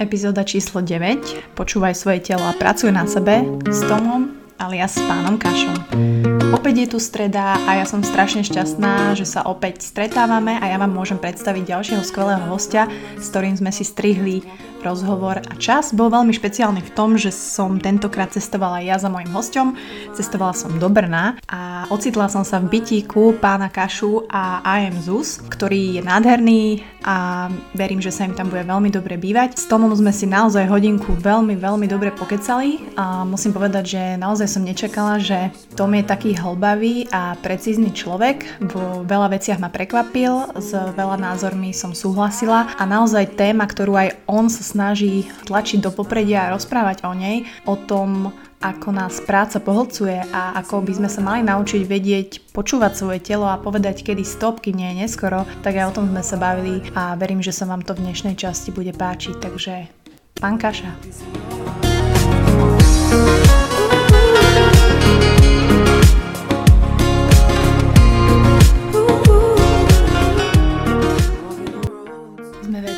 Epizóda 0.00 0.48
číslo 0.48 0.80
9. 0.80 1.52
Počúvaj 1.52 1.92
svoje 1.92 2.24
telo 2.24 2.48
a 2.48 2.56
pracuj 2.56 2.88
na 2.88 3.04
sebe 3.04 3.44
s 3.68 3.84
Tomom 3.84 4.32
alias 4.56 4.96
s 4.96 5.04
pánom 5.04 5.36
Kašom. 5.36 6.39
Opäť 6.50 6.74
je 6.82 6.88
tu 6.90 6.98
streda 6.98 7.62
a 7.62 7.78
ja 7.78 7.86
som 7.86 8.02
strašne 8.02 8.42
šťastná, 8.42 9.14
že 9.14 9.22
sa 9.22 9.46
opäť 9.46 9.86
stretávame 9.86 10.58
a 10.58 10.66
ja 10.66 10.82
vám 10.82 10.90
môžem 10.90 11.14
predstaviť 11.14 11.62
ďalšieho 11.62 12.02
skvelého 12.02 12.42
hostia, 12.50 12.90
s 13.14 13.30
ktorým 13.30 13.54
sme 13.54 13.70
si 13.70 13.86
strihli 13.86 14.42
rozhovor 14.82 15.38
a 15.38 15.54
čas. 15.60 15.92
Bol 15.92 16.08
veľmi 16.08 16.32
špeciálny 16.32 16.80
v 16.80 16.94
tom, 16.96 17.14
že 17.14 17.30
som 17.30 17.76
tentokrát 17.78 18.32
cestovala 18.32 18.80
ja 18.80 18.96
za 18.96 19.12
mojim 19.12 19.28
hostom. 19.30 19.76
Cestovala 20.16 20.56
som 20.56 20.80
do 20.80 20.88
Brna 20.88 21.36
a 21.46 21.86
ocitla 21.92 22.32
som 22.32 22.42
sa 22.42 22.58
v 22.58 22.80
bytíku 22.80 23.38
pána 23.38 23.68
Kašu 23.68 24.26
a 24.26 24.64
AM 24.64 24.96
ZUS, 24.98 25.44
ktorý 25.52 26.00
je 26.00 26.02
nádherný 26.02 26.82
a 27.04 27.48
verím, 27.76 28.00
že 28.00 28.12
sa 28.12 28.24
im 28.24 28.36
tam 28.36 28.48
bude 28.48 28.64
veľmi 28.64 28.88
dobre 28.88 29.20
bývať. 29.20 29.60
S 29.60 29.68
Tomom 29.68 29.92
sme 29.92 30.12
si 30.12 30.24
naozaj 30.24 30.68
hodinku 30.68 31.12
veľmi, 31.16 31.60
veľmi 31.60 31.86
dobre 31.88 32.12
pokecali 32.12 32.96
a 32.96 33.22
musím 33.28 33.52
povedať, 33.52 33.84
že 33.84 34.02
naozaj 34.16 34.48
som 34.48 34.64
nečakala, 34.64 35.20
že 35.20 35.52
Tom 35.76 35.92
je 35.92 36.04
taký 36.04 36.39
hlbavý 36.40 37.06
a 37.12 37.36
precízny 37.38 37.92
človek. 37.92 38.64
Vo 38.64 39.04
veľa 39.04 39.36
veciach 39.36 39.60
ma 39.60 39.68
prekvapil, 39.68 40.56
s 40.56 40.72
veľa 40.72 41.20
názormi 41.20 41.76
som 41.76 41.92
súhlasila 41.92 42.74
a 42.74 42.82
naozaj 42.88 43.36
téma, 43.36 43.68
ktorú 43.68 43.94
aj 43.94 44.08
on 44.24 44.48
sa 44.48 44.64
snaží 44.64 45.28
tlačiť 45.44 45.84
do 45.84 45.92
popredia 45.92 46.48
a 46.48 46.52
rozprávať 46.56 47.04
o 47.04 47.12
nej, 47.12 47.44
o 47.68 47.76
tom, 47.76 48.32
ako 48.60 48.92
nás 48.92 49.24
práca 49.24 49.56
pohlcuje 49.56 50.20
a 50.36 50.52
ako 50.60 50.84
by 50.84 50.92
sme 51.00 51.08
sa 51.08 51.20
mali 51.24 51.40
naučiť 51.40 51.80
vedieť 51.88 52.52
počúvať 52.52 52.92
svoje 52.92 53.20
telo 53.24 53.48
a 53.48 53.56
povedať, 53.56 54.04
kedy 54.04 54.20
stop, 54.20 54.60
kým 54.60 54.76
nie 54.76 54.92
je 54.92 55.08
neskoro, 55.08 55.48
tak 55.64 55.80
aj 55.80 55.88
o 55.88 55.96
tom 55.96 56.12
sme 56.12 56.20
sa 56.20 56.36
bavili 56.36 56.84
a 56.92 57.16
verím, 57.16 57.40
že 57.40 57.56
sa 57.56 57.64
vám 57.64 57.80
to 57.80 57.96
v 57.96 58.04
dnešnej 58.04 58.36
časti 58.36 58.68
bude 58.68 58.92
páčiť. 58.92 59.40
Takže 59.40 59.88
pán 60.36 60.60
Kaša. 60.60 60.92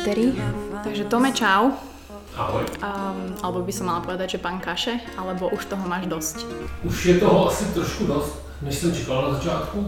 Veteri, 0.03 0.35
takže 0.83 1.03
Tome, 1.03 1.31
čau. 1.31 1.71
Ahoj. 2.35 2.67
Um, 2.83 3.39
alebo 3.39 3.63
by 3.63 3.71
som 3.71 3.87
mala 3.87 4.03
povedať, 4.03 4.35
že 4.35 4.43
pán 4.43 4.59
Kaše, 4.59 4.99
alebo 5.15 5.47
už 5.47 5.63
toho 5.71 5.87
máš 5.87 6.11
dosť? 6.11 6.43
Už 6.83 7.05
je 7.05 7.15
toho 7.23 7.47
asi 7.47 7.71
trošku 7.71 8.03
dost, 8.03 8.35
než 8.61 8.75
jsem 8.75 8.95
čekal 8.95 9.31
na 9.31 9.39
začátku, 9.39 9.87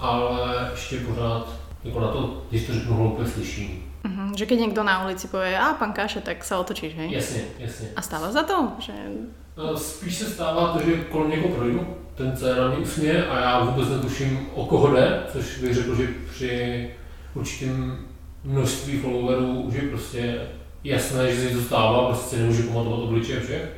ale 0.00 0.70
ještě 0.72 0.96
pořád, 0.96 1.48
jako 1.84 2.00
na 2.00 2.08
to, 2.08 2.42
když 2.50 2.66
to 2.66 2.74
řeknu 2.74 2.96
hloupě, 2.96 3.26
slyším. 3.26 3.84
Uh-huh. 4.04 4.32
Že 4.32 4.46
keď 4.48 4.58
niekto 4.64 4.80
na 4.80 5.04
ulici 5.04 5.28
povie, 5.28 5.52
a 5.52 5.76
pán 5.76 5.92
Kaše, 5.92 6.24
tak 6.24 6.40
sa 6.40 6.56
otočíš, 6.64 6.96
hej? 6.96 7.12
Jasně, 7.12 7.40
jasně. 7.60 7.88
A 7.96 8.00
stáva 8.00 8.32
za 8.32 8.48
to? 8.48 8.72
Že... 8.80 8.92
No, 9.56 9.76
Spíš 9.76 10.14
se 10.18 10.24
stává 10.24 10.72
to, 10.72 10.80
že 10.80 11.04
kolem 11.12 11.30
někoho 11.30 11.54
projdu, 11.54 11.86
ten 12.16 12.36
se 12.36 12.56
na 12.56 12.68
mě 12.68 12.78
usměje 12.78 13.28
a 13.28 13.40
já 13.40 13.64
vůbec 13.64 13.88
netuším, 13.88 14.48
o 14.54 14.64
koho 14.64 14.88
jde, 14.94 15.22
což 15.32 15.58
bych 15.58 15.74
řekl, 15.74 15.94
že 15.94 16.08
při 16.32 16.90
určitém 17.34 17.98
množství 18.44 18.98
followerů 18.98 19.60
už 19.60 19.74
je 19.74 19.82
prostě 19.82 20.40
jasné, 20.84 21.34
že 21.34 21.48
se 21.48 21.56
to 21.56 21.62
stává, 21.62 22.06
prostě 22.06 22.36
si 22.36 22.42
nemůžu 22.42 22.62
pamatovat 22.62 23.00
obličeje 23.00 23.40
všech. 23.40 23.72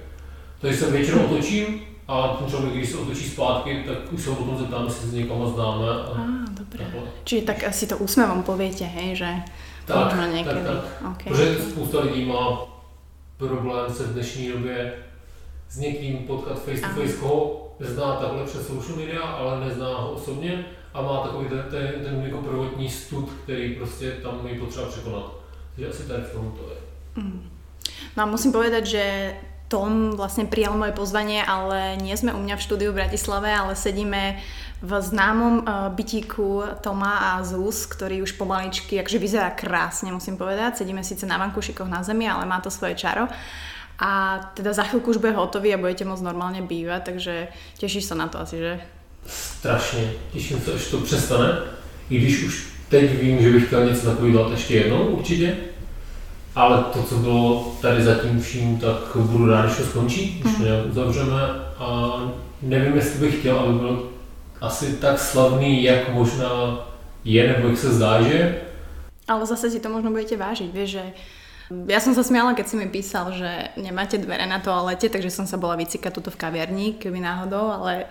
Takže 0.60 0.78
se 0.78 0.90
většinou 0.90 1.24
otočím 1.24 1.80
a 2.08 2.28
ten 2.28 2.48
člověk, 2.50 2.74
když 2.74 2.90
se 2.90 2.96
otočí 2.98 3.28
zpátky, 3.28 3.84
tak 3.86 4.12
už 4.12 4.22
se 4.22 4.30
ho 4.30 4.36
potom 4.36 4.58
zeptám, 4.58 4.84
jestli 4.84 5.08
s 5.08 5.12
někama 5.12 5.48
známe. 5.48 5.88
A 5.88 6.26
dobre. 6.50 6.84
takhle. 6.84 7.02
Čiže 7.24 7.46
tak 7.46 7.64
asi 7.64 7.86
to 7.86 7.98
úsmevom 7.98 8.42
poviete, 8.42 8.84
hej, 8.84 9.16
že 9.16 9.28
Tak, 9.86 10.04
možno 10.04 10.20
tak, 10.22 10.32
niekedy. 10.34 10.60
tak. 10.66 10.84
Okay. 11.12 11.28
Protože 11.32 11.54
spousta 11.70 12.00
lidí 12.00 12.24
má 12.24 12.58
problém 13.36 13.94
se 13.94 14.02
v 14.02 14.12
dnešní 14.12 14.48
době 14.48 14.92
s 15.68 15.78
někým 15.78 16.18
potkat 16.18 16.62
face 16.62 16.80
to 16.80 17.00
face, 17.00 17.16
koho 17.16 17.66
zná 17.80 18.16
takhle 18.16 18.44
přes 18.44 18.66
social 18.66 18.96
media, 18.96 19.20
ale 19.22 19.64
nezná 19.68 19.96
ho 19.96 20.10
osobně 20.10 20.64
a 20.96 21.02
má 21.02 21.20
takový 21.20 21.48
ten, 21.48 21.64
ten, 21.70 22.04
ten 22.04 22.22
jako 22.24 22.38
prvotní 22.38 22.88
stud, 22.88 23.30
který 23.44 23.74
prostě 23.74 24.10
tam 24.10 24.46
je 24.46 24.58
potřeba 24.58 24.86
překonat. 24.86 25.32
Takže 25.74 25.90
asi 25.90 26.02
tady 26.02 26.22
v 26.22 26.32
tom 26.32 26.52
to 26.52 26.62
je. 26.70 26.78
Mm. 27.22 27.48
No 28.16 28.22
a 28.22 28.26
musím 28.26 28.52
povedať, 28.52 28.86
že 28.86 29.04
Tom 29.66 30.14
vlastne 30.14 30.46
prijal 30.46 30.78
moje 30.78 30.94
pozvanie, 30.94 31.42
ale 31.42 31.98
nie 31.98 32.14
sme 32.14 32.30
u 32.30 32.38
mňa 32.38 32.54
v 32.54 32.64
štúdiu 32.64 32.90
v 32.94 33.02
Bratislave, 33.02 33.50
ale 33.50 33.74
sedíme 33.74 34.38
v 34.78 34.90
známom 34.94 35.66
uh, 35.66 35.90
bytíku 35.90 36.78
Toma 36.78 37.34
a 37.34 37.42
Zuz, 37.42 37.90
ktorý 37.90 38.22
už 38.22 38.38
pomaličky, 38.38 38.94
akže 39.02 39.18
vyzerá 39.18 39.50
krásne, 39.50 40.14
musím 40.14 40.38
povedať. 40.38 40.86
Sedíme 40.86 41.02
síce 41.02 41.26
na 41.26 41.34
vankušikoch 41.42 41.90
na 41.90 42.06
zemi, 42.06 42.30
ale 42.30 42.46
má 42.46 42.62
to 42.62 42.70
svoje 42.70 42.94
čaro. 42.94 43.26
A 43.98 44.38
teda 44.54 44.70
za 44.70 44.86
chvíľku 44.86 45.10
už 45.10 45.18
bude 45.18 45.34
hotový 45.34 45.74
a 45.74 45.82
budete 45.82 46.06
môcť 46.06 46.22
normálne 46.22 46.62
bývať, 46.62 47.10
takže 47.10 47.34
tešíš 47.80 48.06
sa 48.06 48.14
na 48.14 48.30
to 48.30 48.38
asi, 48.38 48.62
že? 48.62 48.74
Strašně. 49.26 50.12
Těším 50.32 50.60
se, 50.60 50.72
až 50.72 50.86
to 50.86 50.98
přestane. 50.98 51.58
I 52.10 52.18
když 52.18 52.44
už 52.44 52.66
teď 52.88 53.20
vím, 53.20 53.42
že 53.42 53.50
bych 53.50 53.66
chtěl 53.66 53.86
něco 53.86 54.06
takového 54.06 54.32
dělat 54.32 54.50
ještě 54.50 54.74
jednou 54.74 55.06
určitě. 55.06 55.56
Ale 56.54 56.84
to, 56.92 57.02
co 57.02 57.14
bylo 57.14 57.76
tady 57.80 58.04
zatím 58.04 58.40
vším, 58.40 58.78
tak 58.78 59.16
budu 59.16 59.46
rád, 59.46 59.64
když 59.64 59.76
to 59.76 59.84
skončí, 59.84 60.40
když 60.40 60.56
to 60.56 60.62
nějak 60.62 60.86
uzavřeme. 60.86 61.40
A 61.78 62.18
nevím, 62.62 62.96
jestli 62.96 63.18
bych 63.18 63.38
chtěl, 63.38 63.58
aby 63.58 63.78
byl 63.78 64.10
asi 64.60 64.92
tak 64.92 65.18
slavný, 65.18 65.82
jak 65.82 66.08
možná 66.08 66.86
je, 67.24 67.48
nebo 67.48 67.68
jak 67.68 67.78
se 67.78 67.92
zdá, 67.92 68.22
že. 68.22 68.56
Ale 69.28 69.46
zase 69.46 69.70
si 69.70 69.80
to 69.80 69.90
možno 69.90 70.14
budete 70.14 70.38
vážiť, 70.38 70.70
vieš, 70.70 70.90
že 70.90 71.04
ja 71.90 71.98
som 71.98 72.14
sa 72.14 72.22
smiala, 72.22 72.54
keď 72.54 72.66
si 72.70 72.76
mi 72.78 72.86
písal, 72.86 73.34
že 73.34 73.74
nemáte 73.74 74.22
dvere 74.22 74.46
na 74.46 74.62
toalete, 74.62 75.10
takže 75.10 75.34
som 75.34 75.50
sa 75.50 75.58
bola 75.58 75.74
vycikať 75.74 76.14
tuto 76.14 76.30
v 76.30 76.38
kaviarni, 76.38 76.94
keby 76.94 77.18
náhodou, 77.18 77.74
ale 77.74 78.06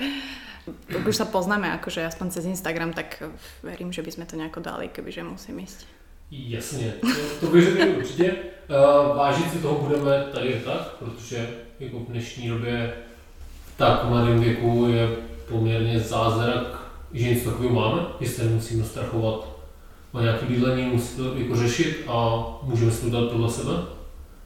už 1.08 1.16
sa 1.16 1.26
poznáme, 1.26 1.72
akože 1.78 2.06
aspoň 2.06 2.28
cez 2.32 2.46
Instagram, 2.46 2.94
tak 2.94 3.22
verím, 3.64 3.94
že 3.94 4.02
by 4.02 4.12
sme 4.12 4.26
to 4.26 4.36
nejako 4.36 4.60
dali, 4.60 4.88
kebyže 4.88 5.24
musím 5.24 5.60
ísť. 5.60 5.86
Jasně, 6.32 6.94
to, 7.40 7.62
řekl 7.62 7.98
určitě. 7.98 8.36
Uh, 8.70 9.18
vážit 9.18 9.52
si 9.52 9.58
toho 9.58 9.82
budeme 9.82 10.26
tady 10.34 10.62
tak, 10.66 10.82
protože 11.00 11.50
jako 11.80 12.00
v 12.00 12.08
dnešní 12.08 12.50
době 12.50 12.94
v 13.66 13.78
tak 13.78 14.10
mladém 14.10 14.40
věku 14.40 14.88
je 14.90 15.08
poměrně 15.50 16.00
zázrak, 16.00 16.92
že 17.14 17.30
něco 17.30 17.50
takového 17.50 17.76
máme, 17.76 18.02
že 18.20 18.30
se 18.30 18.44
nemusíme 18.44 18.84
strachovat 18.84 19.50
o 20.12 20.22
nějaké 20.22 20.46
bydlení, 20.46 20.86
musí 20.86 21.18
to 21.18 21.36
jako 21.38 21.56
řešit 21.56 22.04
a 22.08 22.46
můžeme 22.64 22.92
si 22.92 23.02
to 23.02 23.10
dát 23.10 23.32
podle 23.32 23.50
sebe. 23.50 23.74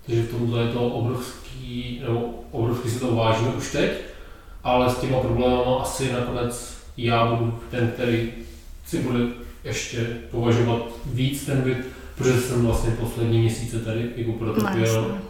Takže 0.05 0.23
v 0.23 0.31
tomhle 0.31 0.61
je 0.61 0.67
to 0.67 0.81
obrovský, 0.81 2.01
nebo 2.01 2.43
obrovský 2.51 2.89
si 2.89 2.99
to 2.99 3.15
vážíme 3.15 3.49
už 3.49 3.71
teď, 3.71 3.91
ale 4.69 4.89
s 4.89 4.97
těma 4.97 5.19
problémama 5.19 5.81
asi 5.81 6.13
nakonec 6.13 6.77
já 6.97 7.25
budu 7.35 7.59
ten, 7.71 7.87
který 7.87 8.31
si 8.85 8.99
bude 9.01 9.19
ještě 9.63 9.99
považovat 10.31 10.81
víc 11.05 11.45
ten 11.45 11.61
byt, 11.61 11.77
protože 12.17 12.41
jsem 12.41 12.65
vlastně 12.65 12.91
poslední 12.91 13.39
měsíce 13.39 13.79
tady 13.79 14.09
jako 14.15 14.31
No, 14.31 14.37
protrpěl 14.37 14.85
jasné. 14.85 15.21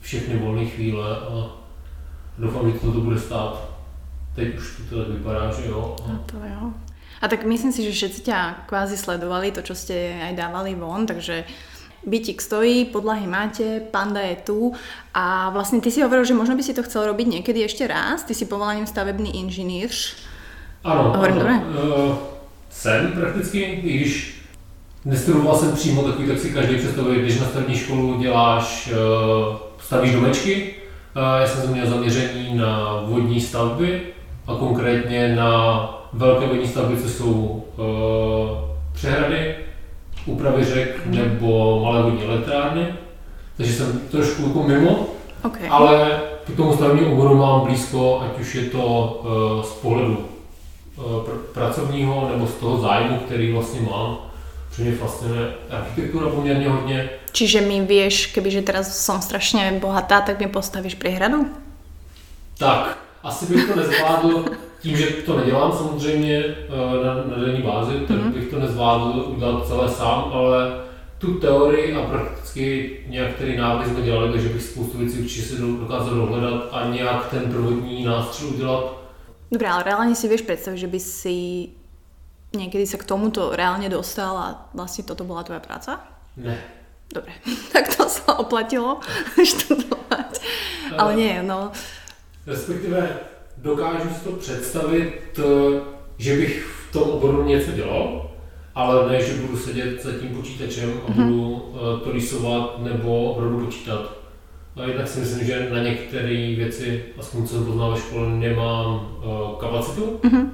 všechny 0.00 0.36
volné 0.36 0.64
chvíle 0.66 1.16
a 1.16 1.50
doufám, 2.38 2.72
že 2.72 2.78
to, 2.78 2.92
to 2.92 3.00
bude 3.00 3.18
stát. 3.18 3.68
Teď 4.34 4.58
už 4.58 4.80
to 4.90 4.98
tak 4.98 5.08
vypadá, 5.08 5.52
že 5.52 5.68
jo. 5.68 5.96
A 6.08 6.12
A 6.12 6.18
to 6.26 6.36
jo. 6.36 6.72
A 7.22 7.28
tak 7.28 7.44
myslím 7.46 7.70
si, 7.72 7.84
že 7.86 7.92
všetci 7.94 8.20
ťa 8.26 8.66
kvázi 8.66 8.98
sledovali, 8.98 9.54
to, 9.54 9.62
čo 9.62 9.78
ste 9.78 9.94
aj 10.26 10.34
dávali 10.34 10.74
von, 10.74 11.06
takže 11.06 11.44
bytík 12.06 12.42
stojí, 12.42 12.84
podlahy 12.84 13.26
máte, 13.26 13.80
panda 13.80 14.20
je 14.20 14.36
tu 14.36 14.72
a 15.14 15.50
vlastne 15.50 15.80
ty 15.80 15.90
si 15.90 16.02
hovoril, 16.02 16.24
že 16.24 16.34
možno 16.34 16.56
by 16.56 16.62
si 16.62 16.74
to 16.74 16.82
chcel 16.82 17.06
robiť 17.06 17.26
niekedy 17.28 17.62
ešte 17.62 17.86
raz. 17.86 18.26
Ty 18.26 18.34
si 18.34 18.44
povolaním 18.50 18.86
stavebný 18.86 19.38
inžinýr. 19.38 19.90
ano, 20.84 21.14
Hovorím 21.14 21.34
ano. 21.34 21.40
dobré? 21.40 21.56
Eh, 21.62 22.14
jsem 22.70 23.12
prakticky, 23.12 23.58
i 23.62 23.76
když 23.80 24.42
nestudoval 25.04 25.56
jsem 25.58 25.72
přímo 25.72 26.02
takový, 26.02 26.28
tak 26.28 26.38
si 26.38 26.50
každý 26.50 26.76
představuje, 26.76 27.18
když 27.22 27.40
na 27.40 27.46
střední 27.46 27.76
školu 27.76 28.18
děláš, 28.20 28.90
eh, 28.92 28.96
stavíš 29.78 30.12
domečky. 30.12 30.74
Eh, 31.16 31.40
Já 31.40 31.46
jsem 31.46 31.70
měl 31.72 31.86
zaměření 31.86 32.54
na 32.58 33.00
vodní 33.06 33.40
stavby 33.40 34.02
a 34.46 34.54
konkrétně 34.54 35.36
na 35.36 35.50
velké 36.12 36.46
vodní 36.46 36.68
stavby, 36.68 37.02
co 37.02 37.08
jsou 37.08 37.64
eh, 37.78 38.72
přehrady, 38.92 39.54
úpravy 40.26 40.64
řek 40.64 41.06
nebo 41.06 41.80
malé 41.84 42.02
vodní 42.02 42.24
elektrárny. 42.24 42.94
Takže 43.56 43.72
jsem 43.72 44.00
trošku 44.10 44.42
jako 44.42 44.62
mimo, 44.62 45.06
OK. 45.44 45.58
ale 45.70 46.20
k 46.46 46.56
tomu 46.56 46.74
stavebnímu 46.74 47.12
oboru 47.12 47.36
mám 47.36 47.60
blízko, 47.60 48.20
ať 48.20 48.40
už 48.40 48.54
je 48.54 48.62
to 48.62 48.82
eh, 49.24 49.66
z 49.66 49.70
pohledu 49.70 50.28
eh, 50.98 51.00
pr- 51.00 51.38
pracovního 51.54 52.28
nebo 52.32 52.46
z 52.46 52.54
toho 52.54 52.80
zájmu, 52.80 53.18
který 53.18 53.52
vlastně 53.52 53.80
mám. 53.80 54.18
Protože 54.68 54.82
mě 54.82 54.92
fascinuje 54.92 55.52
architektura 55.70 56.28
poměrně 56.28 56.68
hodně. 56.68 57.10
Čiže 57.32 57.60
mi 57.60 57.80
vieš, 57.80 58.26
kebyže 58.32 58.62
teraz 58.64 58.92
som 58.92 59.20
strašne 59.20 59.80
bohatá, 59.80 60.20
tak 60.20 60.40
mi 60.40 60.48
postavíš 60.48 60.96
priehradu? 60.96 61.48
Tak, 62.58 62.98
asi 63.24 63.46
bych 63.46 63.68
to 63.68 63.76
nezvládl 63.76 64.44
tím, 64.82 64.96
že 64.96 65.06
to 65.06 65.38
nedělám 65.38 65.72
samozřejmě 65.72 66.44
eh, 66.44 67.06
na, 67.06 67.14
na 67.14 67.44
denní 67.44 67.62
bázi, 67.62 67.92
tak 68.08 68.16
Mhm. 68.16 68.32
bych 68.32 68.50
to 68.50 68.58
nezvládl 68.58 69.24
udělat 69.28 69.66
celé 69.66 69.88
sám, 69.88 70.30
ale 70.32 70.80
tu 71.18 71.34
teorii 71.38 71.94
a 71.94 72.02
prakticky 72.02 72.98
některé 73.08 73.56
návrhy 73.56 73.90
jsme 73.90 74.02
dělali, 74.02 74.32
takže 74.32 74.48
bych 74.48 74.62
spoustu 74.62 74.98
věcí 74.98 75.18
určitě 75.20 75.42
si 75.42 75.56
dokázal 75.80 76.14
dohledat 76.14 76.68
a 76.72 76.86
nějak 76.88 77.30
ten 77.30 77.52
prvotní 77.52 78.04
nástřel 78.04 78.48
udělat. 78.48 78.96
Dobré, 79.52 79.68
ale 79.68 79.82
reálně 79.82 80.14
si 80.14 80.28
vieš 80.28 80.40
predstaviť, 80.42 80.80
že 80.80 80.86
by 80.86 81.00
si 81.00 81.68
někdy 82.56 82.86
se 82.86 82.96
k 82.96 83.04
tomuto 83.04 83.50
reálně 83.56 83.88
dostal 83.88 84.36
a 84.38 84.68
vlastně 84.74 85.04
toto 85.04 85.24
byla 85.24 85.42
tvoja 85.42 85.60
práca? 85.60 86.00
Ne. 86.36 86.58
Dobre, 87.14 87.32
tak 87.72 87.96
to 87.96 88.08
se 88.08 88.22
oplatilo 88.32 89.00
študovat. 89.44 90.38
Ale 90.98 91.16
nie, 91.16 91.42
no. 91.42 91.72
Respektive 92.46 93.08
dokážu 93.62 94.08
si 94.08 94.24
to 94.24 94.32
představit, 94.32 95.40
že 96.18 96.36
bych 96.36 96.64
v 96.88 96.92
tom 96.92 97.02
oboru 97.02 97.44
něco 97.44 97.72
dělal, 97.72 98.30
ale 98.74 99.12
ne, 99.12 99.22
že 99.22 99.34
budu 99.34 99.56
sedět 99.56 100.02
za 100.02 100.12
tím 100.12 100.28
počítačem 100.28 100.90
a 101.06 101.10
mm-hmm. 101.10 101.24
budu 101.24 101.74
to 102.04 102.12
rýsovat 102.12 102.82
nebo 102.82 103.32
opravdu 103.32 103.64
počítat. 103.64 104.12
A 104.76 104.82
jednak 104.82 105.08
si 105.08 105.20
myslím, 105.20 105.46
že 105.46 105.70
na 105.72 105.82
některé 105.82 106.54
věci, 106.56 107.04
aspoň 107.18 107.46
co 107.46 107.54
jsem 107.54 107.64
poznal 107.64 107.90
ve 107.90 108.00
škole, 108.00 108.28
nemám 108.28 108.94
uh, 108.94 109.58
kapacitu. 109.58 110.20
Mm-hmm. 110.22 110.48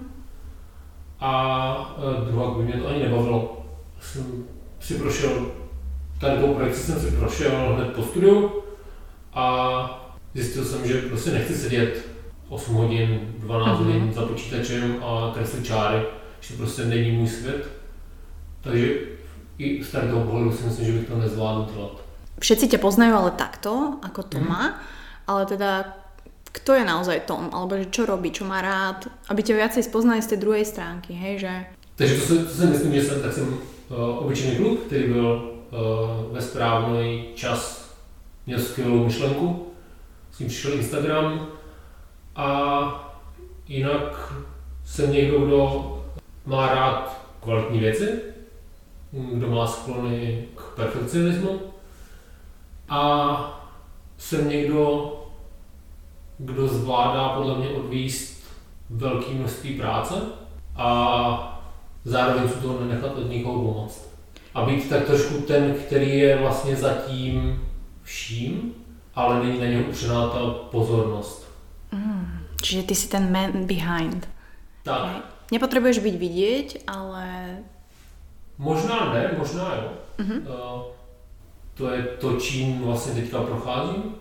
A 1.21 1.97
uh, 1.99 2.29
druhá 2.29 2.51
by 2.51 2.65
mě 2.65 2.73
to 2.73 2.89
ani 2.89 3.03
nebavilo. 3.03 3.67
Jsem 4.01 4.45
si 4.81 4.95
prošel, 4.95 5.47
tady 6.21 6.41
tou 6.41 6.55
projekci 6.55 6.81
jsem 6.81 7.01
si 7.01 7.17
prošel 7.17 7.75
hned 7.77 7.93
po 7.93 8.03
studiu 8.03 8.51
a 9.35 10.15
zjistil 10.35 10.65
jsem, 10.65 10.89
že 10.89 11.03
prostě 11.03 11.31
nechci 11.31 11.55
sedět 11.55 12.09
8 12.49 12.75
hodin, 12.75 13.35
12 13.39 13.69
mm-hmm. 13.69 13.85
hodin 13.85 14.13
za 14.13 14.23
počítačem 14.23 15.05
a 15.05 15.31
kreslit 15.35 15.67
čáry, 15.67 16.03
že 16.41 16.55
to 16.55 16.59
prostě 16.59 16.85
není 16.85 17.11
můj 17.11 17.29
svět. 17.29 17.69
Takže 18.61 18.95
i 19.59 19.85
z 19.85 19.91
toho 19.91 20.25
pohledu 20.25 20.53
si 20.53 20.65
myslím, 20.65 20.87
že 20.87 20.93
bych 20.93 21.09
to 21.09 21.19
nezvládl 21.19 21.67
dělat. 21.75 21.97
Všetci 22.39 22.71
ťa 22.71 22.79
poznajú 22.79 23.15
ale 23.19 23.31
takto, 23.35 23.99
ako 23.99 24.23
Toma, 24.23 24.71
mm. 24.71 24.75
ale 25.27 25.43
teda 25.51 25.71
kto 26.55 26.79
je 26.79 26.85
naozaj 26.87 27.27
Tom, 27.27 27.51
alebo 27.51 27.75
že 27.75 27.91
čo 27.91 28.07
robí, 28.07 28.31
čo 28.31 28.47
má 28.47 28.63
rád, 28.63 29.11
aby 29.29 29.43
tě 29.43 29.55
viacej 29.59 29.83
spoznali 29.83 30.23
z 30.23 30.27
té 30.27 30.37
druhé 30.37 30.65
stránky, 30.65 31.13
hej, 31.19 31.39
že... 31.39 31.53
Takže 31.97 32.15
to 32.15 32.23
si, 32.27 32.35
to 32.39 32.55
si 32.55 32.67
myslím, 32.67 32.95
že 32.95 33.03
jsem, 33.03 33.23
tak 33.23 33.33
jsem 33.33 33.49
uh, 33.51 34.19
obyčejný 34.23 34.57
kluk, 34.57 34.81
který 34.87 35.13
byl 35.13 35.27
uh, 35.27 36.35
ve 36.35 36.41
správný 36.43 37.25
čas, 37.35 37.91
měl 38.47 38.59
skvělou 38.59 39.05
myšlenku, 39.05 39.67
s 40.33 40.39
tím 40.39 40.49
přišel 40.49 40.73
Instagram 40.73 41.49
a 42.39 43.15
jinak 43.69 44.33
jsem 44.85 45.13
někdo, 45.13 45.39
kdo 45.39 45.95
má 46.47 46.75
rád 46.75 47.27
kvalitní 47.41 47.79
věci, 47.79 48.09
kdo 49.13 49.51
má 49.51 49.67
sklony 49.67 50.45
k 50.55 50.63
perfekcionismu, 50.77 51.61
a 52.89 53.61
jsem 54.19 54.49
někdo, 54.49 55.13
kdo 56.39 56.69
zvládá 56.69 57.29
podle 57.29 57.59
mě 57.59 57.69
odvíst 57.69 58.45
velké 58.91 59.31
množství 59.31 59.75
práce 59.75 60.15
a 60.77 61.61
zároveň 62.05 62.49
se 62.49 62.55
toho 62.55 62.81
nenechat 62.81 63.19
od 63.19 63.31
nikoho 63.31 63.63
pomoct. 63.63 64.09
A 64.55 64.65
být 64.65 64.89
tak 64.89 65.05
trošku 65.05 65.41
ten, 65.41 65.75
který 65.87 66.19
je 66.19 66.39
vlastně 66.39 66.77
zatím 66.77 67.63
vším, 68.03 68.75
ale 69.15 69.45
není 69.45 69.61
na 69.61 69.67
něho 69.67 69.83
upřená 69.83 70.29
ta 70.29 70.39
pozornost. 70.71 71.48
Čiže 72.63 72.83
ty 72.83 72.95
jsi 72.95 73.09
ten 73.09 73.33
man 73.33 73.67
behind. 73.67 74.29
Tak. 74.83 75.03
Okay. 75.03 75.21
Nepotřebuješ 75.53 75.99
být 75.99 76.17
vidět, 76.17 76.83
ale... 76.87 77.57
Možná 78.59 79.13
ne, 79.15 79.31
možná 79.39 79.75
jo. 79.75 79.93
Mm-hmm. 80.19 80.39
Uh, 80.39 80.83
to 81.75 81.91
je 81.91 82.03
to, 82.03 82.37
čím 82.37 82.83
vlastně 82.83 83.23
teďka 83.23 83.43
procházím. 83.43 84.15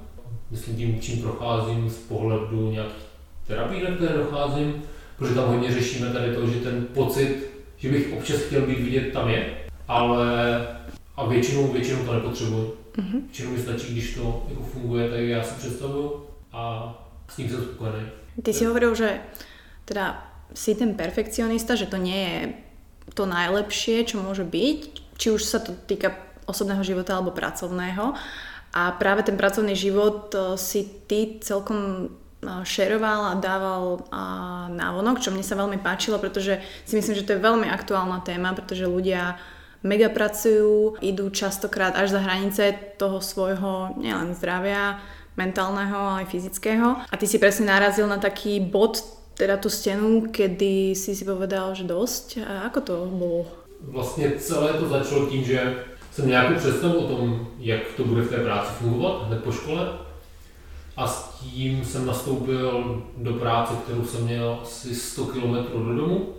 Myslím 0.51 0.75
tím, 0.75 1.01
čím 1.01 1.21
procházím 1.21 1.89
z 1.89 1.97
pohledu 1.97 2.71
nějakých 2.71 3.07
terapií, 3.47 3.83
na 3.83 3.95
které 3.95 4.17
docházím, 4.17 4.83
protože 5.17 5.35
tam 5.35 5.47
hodně 5.47 5.71
řešíme 5.71 6.13
tady 6.13 6.35
to, 6.35 6.47
že 6.47 6.59
ten 6.59 6.87
pocit, 6.93 7.47
že 7.77 7.91
bych 7.91 8.13
občas 8.17 8.41
chtěl 8.41 8.61
být 8.61 8.79
vidět, 8.79 9.13
tam 9.13 9.29
je, 9.29 9.57
ale 9.87 10.67
a 11.15 11.25
většinou, 11.25 11.67
většinou 11.67 12.05
to 12.05 12.13
nepotřebuji. 12.13 12.77
Mm-hmm. 12.97 13.21
Většinou 13.21 13.51
mi 13.51 13.59
stačí, 13.59 13.93
když 13.93 14.15
to 14.15 14.45
jako 14.49 14.63
funguje, 14.63 15.09
tak 15.09 15.19
já 15.19 15.43
si 15.43 15.55
představuju 15.55 16.25
a 16.53 16.93
s 17.27 17.35
tím 17.35 17.49
jsem 17.49 17.61
spokojený. 17.61 18.07
Ty 18.37 18.51
si 18.53 18.63
hovoril, 18.69 18.93
že 18.93 19.21
teda 19.89 20.21
si 20.53 20.77
ten 20.77 20.93
perfekcionista, 20.93 21.73
že 21.73 21.89
to 21.89 21.97
nie 21.97 22.21
je 22.21 22.39
to 23.15 23.23
najlepšie, 23.25 24.03
čo 24.03 24.19
môže 24.19 24.43
byť, 24.43 24.79
či 25.17 25.27
už 25.33 25.41
sa 25.41 25.63
to 25.63 25.73
týka 25.73 26.13
osobného 26.47 26.83
života 26.83 27.17
alebo 27.17 27.35
pracovného. 27.35 28.15
A 28.75 28.93
práve 28.95 29.23
ten 29.23 29.39
pracovný 29.39 29.73
život 29.73 30.31
eh, 30.35 30.55
si 30.59 30.85
ty 31.07 31.39
celkom 31.39 32.07
eh, 32.07 32.63
šeroval 32.63 33.33
a 33.33 33.39
dával 33.39 33.83
eh, 33.97 34.05
návonok, 34.71 35.23
čo 35.23 35.31
mne 35.31 35.43
sa 35.43 35.59
veľmi 35.59 35.79
páčilo, 35.79 36.19
pretože 36.19 36.59
si 36.83 36.93
myslím, 36.95 37.15
že 37.15 37.25
to 37.25 37.35
je 37.35 37.45
veľmi 37.45 37.67
aktuálna 37.67 38.21
téma, 38.23 38.53
pretože 38.53 38.87
ľudia 38.87 39.39
mega 39.85 40.09
pracujú, 40.09 40.99
idú 40.99 41.29
častokrát 41.29 41.93
až 41.95 42.17
za 42.17 42.21
hranice 42.23 42.75
toho 42.97 43.21
svojho 43.21 43.93
nielen 43.95 44.33
zdravia, 44.33 44.99
mentálneho, 45.37 45.97
ale 45.97 46.25
aj 46.25 46.31
fyzického. 46.33 46.97
A 47.07 47.13
ty 47.17 47.27
si 47.27 47.37
presne 47.39 47.69
narazil 47.69 48.09
na 48.09 48.17
taký 48.17 48.59
bod, 48.59 48.99
teda 49.37 49.57
tú 49.57 49.69
stenu, 49.69 50.33
kedy 50.33 50.97
si 50.97 51.13
si 51.13 51.23
povedal, 51.25 51.77
že 51.77 51.85
dosť. 51.85 52.41
A 52.41 52.65
ako 52.67 52.79
to 52.81 52.95
bolo? 53.05 53.45
Vlastně 53.81 54.31
celé 54.37 54.73
to 54.73 54.89
začalo 54.89 55.25
tím, 55.25 55.43
že 55.43 55.75
jsem 56.11 56.27
nějakou 56.27 56.55
představu 56.55 56.93
o 56.97 57.07
tom, 57.15 57.47
jak 57.59 57.81
to 57.97 58.03
bude 58.03 58.21
v 58.21 58.29
té 58.29 58.37
práci 58.37 58.71
fungovat 58.73 59.27
hned 59.27 59.43
po 59.43 59.51
škole. 59.51 59.89
A 60.97 61.07
s 61.07 61.39
tím 61.39 61.85
jsem 61.85 62.05
nastoupil 62.05 63.01
do 63.17 63.33
práce, 63.33 63.73
kterou 63.83 64.03
jsem 64.03 64.23
měl 64.23 64.59
asi 64.61 64.95
100 64.95 65.25
km 65.25 65.55
do 65.73 65.95
domu. 65.95 66.33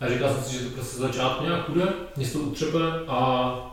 A 0.00 0.08
říkal 0.08 0.34
jsem 0.34 0.42
si, 0.42 0.52
že 0.54 0.64
to 0.64 0.74
prostě 0.74 0.98
začátku 0.98 1.44
nějak 1.44 1.68
bude, 1.68 1.84
město 2.16 2.38
utřepe 2.38 2.78
a 3.08 3.69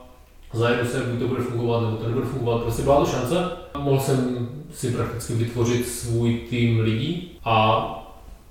zajedu 0.53 0.87
se, 0.89 0.99
buď 0.99 1.19
to 1.19 1.27
bude 1.27 1.43
fungovat, 1.43 1.81
nebo 1.81 1.97
to 1.97 2.07
nebude 2.07 2.25
fungovat. 2.25 2.61
Prostě 2.61 2.83
byla 2.83 2.99
to 2.99 3.11
šance. 3.11 3.51
Mohl 3.77 3.99
jsem 3.99 4.49
si 4.73 4.91
prakticky 4.91 5.33
vytvořit 5.33 5.87
svůj 5.87 6.39
tým 6.49 6.79
lidí 6.79 7.31
a 7.43 7.83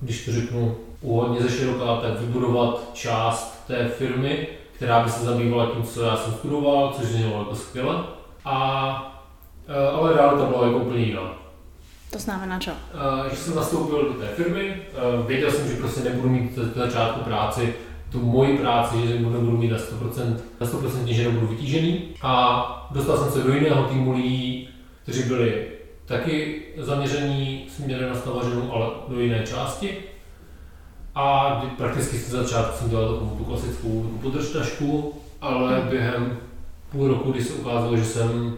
když 0.01 0.25
to 0.25 0.33
řeknu 0.33 0.77
úhodně 1.01 1.43
ze 1.43 1.57
široká, 1.57 1.97
tak 1.97 2.21
vybudovat 2.21 2.91
část 2.93 3.67
té 3.67 3.89
firmy, 3.89 4.49
která 4.73 5.05
by 5.05 5.11
se 5.11 5.25
zabývala 5.25 5.67
tím, 5.67 5.83
co 5.83 6.03
já 6.03 6.17
jsem 6.17 6.33
studoval, 6.33 6.95
což 6.97 7.07
znělo 7.07 7.39
jako 7.39 7.55
skvěle. 7.55 8.05
A, 8.45 9.23
e, 9.69 9.89
ale 9.91 10.15
realita 10.15 10.45
byla 10.45 10.67
jako 10.67 10.79
úplně 10.79 11.05
jiná. 11.05 11.33
To 12.11 12.19
znamená 12.19 12.59
čo? 12.59 12.71
E, 12.71 13.31
že 13.31 13.37
jsem 13.37 13.55
nastoupil 13.55 14.03
do 14.03 14.21
té 14.21 14.27
firmy, 14.27 14.69
e, 14.69 15.27
věděl 15.27 15.51
jsem, 15.51 15.69
že 15.69 15.77
prostě 15.77 16.01
nebudu 16.01 16.29
mít 16.29 16.59
začátku 16.75 17.21
práci 17.21 17.75
tu 18.17 18.27
moji 18.27 18.59
práci, 18.59 18.97
že 19.07 19.21
nebudu 19.21 19.59
mít 19.59 19.71
na 19.71 19.77
100%, 19.77 20.37
na 20.61 20.67
100% 20.67 21.07
že 21.07 21.25
nebudu 21.25 21.47
vytížený. 21.47 22.01
A 22.23 22.89
dostal 22.91 23.19
jsem 23.19 23.33
se 23.33 23.49
do 23.49 23.55
jiného 23.55 23.85
týmu 23.85 24.13
lidí, 24.13 24.69
kteří 25.03 25.23
byli 25.23 25.67
taky 26.05 26.63
zaměření 26.77 27.67
směrem 27.77 28.09
na 28.09 28.15
stavařinu, 28.15 28.73
ale 28.73 28.87
do 29.09 29.21
jiné 29.21 29.43
části. 29.47 29.97
A 31.15 31.51
prakticky 31.77 32.17
z 32.17 32.31
začátku 32.31 32.79
jsem 32.79 32.91
dělal 32.91 33.13
takovou 33.13 33.37
tu 33.37 33.45
klasickou 33.45 34.19
podržtašku, 34.23 35.15
ale 35.41 35.87
během 35.91 36.39
půl 36.91 37.09
roku, 37.09 37.33
kdy 37.33 37.45
se 37.45 37.53
ukázalo, 37.53 37.97
že 37.97 38.05
jsem 38.05 38.57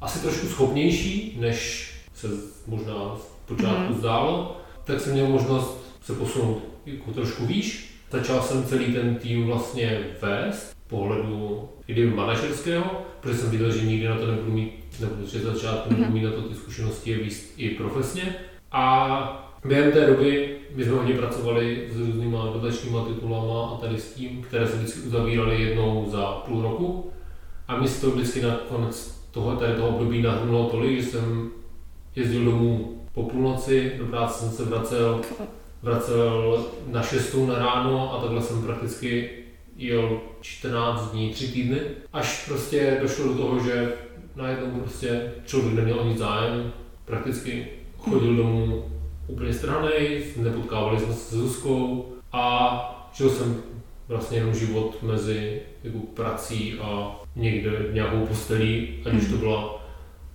asi 0.00 0.18
trošku 0.18 0.46
schopnější, 0.46 1.36
než 1.40 1.90
se 2.14 2.28
možná 2.66 2.94
v 2.94 3.46
počátku 3.46 3.92
hmm. 3.92 3.98
zdálo, 3.98 4.56
tak 4.84 5.00
jsem 5.00 5.12
měl 5.12 5.26
možnost 5.26 5.84
se 6.02 6.12
posunout 6.12 6.62
jako 6.86 7.10
trošku 7.10 7.46
výš. 7.46 7.91
Začal 8.12 8.42
jsem 8.42 8.64
celý 8.64 8.92
ten 8.92 9.14
tým 9.14 9.46
vlastně 9.46 10.00
vést 10.22 10.76
pohledu 10.86 11.68
i 11.88 12.06
manažerského, 12.06 13.02
protože 13.20 13.38
jsem 13.38 13.50
viděl, 13.50 13.72
že 13.72 13.86
nikdy 13.86 14.08
na 14.08 14.18
to 14.18 14.26
nebudu 14.26 14.52
mít, 14.52 15.00
nebo 15.00 15.14
že 15.26 15.38
začátku 15.38 15.90
mm-hmm. 15.90 15.98
nebudu 15.98 16.12
mít 16.12 16.24
na 16.24 16.30
to 16.30 16.42
ty 16.42 16.54
zkušenosti 16.54 17.14
víc 17.14 17.54
i 17.56 17.70
profesně. 17.70 18.34
A 18.72 19.48
Během 19.64 19.92
té 19.92 20.06
doby 20.06 20.56
my 20.74 20.84
jsme 20.84 20.92
hodně 20.92 21.14
pracovali 21.14 21.88
s 21.92 22.00
různýma 22.00 22.50
dotačníma 22.52 23.04
titulama 23.04 23.70
a 23.70 23.76
tady 23.80 23.98
s 23.98 24.14
tím, 24.14 24.42
které 24.42 24.66
se 24.66 24.76
vždycky 24.76 25.00
uzavíraly 25.00 25.62
jednou 25.62 26.06
za 26.10 26.26
půl 26.26 26.62
roku. 26.62 27.10
A 27.68 27.80
mi 27.80 27.88
to 27.88 28.10
vždycky 28.10 28.42
na 28.42 28.56
konec 28.68 29.24
toho, 29.30 29.56
tady 29.56 29.74
toho 29.74 29.88
období 29.88 30.22
nahrnulo 30.22 30.70
tolik, 30.70 31.00
že 31.00 31.06
jsem 31.06 31.50
jezdil 32.16 32.44
domů 32.44 33.00
po 33.14 33.22
půlnoci, 33.22 33.92
do 33.98 34.06
práce 34.06 34.38
jsem 34.38 34.50
se 34.50 34.64
vracel, 34.64 35.20
vracel 35.82 36.64
na 36.86 37.02
šestou 37.02 37.46
na 37.46 37.58
ráno 37.58 38.14
a 38.14 38.20
takhle 38.20 38.42
jsem 38.42 38.62
prakticky 38.62 39.30
jel 39.76 40.20
14 40.40 41.10
dní, 41.10 41.30
3 41.30 41.48
týdny, 41.48 41.80
až 42.12 42.46
prostě 42.48 42.98
došlo 43.02 43.28
do 43.28 43.34
toho, 43.34 43.64
že 43.64 43.92
najednou 44.36 44.80
prostě 44.80 45.32
člověk 45.46 45.74
neměl 45.74 46.00
ani 46.00 46.18
zájem, 46.18 46.72
prakticky 47.04 47.66
chodil 47.98 48.36
domů 48.36 48.84
úplně 49.26 49.52
strhaný, 49.52 49.90
nepotkávali 50.36 51.00
jsme 51.00 51.12
se 51.14 51.20
s 51.20 51.38
Zuzkou 51.38 52.12
a 52.32 53.10
žil 53.14 53.30
jsem 53.30 53.62
vlastně 54.08 54.38
jenom 54.38 54.54
život 54.54 55.02
mezi 55.02 55.60
jako 55.84 55.98
prací 55.98 56.78
a 56.80 57.20
někde 57.36 57.70
nějakou 57.92 58.26
postelí, 58.26 59.02
ať 59.04 59.14
už 59.14 59.28
to 59.28 59.36
byla 59.36 59.81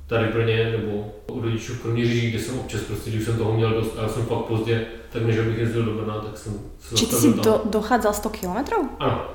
tady 0.07 0.27
Brně 0.27 0.71
nebo 0.77 1.13
u 1.31 1.41
rodičů 1.41 1.73
v 1.73 1.81
Kroměříži, 1.81 2.29
kde 2.29 2.39
jsem 2.39 2.59
občas 2.59 2.81
prostě, 2.81 3.09
když 3.09 3.23
jsem 3.23 3.37
toho 3.37 3.53
měl 3.53 3.71
dost 3.71 3.97
a 3.97 4.01
já 4.01 4.07
jsem 4.07 4.25
fakt 4.25 4.45
pozdě, 4.45 4.85
tak 5.11 5.23
než 5.23 5.37
abych 5.37 5.57
jezdil 5.57 5.83
do 5.83 5.91
Brna, 5.91 6.19
tak 6.19 6.37
jsem 6.37 6.53
se 6.79 6.95
Či 6.95 7.05
ty 7.05 7.15
si 7.15 7.33
do, 7.33 7.61
dochádzal 7.65 8.13
100 8.13 8.29
km? 8.29 8.73
Ano. 8.99 9.25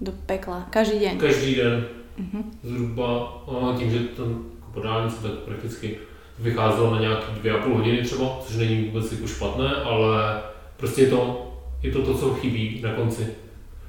Do 0.00 0.12
pekla, 0.26 0.66
každý 0.70 0.98
den? 0.98 1.18
Každý 1.18 1.54
den. 1.54 1.86
Uh-huh. 2.20 2.42
Zhruba, 2.62 3.42
a 3.46 3.76
tím, 3.78 3.90
že 3.90 3.98
tam 3.98 4.28
jako 4.28 4.48
po 4.74 4.80
dálnici, 4.80 5.22
tak 5.22 5.32
prakticky 5.32 5.98
vycházelo 6.38 6.94
na 6.94 7.00
nějaké 7.00 7.26
dvě 7.38 7.52
a 7.52 7.58
půl 7.58 7.74
hodiny 7.74 8.02
třeba, 8.02 8.40
což 8.46 8.56
není 8.56 8.84
vůbec 8.84 9.12
jako 9.12 9.26
špatné, 9.26 9.74
ale 9.74 10.40
prostě 10.76 11.02
je 11.02 11.08
to, 11.08 11.52
je 11.82 11.92
to 11.92 12.02
to, 12.02 12.14
co 12.14 12.34
chybí 12.34 12.80
na 12.82 12.92
konci. 12.92 13.26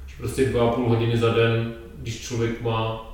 Že 0.06 0.14
prostě 0.18 0.44
dva 0.44 0.68
a 0.68 0.72
půl 0.72 0.88
hodiny 0.88 1.16
za 1.16 1.34
den, 1.34 1.74
když 1.96 2.20
člověk 2.20 2.62
má 2.62 3.09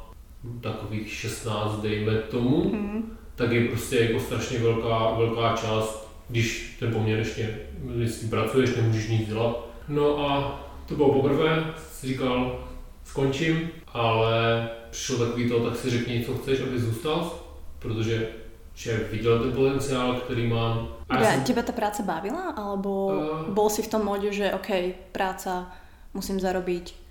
takových 0.60 1.12
16, 1.12 1.80
dejme 1.82 2.14
tomu, 2.14 2.64
mm. 2.64 3.16
tak 3.34 3.52
je 3.52 3.68
prostě 3.68 3.96
jako 3.96 4.20
strašně 4.20 4.58
velká, 4.58 5.10
velká 5.10 5.56
část, 5.56 6.08
když 6.28 6.76
ten 6.80 6.92
poměr 6.92 7.18
ještě, 7.18 7.58
když 7.82 8.12
pracuješ, 8.30 8.76
nemůžeš 8.76 9.08
nic 9.08 9.28
dělat. 9.28 9.66
No 9.88 10.30
a 10.30 10.60
to 10.86 10.94
bylo 10.94 11.12
poprvé, 11.12 11.74
si 11.92 12.06
říkal, 12.06 12.64
skončím, 13.04 13.70
ale 13.92 14.68
přišlo 14.90 15.26
takový 15.26 15.48
to, 15.48 15.70
tak 15.70 15.76
si 15.76 15.90
řekni, 15.90 16.24
co 16.26 16.34
chceš, 16.34 16.60
aby 16.60 16.80
zůstal, 16.80 17.38
protože 17.78 18.28
že 18.76 19.08
viděl 19.12 19.40
ten 19.42 19.52
potenciál, 19.52 20.14
který 20.14 20.46
mám. 20.46 20.88
A 21.08 21.20
ja, 21.20 21.32
jsem... 21.32 21.44
Teba 21.44 21.62
ta 21.62 21.72
práce 21.72 22.02
bavila? 22.02 22.52
Alebo 22.56 23.06
uh... 23.06 23.54
bol 23.54 23.70
si 23.70 23.82
v 23.82 23.88
tom 23.88 24.04
móde, 24.04 24.32
že 24.32 24.52
OK, 24.52 24.68
práca, 25.12 25.72
musím 26.14 26.40
zarobiť 26.40 27.05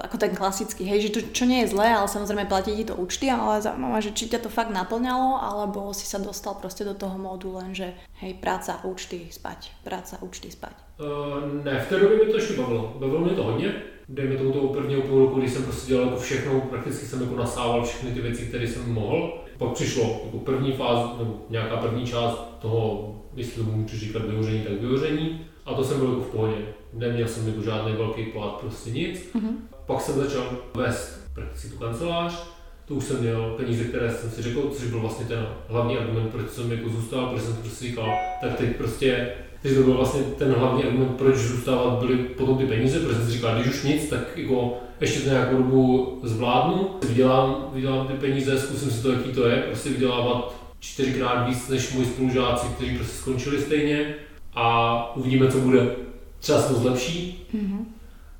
ako 0.00 0.16
ten 0.16 0.32
klasický, 0.34 0.86
hej, 0.86 1.08
že 1.08 1.14
to, 1.14 1.20
čo 1.34 1.44
nie 1.44 1.62
je 1.66 1.74
zlé, 1.74 1.90
ale 1.90 2.08
samozrejme 2.08 2.46
platí 2.46 2.74
ti 2.76 2.86
to 2.86 2.94
účty, 2.94 3.26
ale 3.30 3.60
zaujímavé, 3.60 3.98
že 4.02 4.14
či 4.14 4.30
ťa 4.30 4.46
to 4.46 4.50
fakt 4.50 4.70
naplňalo, 4.70 5.42
alebo 5.42 5.90
si 5.92 6.06
sa 6.06 6.22
dostal 6.22 6.54
proste 6.56 6.86
do 6.86 6.94
toho 6.94 7.18
módu 7.18 7.52
len, 7.58 7.74
že 7.74 7.94
hej, 8.22 8.38
práca, 8.38 8.80
účty, 8.86 9.26
spať, 9.30 9.74
práca, 9.82 10.18
účty, 10.22 10.50
spať. 10.50 10.74
Uh, 10.98 11.64
ne, 11.64 11.80
v 11.80 11.88
té 11.88 12.00
době 12.00 12.16
mi 12.16 12.32
to 12.32 12.36
ještě 12.36 12.54
bavilo. 12.54 12.96
Bavilo 12.98 13.20
mě 13.20 13.34
to 13.34 13.42
hodně. 13.44 13.74
Dejme 14.08 14.36
tomu 14.36 14.52
toho 14.52 14.68
prvního 14.68 15.02
půl 15.02 15.18
roku, 15.18 15.38
kdy 15.38 15.48
jsem 15.48 15.64
prostě 15.64 15.88
dělal 15.88 16.04
jako 16.06 16.20
všechno, 16.20 16.60
prakticky 16.60 17.06
jsem 17.06 17.20
jako 17.22 17.36
nasával 17.36 17.84
všechny 17.84 18.12
ty 18.12 18.20
věci, 18.20 18.46
které 18.46 18.66
jsem 18.66 18.92
mohl. 18.92 19.44
Pak 19.58 19.72
přišlo 19.72 20.20
jako 20.24 20.38
první 20.38 20.72
fáze, 20.72 21.08
nebo 21.18 21.34
nějaká 21.50 21.76
první 21.76 22.06
část 22.06 22.38
toho, 22.58 23.14
jestli 23.34 23.64
to 23.64 23.70
můžu 23.70 23.96
říkat 23.96 24.22
vyhoření, 24.22 24.62
tak 24.62 24.72
vyhoření. 24.72 25.46
A 25.66 25.74
to 25.74 25.84
jsem 25.84 25.98
byl 25.98 26.08
jako 26.08 26.20
v 26.20 26.30
pohodě. 26.30 26.56
Neměl 26.92 27.28
jsem 27.28 27.48
jako 27.48 27.62
žádný 27.62 27.92
velký 27.92 28.24
plat, 28.24 28.52
prostě 28.60 28.90
nic. 28.90 29.32
Mm-hmm. 29.34 29.54
Pak 29.88 30.00
jsem 30.00 30.14
začal 30.14 30.58
vést 30.74 31.30
prakticky 31.34 31.68
tu 31.68 31.76
kancelář, 31.76 32.48
to 32.84 32.94
už 32.94 33.04
jsem 33.04 33.20
měl 33.20 33.54
peníze, 33.56 33.84
které 33.84 34.12
jsem 34.12 34.30
si 34.30 34.42
řekl, 34.42 34.70
což 34.70 34.86
byl 34.86 35.00
vlastně 35.00 35.26
ten 35.26 35.46
hlavní 35.68 35.98
argument, 35.98 36.28
proč 36.30 36.50
jsem 36.50 36.72
jako 36.72 36.88
zůstal, 36.88 37.26
protože 37.26 37.44
jsem 37.44 37.54
si 37.54 37.60
prostě 37.60 37.84
říkal, 37.84 38.14
tak 38.40 38.56
teď 38.56 38.76
prostě 38.76 39.28
Teď 39.62 39.74
to 39.74 39.82
byl 39.82 39.94
vlastně 39.94 40.22
ten 40.22 40.52
hlavní 40.52 40.84
argument, 40.84 41.16
proč 41.16 41.36
zůstávat 41.36 41.98
byly 41.98 42.16
potom 42.16 42.58
ty 42.58 42.66
peníze, 42.66 43.00
protože 43.00 43.14
jsem 43.14 43.26
si 43.26 43.32
říkal, 43.32 43.54
když 43.54 43.74
už 43.74 43.82
nic, 43.82 44.08
tak 44.08 44.20
jako 44.36 44.80
ještě 45.00 45.20
to 45.20 45.28
nějakou 45.28 45.56
dobu 45.56 46.18
zvládnu, 46.22 46.90
vydělám, 47.08 47.70
vydělám 47.72 48.06
ty 48.06 48.12
peníze, 48.12 48.58
zkusím 48.58 48.90
si 48.90 49.02
to, 49.02 49.12
jaký 49.12 49.32
to 49.32 49.48
je, 49.48 49.56
prostě 49.56 49.88
vydělávat 49.88 50.54
čtyřikrát 50.80 51.48
víc 51.48 51.68
než 51.68 51.92
moji 51.92 52.06
spolužáci, 52.06 52.66
kteří 52.66 52.96
prostě 52.96 53.16
skončili 53.16 53.62
stejně 53.62 54.14
a 54.54 55.16
uvidíme, 55.16 55.52
co 55.52 55.58
bude. 55.58 55.96
Třeba 56.38 56.62
se 56.62 56.74
to 56.74 56.80
zlepší. 56.80 57.46
Mm-hmm. 57.54 57.84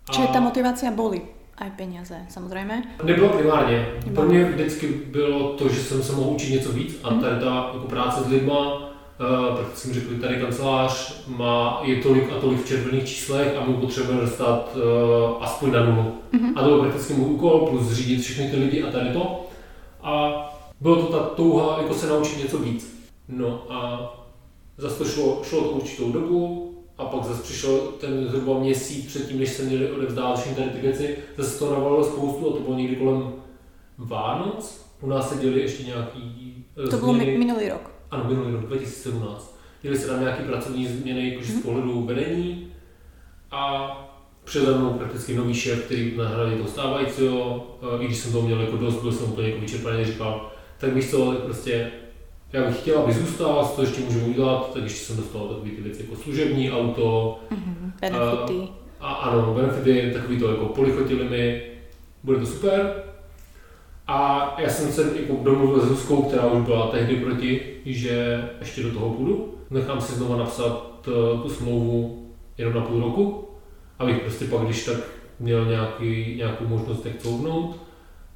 A... 0.08 0.12
Čiže 0.12 0.26
ta 0.26 0.40
motivace 0.40 0.86
boli 1.58 1.70
aj 1.70 1.76
peníze, 1.76 2.16
samozřejmě? 2.28 2.82
Nebylo 3.04 3.28
primárně. 3.28 3.86
Pro 4.14 4.24
mě 4.24 4.44
vždycky 4.44 4.86
bylo 5.06 5.52
to, 5.52 5.68
že 5.68 5.80
jsem 5.80 6.02
se 6.02 6.12
mohl 6.12 6.30
učit 6.30 6.52
něco 6.52 6.72
víc 6.72 7.00
a 7.02 7.14
mm. 7.14 7.20
tady 7.20 7.40
ta 7.40 7.70
jako 7.74 7.86
práce 7.88 8.20
s 8.24 8.28
lidma, 8.28 8.76
uh, 8.76 9.56
protože 9.56 9.76
jsem 9.76 9.94
řekl, 9.94 10.20
tady 10.20 10.36
kancelář 10.36 11.24
má, 11.26 11.80
je 11.84 11.96
tolik 11.96 12.32
a 12.32 12.40
tolik 12.40 12.64
v 12.64 12.68
červených 12.68 13.04
číslech 13.04 13.56
a 13.56 13.66
my 13.66 13.74
potřebujeme 13.74 14.20
dostat 14.20 14.76
uh, 14.76 15.44
aspoň 15.44 15.72
na 15.72 15.84
nulu. 15.84 16.12
Mm-hmm. 16.32 16.52
A 16.56 16.62
to 16.62 16.68
byl 16.68 16.80
prakticky 16.80 17.14
můj 17.14 17.30
úkol, 17.30 17.66
plus 17.70 17.92
řídit 17.92 18.22
všechny 18.22 18.50
ty 18.50 18.56
lidi 18.56 18.82
a 18.82 18.90
tady 18.90 19.10
to. 19.10 19.46
A 20.02 20.44
bylo 20.80 20.96
to 20.96 21.12
ta 21.12 21.18
touha 21.18 21.82
jako 21.82 21.94
se 21.94 22.06
naučit 22.06 22.42
něco 22.42 22.58
víc. 22.58 22.98
No 23.28 23.62
a 23.68 24.10
zase 24.78 24.98
to 24.98 25.04
šlo, 25.04 25.40
šlo 25.44 25.60
to 25.60 25.68
určitou 25.68 26.12
dobu, 26.12 26.67
a 26.98 27.04
pak 27.04 27.24
zase 27.24 27.42
přišel 27.42 27.78
ten 27.78 28.28
zhruba 28.28 28.58
měsíc 28.58 29.06
předtím, 29.06 29.38
než 29.38 29.52
se 29.52 29.62
měli 29.62 29.90
odevzdávat 29.92 30.40
všechny 30.40 30.56
tady 30.56 30.70
ty 30.70 30.80
věci, 30.80 31.16
zase 31.36 31.58
to 31.58 31.72
navalilo 31.72 32.04
spoustu 32.04 32.50
a 32.50 32.52
to 32.52 32.60
bylo 32.60 32.76
někdy 32.76 32.96
kolem 32.96 33.32
Vánoc. 33.98 34.86
U 35.00 35.06
nás 35.06 35.28
se 35.28 35.40
děli 35.40 35.60
ještě 35.60 35.82
nějaký 35.82 36.54
To 36.90 36.96
bylo 36.96 37.12
minulý 37.12 37.68
rok. 37.68 37.90
Ano, 38.10 38.24
minulý 38.28 38.52
rok, 38.52 38.66
2017. 38.66 39.58
Děli 39.82 39.98
se 39.98 40.06
tam 40.06 40.20
nějaké 40.20 40.42
pracovní 40.42 40.86
změny, 40.86 41.30
jakože 41.30 41.52
z 41.52 41.62
pohledu 41.62 42.04
vedení 42.04 42.72
a 43.50 43.94
přede 44.44 44.78
mnou 44.78 44.90
prakticky 44.90 45.34
nový 45.34 45.54
šéf, 45.54 45.84
který 45.84 46.16
nahradil 46.16 46.56
toho 46.56 46.68
stávajícího, 46.68 47.66
i 48.00 48.06
když 48.06 48.18
jsem 48.18 48.32
to 48.32 48.42
měl 48.42 48.60
jako 48.60 48.76
dost, 48.76 49.02
byl 49.02 49.12
jsem 49.12 49.32
úplně 49.32 49.48
jako 49.48 49.60
vyčerpaný, 49.60 50.04
říkal, 50.04 50.52
tak 50.78 50.94
víš 50.94 51.10
co, 51.10 51.32
prostě 51.32 51.90
já 52.52 52.64
bych 52.64 52.80
chtěla, 52.80 53.02
aby 53.02 53.12
zůstal, 53.12 53.70
co 53.74 53.82
ještě 53.82 54.00
můžu 54.00 54.26
udělat, 54.26 54.72
tak 54.74 54.82
ještě 54.82 55.04
jsem 55.04 55.16
dostal 55.16 55.48
takové 55.48 55.70
ty 55.70 55.82
věci 55.82 56.02
jako 56.02 56.16
služební 56.16 56.72
auto. 56.72 57.38
Mm-hmm, 57.50 57.92
benefity. 58.00 58.68
A, 59.00 59.08
a 59.08 59.14
ano, 59.14 59.54
benefity, 59.54 60.10
takový 60.14 60.38
to 60.38 60.50
jako 60.50 60.64
polichotili 60.64 61.28
mi, 61.28 61.62
bude 62.22 62.38
to 62.38 62.46
super. 62.46 63.02
A 64.06 64.54
já 64.58 64.68
jsem 64.68 64.92
se 64.92 65.20
jako 65.20 65.38
domluvil 65.42 65.80
s 65.80 65.88
Zuzkou, 65.88 66.22
která 66.22 66.46
už 66.46 66.64
byla 66.66 66.86
tehdy 66.86 67.16
proti, 67.16 67.60
že 67.84 68.44
ještě 68.60 68.82
do 68.82 68.92
toho 68.92 69.10
půjdu. 69.10 69.54
Nechám 69.70 70.00
si 70.00 70.14
znova 70.14 70.36
napsat 70.36 71.08
eh, 71.08 71.42
tu 71.42 71.48
smlouvu 71.48 72.26
jenom 72.58 72.74
na 72.74 72.80
půl 72.80 73.00
roku, 73.00 73.48
abych 73.98 74.20
prostě 74.20 74.44
pak, 74.44 74.60
když 74.60 74.84
tak 74.84 74.96
měl 75.40 75.64
nějaký, 75.64 76.34
nějakou 76.36 76.66
možnost 76.66 77.06
jak 77.06 77.18
couvnout. 77.18 77.76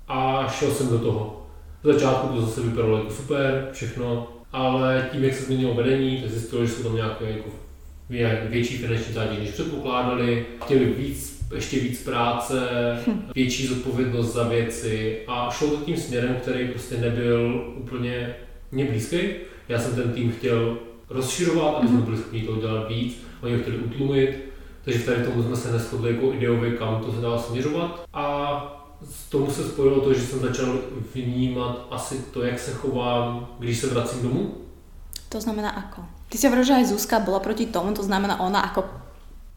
A 0.09 0.49
šel 0.49 0.71
jsem 0.71 0.89
do 0.89 0.99
toho. 0.99 1.42
V 1.83 1.93
začátku 1.93 2.29
to 2.29 2.41
zase 2.41 2.61
vypadalo 2.61 2.97
jako 2.97 3.11
super, 3.11 3.69
všechno, 3.73 4.29
ale 4.53 5.09
tím, 5.13 5.25
jak 5.25 5.35
se 5.35 5.45
změnilo 5.45 5.75
vedení, 5.75 6.21
tak 6.21 6.31
zjistilo, 6.31 6.67
že 6.67 6.73
jsou 6.73 6.83
tam 6.83 6.97
nějaké 6.97 7.31
jako 7.31 7.51
větší 8.49 8.77
finanční 8.77 9.15
zátěž, 9.15 9.39
než 9.39 9.51
předpokládali, 9.51 10.47
chtěli 10.65 10.85
víc, 10.85 11.47
ještě 11.55 11.81
víc 11.81 12.05
práce, 12.05 12.61
hm. 13.07 13.23
větší 13.35 13.67
zodpovědnost 13.67 14.33
za 14.33 14.49
věci 14.49 15.19
a 15.27 15.51
šlo 15.51 15.69
to 15.69 15.77
tím 15.77 15.97
směrem, 15.97 16.37
který 16.43 16.69
prostě 16.69 16.97
nebyl 16.97 17.65
úplně 17.77 18.35
mě 18.73 18.85
blízký. 18.85 19.19
Já 19.69 19.79
jsem 19.79 19.95
ten 19.95 20.13
tým 20.13 20.33
chtěl 20.33 20.79
rozširovat, 21.11 21.75
aby 21.75 21.89
jsme 21.89 21.97
mhm. 21.97 22.05
byli 22.05 22.17
schopni 22.17 22.43
toho 22.43 22.61
dělat 22.61 22.89
víc, 22.89 23.23
oni 23.43 23.55
ho 23.55 23.61
chtěli 23.63 23.79
utlumit, 23.79 24.39
takže 24.85 25.01
tady 25.01 25.23
tomu 25.23 25.43
jsme 25.43 25.57
se 25.57 25.73
neschodli 25.73 26.15
jako 26.15 26.33
ideově, 26.33 26.71
kam 26.71 27.05
to 27.05 27.13
se 27.13 27.21
dá 27.21 27.39
směřovat. 27.39 28.05
A 28.13 28.82
z 29.11 29.31
tomu 29.31 29.51
se 29.51 29.69
spojilo 29.69 30.01
to, 30.01 30.15
že 30.15 30.21
jsem 30.21 30.41
začal 30.41 30.79
vnímat 31.15 31.87
asi 31.91 32.19
to, 32.19 32.43
jak 32.43 32.59
se 32.59 32.71
chovám, 32.71 33.49
když 33.59 33.79
se 33.79 33.87
vracím 33.87 34.23
domů. 34.23 34.55
To 35.29 35.41
znamená 35.41 35.71
ako? 35.71 36.05
Ty 36.29 36.39
si 36.39 36.47
hovoril, 36.47 36.65
že 36.65 36.75
aj 36.75 36.93
Zuzka 36.93 37.21
bola 37.21 37.41
proti 37.41 37.67
tomu, 37.67 37.93
to 37.97 38.03
znamená 38.03 38.41
ona 38.41 38.61
ako 38.61 38.85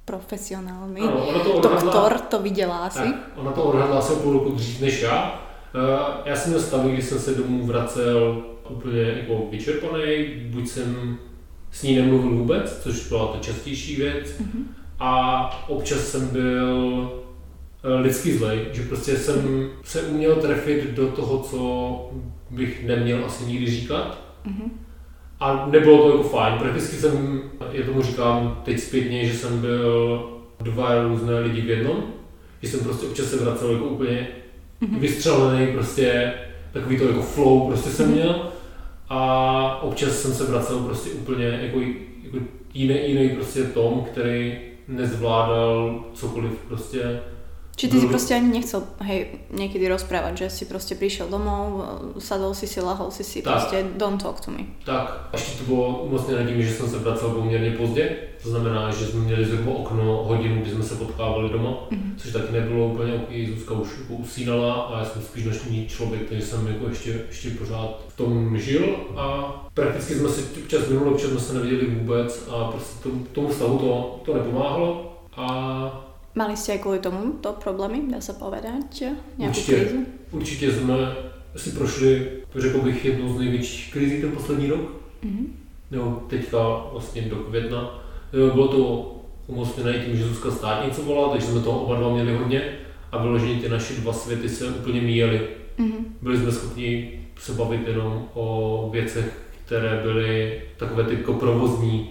profesionální 0.05 1.01
ano, 1.01 1.27
ona 1.27 1.39
to 1.39 1.53
odhadla, 1.53 1.81
doktor 1.81 2.19
to 2.19 2.41
viděla 2.41 2.77
asi? 2.77 2.99
Tak, 2.99 3.15
ona 3.35 3.51
to 3.51 3.63
odhadla 3.63 3.99
asi 3.99 4.13
půl 4.13 4.33
roku 4.33 4.51
dřív 4.51 4.81
než 4.81 5.01
já. 5.01 5.41
Uh, 5.75 5.81
já 6.25 6.35
jsem 6.35 6.51
měl 6.51 6.61
stavu, 6.61 6.89
když 6.89 7.05
jsem 7.05 7.19
se 7.19 7.35
domů 7.35 7.65
vracel 7.65 8.43
úplně 8.69 9.01
jako 9.01 9.47
vyčerpaný, 9.51 10.25
buď 10.49 10.67
jsem 10.67 11.17
s 11.71 11.83
ní 11.83 11.95
nemluvil 11.95 12.29
vůbec, 12.29 12.79
což 12.83 13.07
byla 13.07 13.27
ta 13.27 13.39
častější 13.39 13.95
věc, 13.95 14.27
mm-hmm. 14.27 14.63
a 14.99 15.65
občas 15.67 15.99
jsem 15.99 16.27
byl 16.27 17.11
Eh, 17.11 17.34
lidsky 18.01 18.37
zlej, 18.37 18.59
že 18.71 18.81
prostě 18.81 19.15
jsem 19.15 19.69
se 19.83 20.01
uměl 20.01 20.35
trefit 20.35 20.91
do 20.91 21.07
toho, 21.07 21.39
co 21.39 22.11
bych 22.49 22.85
neměl 22.85 23.25
asi 23.25 23.45
nikdy 23.45 23.71
říkat. 23.71 24.21
Mm-hmm. 24.45 24.69
A 25.39 25.67
nebylo 25.71 26.03
to 26.03 26.09
jako 26.09 26.29
fajn. 26.29 26.59
Prakticky 26.59 26.95
jsem, 26.95 27.41
já 27.71 27.85
tomu 27.85 28.01
říkám 28.01 28.61
teď 28.65 28.79
zpětně, 28.79 29.25
že 29.25 29.33
jsem 29.33 29.61
byl 29.61 30.23
dva 30.61 31.03
různé 31.03 31.39
lidi 31.39 31.61
v 31.61 31.69
jednom. 31.69 32.03
Že 32.61 32.69
jsem 32.69 32.79
prostě 32.79 33.07
občas 33.07 33.25
se 33.25 33.37
vracel 33.37 33.71
jako 33.71 33.85
úplně 33.85 34.27
mm-hmm. 34.81 34.99
vystřelený, 34.99 35.73
prostě 35.73 36.33
takový 36.73 36.97
to 36.97 37.07
jako 37.07 37.21
flow 37.21 37.67
prostě 37.67 37.89
jsem 37.89 38.07
mm-hmm. 38.09 38.13
měl. 38.13 38.49
A 39.09 39.81
občas 39.81 40.21
jsem 40.21 40.33
se 40.33 40.43
vracel 40.43 40.79
prostě 40.79 41.09
úplně 41.09 41.45
jako, 41.45 41.79
jako 42.23 42.37
jiný, 42.73 43.09
jiný 43.09 43.29
prostě 43.29 43.63
Tom, 43.63 44.05
který 44.11 44.57
nezvládal 44.87 46.03
cokoliv 46.13 46.51
prostě 46.67 47.19
Či 47.75 47.87
ty 47.87 47.99
si 47.99 48.07
proste 48.07 48.35
ani 48.35 48.55
nechcel, 48.55 48.87
hej, 49.03 49.27
niekedy 49.51 49.83
rozprávať, 49.91 50.47
že 50.47 50.47
si 50.49 50.63
proste 50.63 50.95
prišiel 50.95 51.27
domov, 51.27 51.83
sadol 52.23 52.55
si 52.55 52.71
si, 52.71 52.79
lahol 52.79 53.11
si 53.11 53.23
si, 53.27 53.43
tak. 53.43 53.51
proste 53.51 53.83
don't 53.99 54.23
talk 54.23 54.39
to 54.39 54.51
me. 54.51 54.63
Tak, 54.85 55.29
ještě 55.33 55.59
to 55.59 55.63
bylo 55.63 55.99
umocněné 56.03 56.47
tím, 56.47 56.61
že 56.63 56.73
jsem 56.73 56.89
se 56.89 56.97
vracel 56.97 57.29
poměrně 57.29 57.71
pozdě, 57.71 58.15
to 58.43 58.49
znamená, 58.49 58.91
že 58.91 59.05
jsme 59.05 59.19
měli 59.19 59.45
zhruba 59.45 59.71
okno 59.71 60.23
hodinu, 60.23 60.61
kdy 60.61 60.71
jsme 60.71 60.83
se 60.83 60.95
potkávali 60.95 61.49
doma, 61.49 61.69
mm-hmm. 61.69 62.15
což 62.17 62.31
taky 62.31 62.53
nebylo 62.53 62.87
úplně 62.87 63.13
ok, 63.13 63.29
Zuzka 63.55 63.73
už 63.73 63.89
usínala 64.09 64.73
a 64.73 64.99
já 64.99 65.05
jsem 65.05 65.21
spíš 65.21 65.45
noční 65.45 65.87
člověk, 65.87 66.29
takže 66.29 66.45
jsem 66.45 66.67
jako 66.67 66.89
ještě, 66.89 67.21
ještě 67.27 67.49
pořád 67.49 68.01
v 68.07 68.17
tom 68.17 68.57
žil 68.57 68.95
a 69.15 69.55
prakticky 69.73 70.15
jsme 70.15 70.29
si 70.29 70.41
občas 70.61 70.87
minulý 70.87 71.11
občas 71.11 71.29
jsme 71.29 71.39
se 71.39 71.53
neviděli 71.53 71.85
vůbec 71.85 72.47
a 72.49 72.71
prostě 72.71 73.03
tomu, 73.03 73.25
tomu 73.31 73.53
stavu 73.53 73.77
to, 73.77 74.21
to 74.25 74.33
nepomáhalo 74.33 75.17
a 75.37 76.14
Mali 76.35 76.59
ste 76.59 76.75
aj 76.75 76.83
kvôli 76.83 76.99
tomu 76.99 77.39
to 77.39 77.55
problémy, 77.55 78.11
dá 78.11 78.19
sa 78.19 78.35
povedať? 78.35 79.15
Určitě, 79.39 79.75
krízu? 79.75 80.05
Určitě 80.31 80.71
jsme 80.71 81.15
si 81.55 81.71
prošli, 81.71 82.27
řekl 82.55 82.81
bych, 82.81 83.05
jednu 83.05 83.33
z 83.33 83.39
největších 83.39 83.93
krizí 83.93 84.21
ten 84.21 84.31
poslední 84.31 84.67
rok. 84.67 84.81
Mm-hmm. 85.23 85.45
Jo, 85.91 86.23
teďka 86.29 86.57
vlastně 86.91 87.21
do 87.21 87.35
května. 87.35 88.03
Bylo 88.31 88.67
to 88.67 89.11
umocněné 89.47 89.93
tím, 89.93 90.17
že 90.17 90.23
Zuzka 90.23 90.51
státnicovala, 90.51 91.29
takže 91.29 91.47
jsme 91.47 91.61
toho 91.61 91.79
oba 91.79 91.95
dva 91.95 92.13
měli 92.13 92.37
hodně 92.37 92.77
a 93.11 93.21
vyloženě 93.21 93.61
ty 93.61 93.69
naše 93.69 93.93
dva 93.93 94.13
světy 94.13 94.49
se 94.49 94.67
úplně 94.67 95.01
míjely. 95.01 95.47
Mm-hmm. 95.79 96.03
Byli 96.21 96.37
jsme 96.37 96.51
schopni 96.51 97.19
se 97.39 97.51
bavit 97.51 97.87
jenom 97.87 98.27
o 98.33 98.89
věcech, 98.91 99.39
které 99.65 100.01
byly 100.03 100.61
takové 100.77 101.03
ty 101.03 101.15
provozní. 101.15 102.09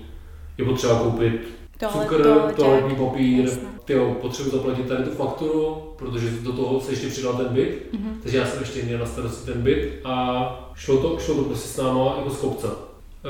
Je 0.58 0.64
potřeba 0.64 0.98
koupit 0.98 1.63
cukr, 1.78 2.52
toaletní 2.56 2.96
papír, 2.96 3.50
tyjo, 3.84 4.14
potřebuji 4.20 4.50
zaplatit 4.50 4.88
tady 4.88 5.04
tu 5.04 5.10
fakturu, 5.10 5.82
protože 5.96 6.30
do 6.30 6.52
toho 6.52 6.80
se 6.80 6.92
ještě 6.92 7.08
přidal 7.08 7.34
ten 7.34 7.48
byt, 7.48 7.86
mm-hmm. 7.92 8.14
takže 8.22 8.38
já 8.38 8.46
jsem 8.46 8.60
ještě 8.60 8.82
měl 8.82 8.98
na 8.98 9.06
starosti 9.06 9.52
ten 9.52 9.62
byt 9.62 10.00
a 10.04 10.72
šlo 10.74 10.98
to, 10.98 11.18
šlo 11.18 11.34
to 11.34 11.42
prostě 11.42 11.68
s 11.68 11.76
náma 11.76 12.14
jako 12.16 12.30
z 12.30 12.36
kopce. 12.36 12.66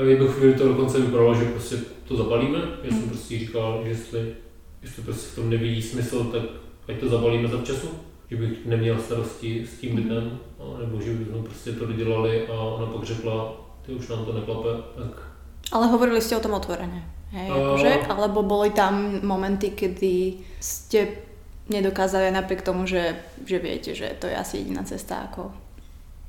V 0.03 0.07
jednu 0.07 0.27
chvíli 0.27 0.53
to 0.53 0.67
dokonce 0.67 0.99
vypadalo, 0.99 1.35
že 1.35 1.45
prostě 1.45 1.75
to 2.07 2.17
zabalíme, 2.17 2.59
já 2.83 2.89
jsem 2.89 3.01
mm-hmm. 3.01 3.07
prostě 3.09 3.39
říkal, 3.39 3.81
že 3.83 3.89
jestli, 3.89 4.35
jestli 4.81 5.03
prostě 5.03 5.27
v 5.31 5.35
tom 5.35 5.49
nevidí 5.49 5.81
smysl, 5.81 6.23
tak 6.23 6.41
ať 6.87 6.99
to 6.99 7.09
zabalíme 7.09 7.47
za 7.47 7.61
času, 7.61 7.87
že 8.29 8.35
bych 8.35 8.65
neměl 8.65 8.99
starosti 8.99 9.67
s 9.67 9.79
tím 9.79 9.93
mhm. 9.93 10.03
bytem, 10.03 10.39
nebo 10.79 11.01
že 11.01 11.13
bychom 11.13 11.43
prostě 11.43 11.71
to 11.71 11.85
dodělali 11.85 12.47
a 12.47 12.53
ona 12.53 12.85
pak 12.85 13.03
řekla, 13.03 13.53
ty 13.85 13.93
už 13.93 14.07
nám 14.07 14.25
to 14.25 14.33
neklape, 14.33 14.69
tak... 14.95 15.31
Ale 15.71 15.87
hovorili 15.87 16.21
jste 16.21 16.37
o 16.37 16.39
tom 16.39 16.53
otvoreně. 16.53 17.14
Hej, 17.35 17.51
akože, 17.51 17.91
alebo 18.07 18.47
boli 18.47 18.71
tam 18.71 19.19
momenty, 19.19 19.75
kedy 19.75 20.39
ste 20.63 21.19
nedokázali 21.67 22.31
napriek 22.31 22.63
tomu, 22.63 22.87
že, 22.87 23.19
že 23.43 23.59
viete, 23.59 23.91
že 23.91 24.15
to 24.15 24.31
je 24.31 24.35
asi 24.35 24.63
jediná 24.63 24.87
cesta 24.87 25.27
ako... 25.27 25.51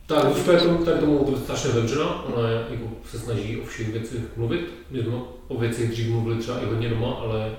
Tak, 0.06 0.34
Zuzka 0.34 0.52
je 0.52 0.58
tomu, 0.58 0.84
tady 0.84 1.00
tomu 1.00 1.36
strašně 1.36 1.70
otevřená, 1.70 2.25
ona 2.25 2.48
je, 2.48 2.56
jako, 2.70 2.86
se 3.10 3.18
snaží 3.18 3.60
o 3.60 3.66
všech 3.66 3.88
věcech 3.88 4.36
mluvit. 4.36 4.60
My 4.90 5.02
jsme 5.02 5.12
o 5.48 5.58
věcech 5.58 5.90
dřív 5.90 6.10
mluvili 6.10 6.38
třeba 6.38 6.60
i 6.60 6.66
hodně 6.66 6.88
doma, 6.88 7.12
ale 7.12 7.56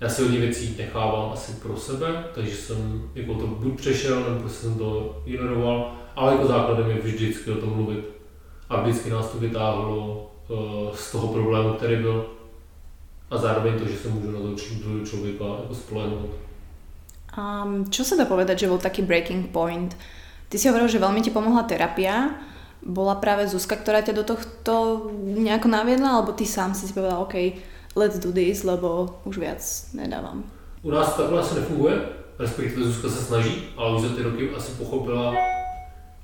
já 0.00 0.08
si 0.08 0.22
hodně 0.22 0.38
věcí 0.38 0.74
nechávám 0.78 1.32
asi 1.32 1.52
pro 1.52 1.76
sebe, 1.76 2.24
takže 2.34 2.56
jsem 2.56 3.10
jako 3.14 3.34
to 3.34 3.46
buď 3.46 3.76
přešel, 3.76 4.20
nebo 4.20 4.40
prostě 4.40 4.66
jsem 4.66 4.78
to 4.78 5.22
ignoroval, 5.26 5.94
ale 6.16 6.32
jako 6.32 6.46
základem 6.46 6.90
je 6.90 6.98
vždycky 7.02 7.50
o 7.50 7.56
tom 7.56 7.70
mluvit. 7.70 8.04
A 8.68 8.80
vždycky 8.80 9.10
nás 9.10 9.28
to 9.28 9.38
vytáhlo 9.38 10.30
uh, 10.48 10.58
z 10.94 11.12
toho 11.12 11.28
problému, 11.28 11.72
který 11.72 11.96
byl 11.96 12.26
a 13.34 13.36
zároveň 13.38 13.74
to, 13.82 13.84
že 13.90 14.06
sa 14.06 14.08
môžu 14.14 14.30
na 14.30 14.38
toho 14.38 14.54
človeka 15.02 15.66
ako 15.66 15.74
spolehnuť. 15.74 16.30
Um, 17.34 17.90
čo 17.90 18.06
sa 18.06 18.14
dá 18.14 18.30
povedať, 18.30 18.62
že 18.62 18.70
bol 18.70 18.78
taký 18.78 19.02
breaking 19.02 19.50
point? 19.50 19.90
Ty 20.46 20.54
si 20.54 20.70
hovoril, 20.70 20.86
že 20.86 21.02
veľmi 21.02 21.18
ti 21.18 21.34
pomohla 21.34 21.66
terapia. 21.66 22.38
Bola 22.78 23.18
práve 23.18 23.50
Zuzka, 23.50 23.74
ktorá 23.74 24.06
ťa 24.06 24.14
do 24.14 24.22
tohto 24.22 24.74
nejako 25.18 25.66
naviedla, 25.66 26.20
alebo 26.20 26.30
ty 26.30 26.46
sám 26.46 26.78
si 26.78 26.86
si 26.86 26.94
povedal, 26.94 27.26
OK, 27.26 27.58
let's 27.98 28.22
do 28.22 28.30
this, 28.30 28.62
lebo 28.62 29.18
už 29.26 29.42
viac 29.42 29.62
nedávam. 29.98 30.46
U 30.84 30.90
nás 30.90 31.16
takhle 31.16 31.40
asi 31.40 31.54
nefunguje, 31.54 31.98
respektive 32.38 32.84
Zuzka 32.84 33.08
se 33.08 33.24
snaží, 33.24 33.62
ale 33.76 33.96
už 33.96 34.02
za 34.02 34.08
ty 34.08 34.22
roky 34.22 34.50
asi 34.50 34.72
pochopila, 34.72 35.34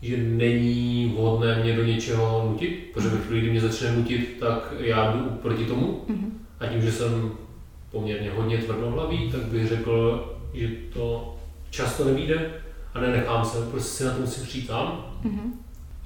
že 0.02 0.17
není 0.17 1.12
vhodné 1.17 1.62
mě 1.62 1.76
do 1.76 1.85
něčeho 1.85 2.49
nutit, 2.52 2.90
protože 2.95 3.09
ve 3.09 3.19
chvíli, 3.19 3.40
kdy 3.40 3.50
mě 3.50 3.61
začne 3.61 3.93
nutit, 3.93 4.37
tak 4.40 4.73
já 4.79 5.12
jdu 5.12 5.31
proti 5.31 5.64
tomu. 5.64 6.05
Mm-hmm. 6.09 6.31
A 6.61 6.67
tím, 6.67 6.83
že 6.83 6.93
jsem 6.93 7.32
poměrně 7.91 8.30
hodně 8.37 8.58
tvrdohlavý, 8.58 9.32
tak 9.32 9.41
bych 9.41 9.69
řekl, 9.69 10.26
že 10.54 10.69
to 10.93 11.37
často 11.71 12.04
nevíde 12.04 12.50
a 12.95 13.00
nenechám 13.00 13.45
se, 13.45 13.58
prostě 13.71 13.91
si 13.91 14.04
na 14.04 14.13
to 14.13 14.21
musím 14.21 14.45
přijít 14.45 14.67
sám. 14.67 15.15
Mm-hmm. 15.25 15.50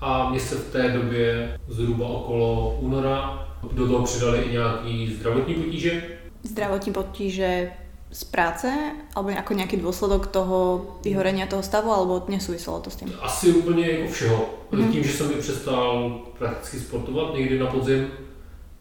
A 0.01 0.31
mě 0.31 0.41
se 0.41 0.55
v 0.55 0.73
té 0.73 0.89
době 0.89 1.59
zhruba 1.69 2.09
okolo 2.09 2.79
února 2.81 3.49
do 3.73 3.87
toho 3.87 4.05
přidali 4.05 4.39
i 4.39 4.53
nějaký 4.53 5.15
zdravotní 5.15 5.55
potíže. 5.55 6.03
Zdravotní 6.43 6.93
potíže 6.93 7.71
z 8.13 8.25
práce, 8.25 8.93
alebo 9.15 9.31
jako 9.31 9.55
nějaký 9.55 9.77
důsledok 9.77 10.27
toho 10.27 10.87
vyhorenia 11.05 11.47
toho 11.47 11.63
stavu, 11.63 11.91
alebo 11.93 12.23
nesouviselo 12.29 12.81
to 12.81 12.91
s 12.91 12.97
tím? 12.97 13.13
Asi 13.23 13.53
úplně 13.53 13.91
jako 13.91 14.13
všeho. 14.13 14.51
Mm-hmm. 14.73 14.93
Tím, 14.93 15.05
že 15.05 15.13
jsem 15.13 15.29
mi 15.29 15.35
přestal 15.35 16.21
prakticky 16.39 16.79
sportovat 16.79 17.35
někdy 17.35 17.59
na 17.59 17.67
podzim, 17.67 18.07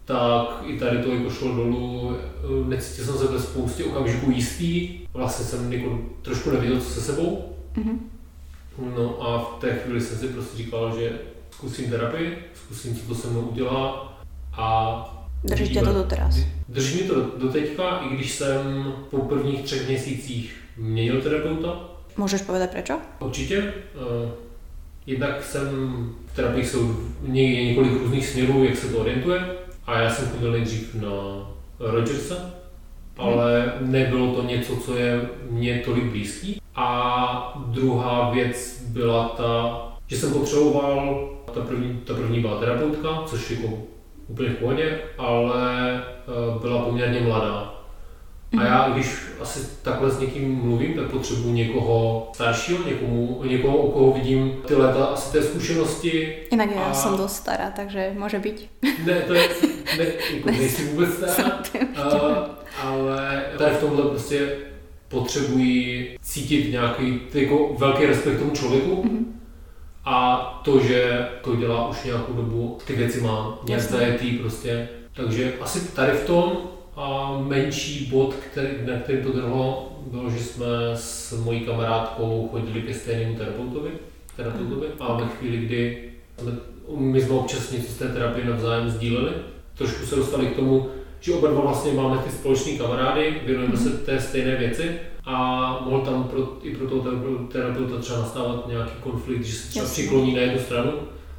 tak 0.05 0.63
i 0.65 0.79
tady 0.79 0.97
to 0.97 1.11
jako 1.11 1.29
šlo 1.29 1.55
dolů, 1.55 2.17
necítil 2.67 3.05
jsem 3.05 3.17
se 3.17 3.27
ve 3.27 3.39
spoustě 3.39 3.83
okamžiků 3.83 4.31
jistý, 4.31 4.99
vlastně 5.13 5.45
jsem 5.45 5.73
jako 5.73 5.99
trošku 6.21 6.51
nevěděl, 6.51 6.79
co 6.81 6.89
se 6.89 7.01
sebou. 7.01 7.55
Mm-hmm. 7.75 7.97
No 8.95 9.21
a 9.21 9.39
v 9.39 9.61
té 9.61 9.73
chvíli 9.73 10.01
jsem 10.01 10.17
si 10.17 10.27
prostě 10.27 10.57
říkal, 10.57 10.99
že 10.99 11.19
zkusím 11.51 11.89
terapii, 11.89 12.37
zkusím, 12.53 12.95
co 12.95 13.07
to 13.07 13.15
se 13.15 13.27
mnou 13.27 13.41
udělá 13.41 14.13
a 14.53 15.09
Drží 15.43 15.73
tě 15.73 15.81
to 15.81 15.93
doteraz? 15.93 16.37
Drží 16.69 17.01
mi 17.01 17.07
to 17.07 17.21
do 17.37 17.49
teďka, 17.49 17.99
i 17.99 18.15
když 18.15 18.31
jsem 18.31 18.93
po 19.09 19.17
prvních 19.17 19.61
třech 19.61 19.87
měsících 19.87 20.55
měnil 20.77 21.21
terapeuta. 21.21 21.79
Můžeš 22.17 22.41
povedat 22.41 22.69
proč? 22.69 22.91
Určitě. 23.19 23.59
Uh, 23.61 24.29
jednak 25.05 25.43
jsem 25.43 25.67
v 26.33 26.35
terapii 26.35 26.65
jsou 26.65 26.95
několik 27.21 27.91
různých 27.91 28.27
směrů, 28.27 28.63
jak 28.63 28.77
se 28.77 28.87
to 28.87 28.97
orientuje. 28.97 29.39
A 29.85 29.99
já 29.99 30.09
jsem 30.09 30.29
chodil 30.29 30.51
nejdřív 30.51 30.95
na 30.95 31.11
Rogersa, 31.79 32.35
ale 33.17 33.73
nebylo 33.79 34.35
to 34.35 34.43
něco, 34.43 34.75
co 34.75 34.97
je 34.97 35.29
mně 35.49 35.81
tolik 35.85 36.03
blízký. 36.03 36.61
A 36.75 37.63
druhá 37.67 38.29
věc 38.29 38.83
byla 38.87 39.29
ta, 39.29 39.81
že 40.07 40.17
jsem 40.17 40.33
potřeboval, 40.33 41.29
ta 41.53 41.61
první, 41.61 41.97
ta 41.97 42.13
první 42.13 42.39
byla 42.39 42.59
terapeutka, 42.59 43.23
což 43.25 43.51
jako 43.51 43.67
úplně 44.27 44.49
v 44.49 44.55
pohodě, 44.55 44.99
ale 45.17 46.03
eh, 46.03 46.59
byla 46.61 46.81
poměrně 46.81 47.19
mladá. 47.19 47.73
A 48.59 48.63
já, 48.63 48.89
když 48.89 49.15
asi 49.41 49.59
takhle 49.81 50.11
s 50.11 50.19
někým 50.19 50.55
mluvím, 50.55 50.93
tak 50.93 51.05
potřebuji 51.05 51.51
někoho 51.51 52.29
staršího, 52.33 52.83
někomu, 52.87 53.41
někoho, 53.45 53.77
u 53.77 53.91
koho 53.91 54.13
vidím 54.13 54.53
ty 54.67 54.75
léta, 54.75 55.05
asi 55.05 55.31
té 55.31 55.43
zkušenosti. 55.43 56.37
Jinak 56.51 56.69
já 56.75 56.81
a... 56.81 56.93
jsem 56.93 57.17
dost 57.17 57.35
stará, 57.35 57.71
takže 57.75 58.11
může 58.19 58.39
být. 58.39 58.69
Ne, 59.05 59.21
to 59.21 59.33
je, 59.33 59.49
ne, 59.97 60.05
jako 60.35 60.51
nejsi 60.51 60.85
vůbec 60.85 61.09
stará, 61.27 61.61
uh, 62.05 62.47
ale 62.81 63.45
tady 63.57 63.75
v 63.75 63.79
tomhle 63.79 64.03
prostě 64.03 64.57
potřebuji 65.07 66.17
cítit 66.21 66.71
nějaký 66.71 67.19
jako 67.33 67.75
velký 67.77 68.05
respekt 68.05 68.39
tomu 68.39 68.51
člověku. 68.51 69.03
Mm-hmm. 69.03 69.23
A 70.05 70.37
to, 70.65 70.79
že 70.79 71.27
to 71.43 71.55
dělá 71.55 71.89
už 71.89 72.03
nějakou 72.03 72.33
dobu, 72.33 72.77
ty 72.87 72.93
věci 72.93 73.21
mám, 73.21 73.57
nějaké 73.67 74.37
prostě. 74.41 74.89
Takže 75.13 75.53
asi 75.61 75.91
tady 75.95 76.11
v 76.11 76.25
tom 76.25 76.57
a 76.95 77.37
menší 77.47 78.05
bod, 78.05 78.33
který, 78.33 78.67
na 78.85 78.99
který 78.99 79.23
to 79.23 79.31
drhlo, 79.31 79.97
bylo, 80.11 80.29
že 80.29 80.39
jsme 80.39 80.65
s 80.95 81.43
mojí 81.43 81.59
kamarádkou 81.59 82.49
chodili 82.51 82.81
ke 82.81 82.93
stejnému 82.93 83.35
terapeutovi, 83.35 83.91
terapeutovi 84.35 84.87
a 84.99 85.13
ve 85.13 85.27
chvíli, 85.27 85.57
kdy 85.57 86.11
jsme, 86.37 86.51
my 86.97 87.21
jsme 87.21 87.33
občas 87.33 87.71
něco 87.71 87.91
z 87.91 87.97
té 87.97 88.07
terapie 88.07 88.45
navzájem 88.45 88.89
sdíleli, 88.89 89.31
trošku 89.77 90.05
se 90.05 90.15
dostali 90.15 90.47
k 90.47 90.55
tomu, 90.55 90.89
že 91.19 91.33
oba 91.33 91.47
dva 91.47 91.61
vlastně 91.61 91.93
máme 91.93 92.17
ty 92.17 92.31
společné 92.31 92.71
kamarády, 92.71 93.41
věnujeme 93.45 93.77
se 93.77 93.89
té 93.89 94.21
stejné 94.21 94.55
věci 94.55 94.91
a 95.25 95.79
mohl 95.85 96.01
tam 96.05 96.23
pro, 96.23 96.57
i 96.61 96.75
pro 96.75 96.87
toho 96.87 97.19
terapeuta 97.51 97.97
třeba 97.97 98.19
nastávat 98.19 98.67
nějaký 98.67 98.91
konflikt, 99.03 99.43
že 99.43 99.53
se 99.53 99.69
třeba 99.69 99.85
přikloní 99.85 100.33
na 100.35 100.41
jednu 100.41 100.59
stranu. 100.59 100.91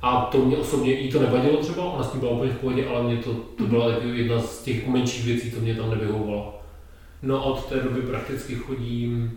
A 0.02 0.20
to 0.32 0.38
mě 0.38 0.56
osobně 0.56 0.92
jí 0.92 1.12
to 1.12 1.20
nevadilo 1.20 1.56
třeba, 1.56 1.84
ona 1.84 2.04
s 2.04 2.10
tím 2.10 2.20
byla 2.20 2.32
úplně 2.32 2.52
v 2.52 2.58
pohodě, 2.58 2.86
ale 2.88 3.02
mě 3.02 3.16
to, 3.16 3.34
to 3.34 3.66
byla 3.66 3.88
jedna 4.12 4.40
z 4.40 4.62
těch 4.62 4.88
menších 4.88 5.24
věcí, 5.24 5.50
co 5.50 5.60
mě 5.60 5.74
tam 5.74 5.90
nevyhovovalo. 5.90 6.60
No 7.22 7.36
a 7.38 7.42
od 7.42 7.66
té 7.66 7.80
doby 7.80 8.02
prakticky 8.02 8.54
chodím 8.54 9.32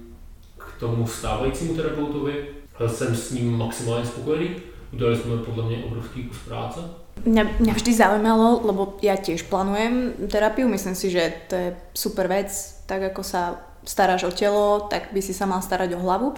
k 0.58 0.80
tomu 0.80 1.08
stávajícímu 1.08 1.76
terapeutovi, 1.76 2.46
jsem 2.88 3.16
s 3.16 3.32
ním 3.32 3.58
maximálně 3.58 4.06
spokojený, 4.06 4.50
udělali 4.94 5.18
jsme 5.18 5.38
podle 5.38 5.66
mě 5.66 5.84
obrovský 5.86 6.24
kus 6.24 6.38
práce. 6.38 6.80
Mňa, 7.26 7.44
mňa 7.60 7.74
vždy 7.74 7.92
zaujímalo, 7.94 8.62
lebo 8.68 8.98
ja 9.02 9.18
tiež 9.18 9.48
plánujem 9.50 10.14
terapiu, 10.30 10.68
myslím 10.68 10.96
si, 10.96 11.10
že 11.10 11.34
to 11.50 11.56
je 11.56 11.70
super 11.94 12.28
vec, 12.28 12.52
tak 12.86 13.14
ako 13.14 13.24
sa 13.24 13.62
staráš 13.88 14.28
o 14.28 14.32
telo, 14.32 14.86
tak 14.92 15.16
by 15.16 15.22
si 15.22 15.34
sa 15.34 15.46
mal 15.46 15.64
starať 15.64 15.96
o 15.96 16.04
hlavu. 16.04 16.36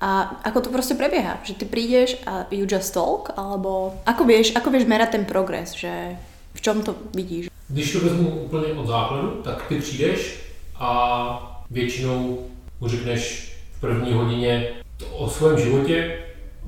A 0.00 0.40
ako 0.44 0.60
to 0.60 0.70
prostě 0.70 0.94
prebieha? 0.94 1.40
Že 1.44 1.54
ty 1.54 1.64
prídeš 1.64 2.16
a 2.26 2.46
you 2.50 2.66
just 2.70 2.94
talk? 2.94 3.30
Alebo 3.36 3.94
ako 4.06 4.24
vieš, 4.24 4.56
ako 4.56 4.70
vieš 4.70 4.88
merať 4.88 5.10
ten 5.12 5.24
progres? 5.24 5.76
Že 5.76 6.16
v 6.54 6.60
čom 6.60 6.82
to 6.82 6.94
vidíš? 7.14 7.52
Když 7.68 7.92
to 7.92 8.00
vezmu 8.00 8.28
úplně 8.28 8.72
od 8.72 8.86
základu, 8.86 9.28
tak 9.44 9.68
ty 9.68 9.78
přijdeš 9.78 10.40
a 10.80 11.62
většinou 11.70 12.38
mu 12.80 12.88
řekneš 12.88 13.52
v 13.76 13.80
první 13.80 14.12
hodině 14.12 14.68
o 15.12 15.28
svém 15.28 15.58
životě, 15.58 16.18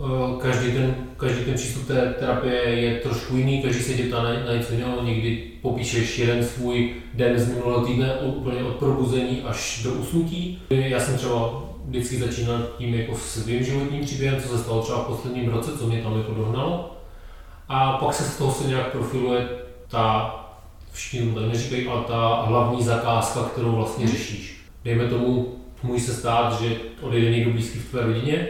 Eh, 0.01 0.40
každý 0.42 0.72
ten, 0.72 0.94
každý 1.23 1.45
ten 1.45 1.55
přístup 1.55 1.87
té 1.87 2.15
terapie 2.19 2.63
je 2.63 3.01
trošku 3.01 3.37
jiný, 3.37 3.63
každý 3.63 3.83
se 3.83 3.95
tě 3.95 4.09
na, 4.09 4.23
na 4.23 4.55
něco 4.57 4.73
jiného, 4.73 5.05
někdy 5.05 5.43
popíšeš 5.63 6.19
jeden 6.19 6.45
svůj 6.45 6.95
den 7.15 7.39
z 7.39 7.49
minulého 7.49 7.87
týdne, 7.87 8.15
úplně 8.15 8.65
od 8.65 8.75
probuzení 8.75 9.43
až 9.43 9.81
do 9.85 9.93
usnutí. 9.93 10.63
Já 10.71 11.01
jsem 11.01 11.17
třeba 11.17 11.63
vždycky 11.85 12.19
začínal 12.19 12.59
tím 12.79 12.95
jako 12.95 13.17
svým 13.17 13.65
životním 13.65 14.05
příběhem, 14.05 14.43
co 14.43 14.49
se 14.49 14.59
stalo 14.59 14.83
třeba 14.83 15.03
v 15.03 15.07
posledním 15.07 15.49
roce, 15.49 15.79
co 15.79 15.87
mě 15.87 16.03
tam 16.03 16.19
jako 16.19 16.35
dohnalo. 16.35 16.97
A 17.69 17.93
pak 17.93 18.15
se 18.15 18.25
z 18.25 18.39
toho 18.39 18.53
se 18.53 18.69
nějak 18.69 18.93
profiluje 18.93 19.49
ta, 19.89 20.35
všichni 20.93 21.33
tak 21.33 21.45
neříkají, 21.45 21.87
ale 21.87 22.05
ta 22.05 22.43
hlavní 22.43 22.83
zakázka, 22.83 23.43
kterou 23.43 23.73
vlastně 23.73 24.09
řešíš. 24.09 24.61
Dejme 24.85 25.05
tomu, 25.05 25.55
může 25.83 26.05
se 26.05 26.15
stát, 26.15 26.61
že 26.61 26.77
odejde 27.01 27.31
někdo 27.31 27.51
blízký 27.51 27.79
v 27.79 27.91
tvé 27.91 28.03
rodině, 28.03 28.49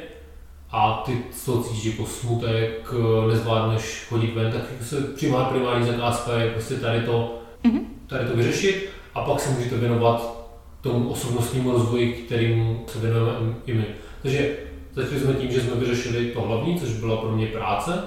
a 0.72 1.02
ty 1.06 1.18
co 1.44 1.62
cítíš 1.62 1.84
jako 1.84 2.06
smutek, 2.06 2.94
nezvládneš 3.28 4.06
chodit 4.08 4.34
ven, 4.34 4.52
tak 4.52 4.62
se 4.82 5.00
přímá 5.00 5.44
primární 5.44 5.86
zakázka 5.86 6.40
je 6.40 6.50
prostě 6.50 6.74
tady 6.74 7.00
to, 7.00 7.38
mm-hmm. 7.64 7.80
tady 8.06 8.28
to 8.28 8.36
vyřešit 8.36 8.88
a 9.14 9.20
pak 9.20 9.40
se 9.40 9.50
můžete 9.50 9.76
věnovat 9.76 10.48
tomu 10.80 11.08
osobnostnímu 11.08 11.72
rozvoji, 11.72 12.12
kterým 12.12 12.80
se 12.86 12.98
věnujeme 12.98 13.54
i 13.66 13.74
my. 13.74 13.84
Takže 14.22 14.56
začali 14.92 15.20
jsme 15.20 15.34
tím, 15.34 15.52
že 15.52 15.60
jsme 15.60 15.74
vyřešili 15.74 16.26
to 16.26 16.40
hlavní, 16.40 16.80
což 16.80 16.90
byla 16.90 17.16
pro 17.16 17.30
mě 17.30 17.46
práce 17.46 18.02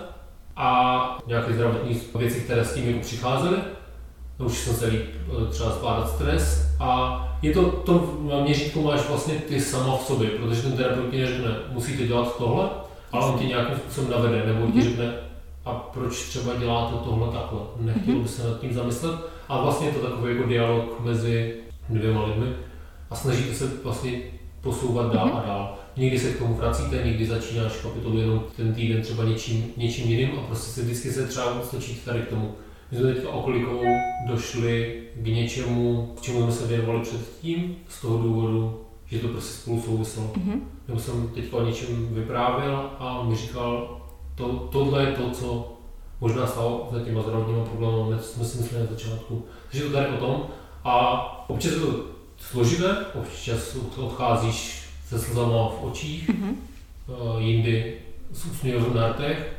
a 0.56 1.18
nějaké 1.28 1.54
zdravotní 1.54 2.02
věci, 2.16 2.42
které 2.42 2.66
s 2.66 2.74
tím 2.74 2.88
jako 2.88 3.00
přicházely. 3.00 3.58
Už 4.40 4.58
jsem 4.58 4.76
se 4.76 4.88
líp 4.88 5.06
eh, 5.28 5.52
třeba 5.52 5.72
zvládat 5.72 6.10
stres 6.10 6.68
a 6.80 7.22
je 7.42 7.54
to, 7.54 7.64
to 7.66 8.18
měřítko 8.44 8.82
máš 8.82 9.10
vlastně 9.10 9.36
ty 9.36 9.62
sama 9.62 9.98
v 9.98 10.02
sobě, 10.02 10.30
protože 10.30 10.62
ten 10.62 10.72
terapeut 10.72 11.12
ti 11.12 11.22
neřekne, 11.22 11.56
musíte 11.70 12.08
dělat 12.08 12.38
tohle, 12.38 12.70
ale 13.12 13.26
on 13.26 13.40
ti 13.40 13.46
nějakým 13.46 13.78
způsobem 13.78 14.12
navede, 14.12 14.46
nebo 14.46 14.66
ti 14.66 14.78
mhm. 14.78 14.84
řekne, 14.84 15.14
a 15.66 15.74
proč 15.74 16.24
třeba 16.24 16.56
děláte 16.56 16.96
tohle 17.04 17.28
takhle, 17.32 17.60
nechtěl 17.80 18.16
by 18.16 18.28
se 18.28 18.50
nad 18.50 18.60
tím 18.60 18.74
zamyslet. 18.74 19.16
A 19.50 19.62
vlastně 19.62 19.88
je 19.88 19.94
to 19.94 20.08
takový 20.08 20.36
jako 20.36 20.50
dialog 20.50 21.00
mezi 21.00 21.56
dvěma 21.90 22.26
lidmi 22.26 22.46
a 23.10 23.16
snažíte 23.16 23.54
se 23.54 23.72
vlastně 23.84 24.22
posouvat 24.62 25.14
dál 25.14 25.26
mhm. 25.26 25.38
a 25.38 25.42
dál. 25.46 25.78
Někdy 25.98 26.20
se 26.20 26.32
k 26.32 26.40
tomu 26.40 26.54
vracíte, 26.54 27.02
někdy 27.06 27.26
začínáš 27.26 27.72
kapitolu 27.84 28.20
jenom 28.20 28.44
ten 28.56 28.74
týden 28.74 29.02
třeba 29.02 29.24
něčím, 29.24 29.66
něčím 29.78 30.10
jiným 30.10 30.40
a 30.40 30.42
prostě 30.42 30.72
se 30.72 30.82
vždycky 30.82 31.12
se 31.12 31.28
třeba 31.28 31.62
stačí 31.64 31.96
tady 31.96 32.20
k 32.20 32.30
tomu. 32.30 32.56
My 32.96 33.02
jsme 33.02 33.14
teďka 33.14 33.30
okolikou 33.30 33.84
došli 34.28 35.02
k 35.16 35.28
něčemu, 35.28 36.14
k 36.18 36.22
čemu 36.22 36.44
jsme 36.44 36.52
se 36.52 36.68
věnovali 36.68 37.02
předtím, 37.02 37.76
z 37.90 38.02
toho 38.02 38.18
důvodu, 38.18 38.82
že 39.06 39.20
to 39.20 39.28
prostě 39.28 39.54
spolu 39.54 39.82
souviselo. 39.82 40.28
Mm-hmm. 40.28 40.60
Nebo 40.88 41.00
jsem 41.00 41.28
teďka 41.28 41.58
o 41.58 41.66
něčem 41.66 42.08
vyprávěl 42.12 42.90
a 43.00 43.24
mi 43.24 43.36
říkal, 43.36 44.02
to, 44.36 44.48
tohle 44.72 45.04
je 45.04 45.12
to, 45.12 45.30
co 45.30 45.74
možná 46.22 46.48
stalo 46.48 46.90
za 46.92 47.00
těma 47.00 47.22
zdravotníma 47.22 47.66
problémy, 47.66 48.16
než 48.16 48.22
jsme 48.22 48.46
si 48.46 48.58
mysleli 48.58 48.84
na 48.84 48.92
začátku. 48.92 49.46
Takže 49.72 49.86
to 49.86 49.94
tady 49.94 50.08
o 50.08 50.18
tom. 50.18 50.46
A 50.84 51.46
občas 51.50 51.72
je 51.72 51.80
to 51.80 52.06
složité, 52.38 52.98
občas 53.14 53.76
odcházíš 53.98 54.90
se 55.08 55.20
slzama 55.20 55.70
v 55.70 55.84
očích, 55.84 56.30
mm-hmm. 56.30 56.56
jindy 57.38 57.94
s 58.32 58.46
úsměvem 58.46 58.96
na 58.96 59.08
rtech, 59.08 59.55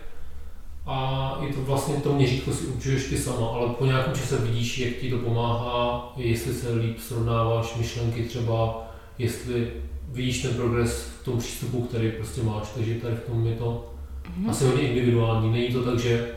a 0.87 1.39
je 1.47 1.55
to 1.55 1.61
vlastně 1.61 1.95
to 1.95 2.15
měřítko 2.15 2.53
si 2.53 2.67
určuješ 2.67 3.05
ty 3.05 3.19
sama, 3.19 3.47
ale 3.47 3.69
po 3.69 3.87
nějakém 3.87 4.15
čase 4.15 4.39
vidíš, 4.39 4.79
jak 4.79 4.95
ti 4.95 5.11
to 5.11 5.19
pomáhá, 5.19 6.13
jestli 6.17 6.55
se 6.55 6.75
líp 6.75 6.99
srovnáváš 7.01 7.77
myšlenky 7.77 8.23
třeba, 8.23 8.89
jestli 9.19 9.73
vidíš 10.09 10.43
ten 10.43 10.55
progres 10.55 11.09
v 11.21 11.25
tom 11.25 11.39
přístupu, 11.39 11.83
který 11.83 12.13
prostě 12.13 12.43
máš, 12.43 12.69
takže 12.75 12.95
tady 12.95 13.15
v 13.15 13.21
tom 13.21 13.47
je 13.47 13.55
to 13.55 13.93
mm-hmm. 14.25 14.51
asi 14.51 14.65
hodně 14.65 14.83
individuální. 14.83 15.53
Není 15.53 15.69
to 15.69 15.83
tak, 15.83 15.99
že 15.99 16.29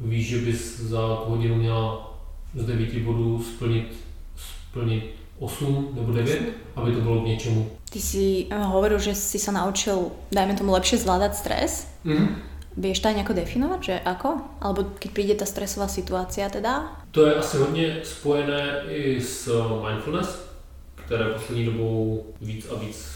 víš, 0.00 0.28
že 0.28 0.38
bys 0.38 0.80
za 0.80 1.06
hodinu 1.26 1.54
měla 1.54 2.14
z 2.54 2.66
9 2.66 3.02
bodů 3.02 3.42
splnit, 3.42 3.92
splnit 4.36 5.04
8 5.38 5.88
nebo 5.94 6.12
9, 6.12 6.42
aby 6.76 6.92
to 6.92 7.00
bylo 7.00 7.20
k 7.20 7.26
něčemu. 7.26 7.70
Ty 7.90 8.00
si 8.00 8.46
eh, 8.50 8.58
hovoril, 8.58 8.98
že 8.98 9.14
si 9.14 9.38
sa 9.38 9.54
naučil, 9.54 10.10
dajme 10.34 10.58
tomu, 10.58 10.74
lepšie 10.74 10.98
zvládať 10.98 11.32
stres. 11.34 11.86
Mm-hmm. 12.02 12.28
Vieš 12.76 13.00
to 13.00 13.08
aj 13.08 13.14
nejako 13.14 13.32
definovat, 13.32 13.82
že 13.82 14.00
ako? 14.02 14.58
Alebo 14.60 14.84
keď 14.98 15.10
přijde 15.10 15.34
ta 15.34 15.46
stresová 15.46 15.88
situace 15.88 16.42
teda? 16.52 17.02
To 17.10 17.26
je 17.26 17.34
asi 17.34 17.56
hodně 17.56 18.00
spojené 18.02 18.82
i 18.88 19.20
s 19.20 19.48
mindfulness, 19.88 20.46
které 20.94 21.24
poslední 21.24 21.64
dobou 21.64 22.26
víc 22.40 22.66
a 22.70 22.78
víc 22.78 23.14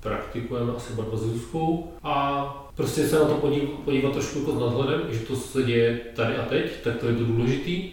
praktikujeme 0.00 0.72
asi 0.76 0.92
oba 0.92 1.04
s. 1.04 1.92
A 2.02 2.44
prostě 2.74 3.06
se 3.06 3.18
na 3.18 3.24
to 3.24 3.34
podívat, 3.34 3.70
podívat 3.84 4.12
trošku 4.12 4.38
jako 4.38 4.52
s 4.52 4.60
nadhledem, 4.60 5.00
že 5.10 5.18
to 5.18 5.36
se 5.36 5.62
děje 5.62 6.00
tady 6.16 6.36
a 6.36 6.44
teď, 6.44 6.82
tak 6.84 6.96
to 6.96 7.08
je 7.08 7.14
to 7.14 7.24
důležitý. 7.24 7.90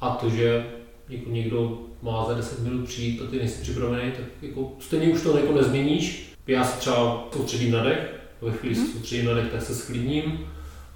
A 0.00 0.10
to, 0.10 0.30
že 0.30 0.66
jako 1.08 1.30
někdo 1.30 1.78
má 2.02 2.24
za 2.28 2.34
10 2.34 2.58
minut 2.58 2.84
přijít 2.84 3.22
a 3.22 3.30
ty 3.30 3.38
nejsi 3.38 3.62
připravený, 3.62 4.12
tak 4.12 4.24
jako 4.42 4.72
stejně 4.80 5.08
už 5.08 5.22
to 5.22 5.38
jako 5.38 5.52
nezměníš. 5.52 6.32
Já 6.46 6.64
se 6.64 6.78
třeba 6.78 7.28
soustředím 7.32 7.72
na 7.72 7.82
dech, 7.82 8.19
ve 8.42 8.52
chvíli 8.52 8.74
mm. 8.74 8.86
soustředím 8.86 9.26
na 9.26 9.34
dech, 9.34 9.52
tak 9.52 9.62
se 9.62 9.74
sklidním 9.74 10.38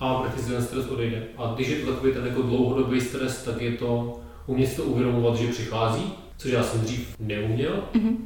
a 0.00 0.14
prakticky 0.14 0.50
ten 0.50 0.62
stres 0.62 0.86
odejde. 0.86 1.22
A 1.36 1.52
když 1.54 1.68
je 1.68 1.76
to 1.76 1.92
takový 1.92 2.12
ten 2.12 2.26
jako 2.26 2.42
dlouhodobý 2.42 3.00
stres, 3.00 3.44
tak 3.44 3.60
je 3.60 3.72
to 3.72 4.20
umět 4.46 4.66
si 4.66 4.76
to 4.76 4.82
uvědomovat, 4.82 5.36
že 5.36 5.48
přichází, 5.48 6.12
což 6.36 6.52
já 6.52 6.62
jsem 6.62 6.80
dřív 6.80 7.16
neuměl. 7.20 7.84
Mm-hmm. 7.94 8.16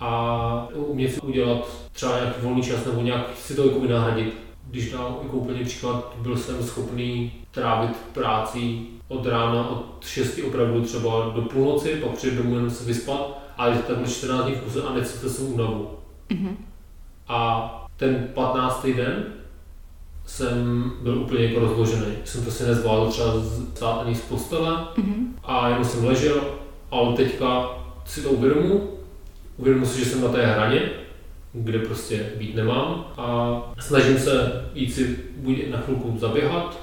A 0.00 0.68
umět 0.74 1.14
si 1.14 1.20
udělat 1.20 1.88
třeba 1.92 2.18
nějaký 2.20 2.40
volný 2.42 2.62
čas 2.62 2.84
nebo 2.84 3.00
nějak 3.00 3.36
si 3.36 3.54
to 3.54 3.66
jako 3.66 3.80
vynahradit. 3.80 4.34
Když 4.66 4.90
dám 4.90 5.16
jako 5.22 5.36
úplně 5.36 5.64
příklad, 5.64 6.16
byl 6.18 6.36
jsem 6.36 6.62
schopný 6.62 7.32
trávit 7.50 7.96
práci 7.96 8.80
od 9.08 9.26
rána 9.26 9.68
od 9.68 10.06
6 10.06 10.40
opravdu 10.46 10.82
třeba 10.82 11.32
do 11.34 11.42
půlnoci, 11.42 12.00
pak 12.04 12.10
přijít 12.10 12.34
domů 12.34 12.54
jenom 12.54 12.70
se 12.70 12.84
vyspat, 12.84 13.38
ale 13.56 13.78
takhle 13.78 14.08
14 14.08 14.44
dní 14.44 14.54
v 14.54 14.60
kuse 14.60 14.82
a 14.82 14.94
necítil 14.94 15.30
jsem 15.30 15.52
únavu. 15.52 15.90
Mm-hmm. 16.28 16.56
A 17.28 17.87
ten 17.98 18.28
15. 18.34 18.86
den 18.86 19.24
jsem 20.26 20.92
byl 21.02 21.18
úplně 21.18 21.44
jako 21.44 21.60
rozložený. 21.60 22.06
Jsem 22.24 22.44
to 22.44 22.50
si 22.50 22.66
nezvládl 22.66 23.10
třeba 23.10 23.32
stát 23.74 24.02
ani 24.06 24.14
z 24.14 24.20
postele 24.20 24.70
mm-hmm. 24.70 25.26
a 25.44 25.68
jenom 25.68 25.84
jsem 25.84 26.04
ležel, 26.04 26.40
ale 26.90 27.16
teďka 27.16 27.68
si 28.04 28.22
to 28.22 28.30
uvědomu, 28.30 28.90
uvědomu 29.56 29.86
si, 29.86 29.98
že 29.98 30.04
jsem 30.04 30.22
na 30.22 30.28
té 30.28 30.46
hraně, 30.46 30.90
kde 31.52 31.78
prostě 31.78 32.32
být 32.38 32.54
nemám 32.54 33.04
a 33.16 33.60
snažím 33.78 34.18
se 34.18 34.64
jít 34.74 34.92
si 34.92 35.18
buď 35.36 35.56
na 35.70 35.78
chvilku 35.78 36.18
zaběhat, 36.18 36.78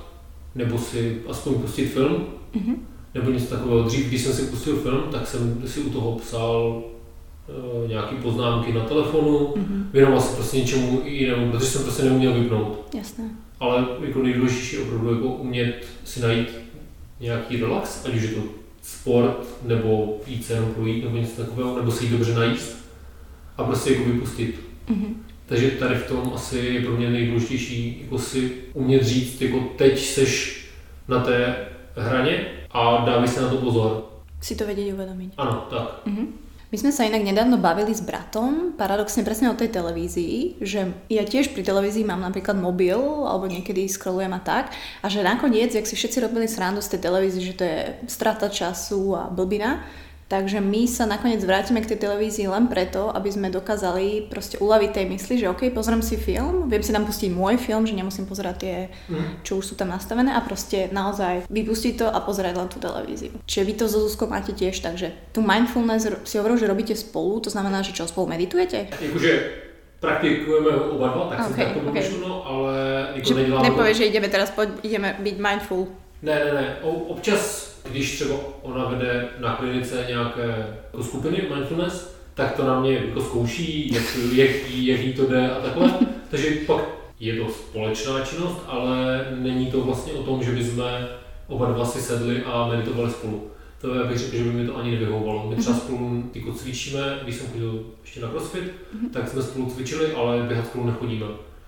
nebo 0.56 0.78
si 0.78 1.22
aspoň 1.30 1.54
pustit 1.54 1.86
film, 1.86 2.26
mm-hmm. 2.56 2.76
nebo 3.14 3.32
něco 3.32 3.56
takového. 3.56 3.84
Dřív, 3.84 4.08
když 4.08 4.22
jsem 4.22 4.34
si 4.34 4.42
pustil 4.42 4.76
film, 4.76 5.04
tak 5.12 5.28
jsem 5.28 5.62
si 5.66 5.80
u 5.80 5.90
toho 5.90 6.12
psal 6.12 6.84
nějaké 7.88 8.16
poznámky 8.16 8.74
na 8.74 8.82
telefonu, 8.82 9.40
mm-hmm. 9.40 9.84
věnoval 9.94 10.22
se 10.22 10.36
prostě 10.36 10.58
něčemu 10.58 11.02
jinému, 11.06 11.52
protože 11.52 11.66
jsem 11.66 11.84
prostě 11.84 12.04
neuměl 12.04 12.34
vypnout. 12.34 12.88
Jasné. 12.94 13.30
Ale 13.60 13.86
jako 14.06 14.24
nejdůležitější 14.24 14.76
je 14.76 14.82
opravdu 14.82 15.14
jako 15.14 15.28
umět 15.28 15.86
si 16.04 16.22
najít 16.22 16.50
nějaký 17.20 17.58
relax, 17.58 18.06
ať 18.06 18.16
už 18.16 18.22
je 18.22 18.30
to 18.30 18.42
sport, 18.82 19.48
nebo 19.66 20.18
jít 20.28 20.46
se 20.46 20.54
jenom 20.54 20.72
projít, 20.72 21.04
nebo 21.04 21.18
něco 21.18 21.42
takového, 21.42 21.78
nebo 21.78 21.92
si 21.92 22.06
jít 22.06 22.12
dobře 22.12 22.34
najíst 22.34 22.86
a 23.58 23.64
prostě 23.64 23.94
jako 23.94 24.10
vypustit. 24.10 24.60
Mm-hmm. 24.90 25.14
Takže 25.46 25.72
tady 25.72 25.96
v 25.96 26.08
tom 26.08 26.32
asi 26.36 26.58
je 26.58 26.82
pro 26.82 26.98
mě 26.98 27.10
nejdůležitější 27.10 28.00
jako 28.04 28.20
si 28.20 28.52
umět 28.74 29.04
říct, 29.04 29.42
jako 29.42 29.60
teď 29.78 30.00
seš 30.00 30.66
na 31.08 31.20
té 31.20 31.56
hraně 31.96 32.48
a 32.72 33.06
dávej 33.06 33.28
se 33.28 33.42
na 33.42 33.50
to 33.50 33.58
pozor. 33.58 34.06
Si 34.42 34.56
to 34.56 34.66
vědět 34.66 34.94
uvědomit. 34.94 35.34
Ano, 35.38 35.68
tak. 35.70 36.02
Mm-hmm. 36.08 36.28
My 36.76 36.84
sme 36.84 36.92
sa 36.92 37.08
inak 37.08 37.24
nedávno 37.24 37.56
bavili 37.56 37.96
s 37.96 38.04
bratom, 38.04 38.76
paradoxne 38.76 39.24
presne 39.24 39.48
o 39.48 39.56
tej 39.56 39.72
televízii, 39.72 40.60
že 40.60 40.92
ja 41.08 41.24
tiež 41.24 41.56
pri 41.56 41.64
televízii 41.64 42.04
mám 42.04 42.20
napríklad 42.20 42.60
mobil, 42.60 43.00
alebo 43.00 43.48
niekedy 43.48 43.88
scrollujem 43.88 44.36
a 44.36 44.44
tak, 44.44 44.76
a 45.00 45.08
že 45.08 45.24
nakoniec, 45.24 45.72
jak 45.72 45.88
si 45.88 45.96
všetci 45.96 46.28
robili 46.28 46.52
srandu 46.52 46.84
z 46.84 46.92
tej 46.92 47.08
televízie, 47.08 47.48
že 47.48 47.56
to 47.56 47.64
je 47.64 47.80
strata 48.12 48.52
času 48.52 49.16
a 49.16 49.32
blbina, 49.32 49.88
Takže 50.26 50.58
my 50.58 50.90
sa 50.90 51.06
nakoniec 51.06 51.38
vrátime 51.46 51.86
k 51.86 51.94
tej 51.94 52.02
televízii 52.02 52.50
len 52.50 52.66
preto, 52.66 53.14
aby 53.14 53.30
sme 53.30 53.54
dokázali 53.54 54.26
proste 54.26 54.58
uľaviť 54.58 54.90
tej 54.90 55.06
mysli, 55.14 55.34
že 55.38 55.50
OK, 55.54 55.70
pozriem 55.70 56.02
si 56.02 56.18
film, 56.18 56.66
viem 56.66 56.82
si 56.82 56.90
tam 56.90 57.06
pustiť 57.06 57.30
môj 57.30 57.62
film, 57.62 57.86
že 57.86 57.94
nemusím 57.94 58.26
pozerať 58.26 58.56
tie, 58.58 58.76
mm. 59.06 59.46
čo 59.46 59.62
už 59.62 59.70
sú 59.70 59.76
tam 59.78 59.94
nastavené 59.94 60.34
a 60.34 60.42
proste 60.42 60.90
naozaj 60.90 61.46
vypustiť 61.46 61.94
to 62.02 62.06
a 62.10 62.18
pozerať 62.26 62.58
len 62.58 62.70
tú 62.74 62.82
televíziu. 62.82 63.38
Čiže 63.46 63.64
vy 63.70 63.74
to 63.78 63.86
so 63.86 64.02
Zuzkou 64.02 64.26
máte 64.26 64.50
tiež, 64.58 64.82
takže 64.82 65.14
tu 65.30 65.46
mindfulness 65.46 66.10
si 66.26 66.42
hovoril, 66.42 66.58
že 66.58 66.66
robíte 66.66 66.98
spolu, 66.98 67.38
to 67.46 67.54
znamená, 67.54 67.86
že 67.86 67.94
čo, 67.94 68.10
spolu 68.10 68.34
meditujete? 68.34 68.98
Jakože 68.98 69.32
praktikujeme 70.02 70.72
oba 70.98 71.08
dva, 71.14 71.24
tak 71.30 71.54
okay, 71.54 71.70
si 71.70 71.74
to 71.78 71.80
okay. 71.86 72.02
Myšlo, 72.02 72.34
ale 72.46 72.74
jako 73.22 73.30
že 73.30 73.44
nepovieš, 73.46 73.98
že 73.98 74.06
ideme 74.10 74.28
teraz, 74.30 74.50
poď, 74.50 74.70
ideme 74.82 75.14
byť 75.22 75.36
mindful. 75.38 75.86
Ne, 76.26 76.46
ne, 76.46 76.54
ne, 76.54 76.78
občas 77.08 77.76
když 77.90 78.16
třeba 78.16 78.36
ona 78.62 78.86
vede 78.86 79.30
na 79.40 79.56
klinice 79.56 80.06
nějaké 80.10 80.76
jako 80.94 81.04
skupiny 81.04 81.42
mindfulness, 81.56 82.16
tak 82.34 82.56
to 82.56 82.66
na 82.68 82.80
mě 82.80 82.94
jako 82.94 83.22
zkouší, 83.22 83.94
jak, 83.94 84.04
jak, 84.34 84.50
jak 84.70 85.00
jí 85.00 85.14
to 85.14 85.26
jde 85.26 85.52
a 85.52 85.60
takhle. 85.60 85.94
Takže 86.30 86.50
pak 86.68 86.82
je 87.20 87.36
to 87.36 87.52
společná 87.52 88.22
činnost, 88.22 88.62
ale 88.68 89.26
není 89.36 89.72
to 89.72 89.82
vlastně 89.82 90.14
o 90.14 90.24
tom, 90.24 90.44
že 90.44 90.52
bychom 90.52 90.84
oba 91.48 91.66
dva 91.66 91.86
si 91.86 92.02
sedli 92.02 92.44
a 92.44 92.68
meditovali 92.68 93.12
spolu. 93.12 93.48
To 93.82 93.96
je, 93.96 94.04
bych 94.04 94.18
řekl, 94.18 94.38
že 94.38 94.44
by 94.44 94.52
mi 94.52 94.68
to 94.68 94.78
ani 94.78 94.92
nevyhovovalo. 94.92 95.50
My 95.50 95.56
třeba 95.56 95.76
mhm. 95.76 95.82
spolu 95.86 96.24
tyko 96.32 96.54
cvičíme, 96.54 97.20
když 97.24 97.36
jsem 97.36 97.48
chodil 97.48 97.86
ještě 98.04 98.22
na 98.22 98.28
crossfit, 98.28 98.74
mhm. 98.94 99.10
tak 99.10 99.28
jsme 99.28 99.42
spolu 99.42 99.70
cvičili, 99.70 100.14
ale 100.14 100.44
běhat 100.44 100.68
spolu 100.68 100.86
nechodíme 100.86 101.26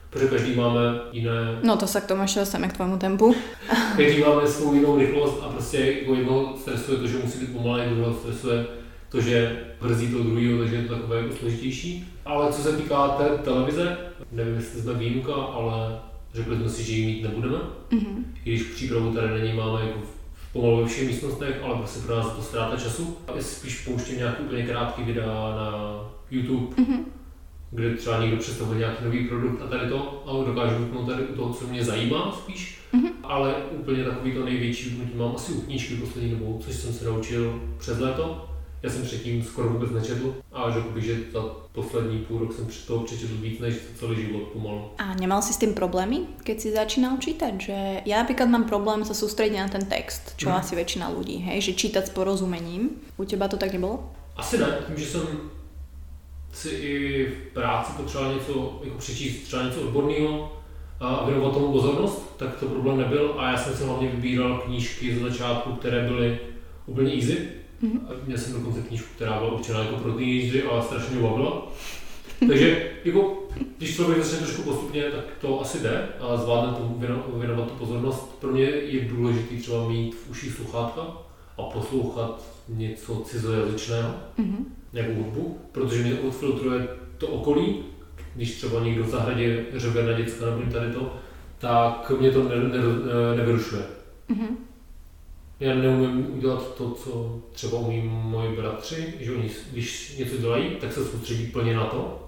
protože 0.09 0.27
každý 0.27 0.55
máme 0.55 0.79
jiné... 1.11 1.59
No 1.63 1.77
to 1.77 1.87
se 1.87 2.01
k 2.01 2.05
tomu 2.05 2.21
ještě 2.21 2.39
dostaneme 2.39 2.73
k 2.73 2.75
tvému 2.75 2.97
tempu. 2.97 3.35
každý 3.97 4.21
máme 4.21 4.47
svou 4.47 4.73
jinou 4.73 4.97
rychlost 4.97 5.43
a 5.43 5.49
prostě 5.49 5.77
jako 5.79 6.15
jednoho 6.15 6.57
stresuje 6.57 6.97
to, 6.97 7.07
že 7.07 7.17
musí 7.17 7.39
být 7.39 7.53
pomalý, 7.53 7.83
druhého 7.89 8.13
stresuje 8.13 8.65
to, 9.09 9.21
že 9.21 9.59
brzdí 9.81 10.07
to 10.07 10.23
druhého, 10.23 10.59
takže 10.59 10.75
je 10.75 10.83
to 10.83 10.95
takové 10.95 11.17
jako 11.17 11.35
složitější. 11.35 12.07
Ale 12.25 12.53
co 12.53 12.61
se 12.61 12.77
týká 12.77 13.07
té 13.07 13.29
televize, 13.43 13.97
nevím, 14.31 14.55
jestli 14.55 14.81
jsme 14.81 14.93
výjimka, 14.93 15.33
ale 15.33 15.99
řekli 16.33 16.55
jsme 16.55 16.69
si, 16.69 16.83
že 16.83 16.93
ji 16.93 17.05
mít 17.05 17.23
nebudeme. 17.23 17.57
Mm-hmm. 17.91 18.23
I 18.45 18.49
když 18.49 18.63
přípravu 18.63 19.11
tady 19.11 19.41
není, 19.41 19.57
máme 19.57 19.85
jako 19.85 19.99
v 20.33 20.53
pomalu 20.53 20.81
ve 20.81 20.87
všech 20.87 21.07
místnostech, 21.07 21.61
ale 21.63 21.75
prostě 21.75 21.99
pro 21.99 22.15
nás 22.15 22.31
to 22.31 22.41
ztráta 22.41 22.77
času. 22.77 23.17
Spíš 23.39 23.85
pouštím 23.85 24.17
nějaký 24.17 24.43
úplně 24.43 24.65
krátký 24.65 25.03
videa 25.03 25.25
na 25.57 25.99
YouTube, 26.31 26.75
mm-hmm 26.75 27.16
kde 27.71 27.95
třeba 27.95 28.21
někdo 28.21 28.37
představuje 28.37 28.79
nějaký 28.79 29.03
nový 29.03 29.27
produkt 29.27 29.61
a 29.61 29.67
tady 29.67 29.89
to, 29.89 30.23
a 30.25 30.45
dokážu 30.47 30.83
vypnout 30.83 31.07
tady 31.07 31.23
u 31.23 31.35
toho, 31.35 31.53
co 31.53 31.67
mě 31.67 31.83
zajímá 31.83 32.31
spíš, 32.31 32.79
mm-hmm. 32.93 33.11
ale 33.23 33.55
úplně 33.71 34.03
takový 34.03 34.31
to 34.31 34.45
největší 34.45 34.89
vypnutí 34.89 35.17
mám 35.17 35.33
asi 35.35 35.51
u 35.51 35.61
knížky 35.61 35.95
poslední 35.95 36.31
dobou, 36.31 36.59
což 36.63 36.75
jsem 36.75 36.93
se 36.93 37.05
naučil 37.05 37.61
přes 37.77 37.99
léto. 37.99 38.49
Já 38.83 38.89
jsem 38.89 39.03
předtím 39.03 39.43
skoro 39.43 39.69
vůbec 39.69 39.91
nečetl 39.91 40.35
a 40.53 40.71
řekl 40.71 40.89
bych, 40.89 41.03
že 41.03 41.17
za 41.33 41.41
poslední 41.71 42.19
půl 42.19 42.39
rok 42.39 42.53
jsem 42.53 42.65
před 42.65 42.87
toho 42.87 43.03
přečetl 43.03 43.33
víc 43.41 43.59
než 43.59 43.75
celý 43.99 44.15
život 44.15 44.43
pomalu. 44.43 44.89
A 44.97 45.13
nemal 45.13 45.41
si 45.41 45.53
s 45.53 45.57
tím 45.57 45.73
problémy, 45.73 46.19
keď 46.43 46.59
si 46.59 46.71
začínal 46.71 47.17
čítať? 47.17 47.61
Že 47.61 48.01
já 48.05 48.17
například 48.17 48.45
mám 48.45 48.63
problém 48.63 49.05
se 49.05 49.13
soustředit 49.13 49.57
na 49.57 49.67
ten 49.67 49.85
text, 49.85 50.33
čo 50.35 50.49
mm. 50.49 50.55
asi 50.55 50.75
většina 50.75 51.09
lidí, 51.19 51.37
hej, 51.37 51.61
že 51.61 51.73
čítat 51.73 52.07
s 52.07 52.09
porozumením. 52.09 52.89
U 53.17 53.23
těba 53.23 53.47
to 53.47 53.57
tak 53.57 53.73
nebylo? 53.73 54.11
Asi 54.35 54.57
ne, 54.57 54.77
tím, 54.87 54.97
že 54.97 55.05
jsem 55.05 55.21
si 56.57 56.69
i 56.69 57.25
v 57.25 57.53
práci 57.53 57.91
potřeboval 57.97 58.33
něco, 58.33 58.81
jako 58.83 58.97
přečíst 58.97 59.43
třeba 59.43 59.63
něco 59.63 59.81
odborného 59.81 60.53
a 60.99 61.25
věnovat 61.25 61.53
tomu 61.53 61.71
pozornost, 61.71 62.33
tak 62.37 62.55
to 62.55 62.65
problém 62.65 62.97
nebyl 62.97 63.35
a 63.37 63.51
já 63.51 63.57
jsem 63.57 63.73
si 63.73 63.83
hlavně 63.83 64.07
vybíral 64.07 64.57
knížky 64.57 65.15
ze 65.15 65.29
začátku, 65.29 65.71
které 65.71 66.07
byly 66.07 66.39
úplně 66.85 67.13
easy. 67.13 67.37
Mm-hmm. 67.83 67.99
Měl 68.25 68.37
jsem 68.37 68.53
dokonce 68.53 68.81
knížku, 68.81 69.07
která 69.15 69.39
byla 69.39 69.51
určená 69.51 69.79
jako 69.79 69.95
pro 69.95 70.11
teenagery, 70.11 70.63
ale 70.63 70.83
strašně 70.83 71.15
mě 71.15 71.29
bavila. 71.29 71.67
Takže 72.47 72.91
jako, 73.05 73.43
když 73.77 73.95
člověk 73.95 74.23
začne 74.23 74.45
trošku 74.45 74.61
postupně, 74.61 75.03
tak 75.03 75.25
to 75.41 75.61
asi 75.61 75.79
jde 75.79 76.07
a 76.19 76.37
zvládne 76.37 76.73
tomu 76.73 76.99
věnovat 77.39 77.67
tu 77.67 77.73
pozornost. 77.73 78.37
Pro 78.39 78.51
mě 78.51 78.63
je 78.63 79.01
důležité 79.01 79.55
třeba 79.55 79.87
mít 79.87 80.15
v 80.15 80.29
uších 80.31 80.53
sluchátka 80.53 81.01
a 81.57 81.63
poslouchat 81.63 82.43
něco 82.67 83.15
cizojazyčného. 83.15 84.13
Mm-hmm 84.39 84.65
nějakou 84.93 85.13
hudbu, 85.13 85.57
protože 85.71 86.03
mě 86.03 86.19
odfiltruje 86.19 86.87
to 87.17 87.27
okolí, 87.27 87.83
když 88.35 88.55
třeba 88.55 88.79
někdo 88.83 89.03
v 89.03 89.09
zahradě 89.09 89.65
řve 89.75 90.03
na 90.03 90.11
děcka 90.11 90.45
nebo 90.45 90.71
tady 90.71 90.93
to, 90.93 91.13
tak 91.57 92.11
mě 92.19 92.31
to 92.31 92.43
ne, 92.43 92.55
ne, 92.55 92.77
nevyrušuje. 93.35 93.81
Mm-hmm. 94.29 94.55
Já 95.59 95.75
neumím 95.75 96.27
udělat 96.37 96.75
to, 96.75 96.91
co 96.91 97.39
třeba 97.51 97.79
umí 97.79 98.01
moji 98.03 98.57
bratři, 98.57 99.13
že 99.19 99.31
oni, 99.31 99.49
když 99.71 100.17
něco 100.17 100.37
dělají, 100.37 100.69
tak 100.81 100.93
se 100.93 101.05
soustředí 101.05 101.45
plně 101.45 101.75
na 101.75 101.85
to. 101.85 102.23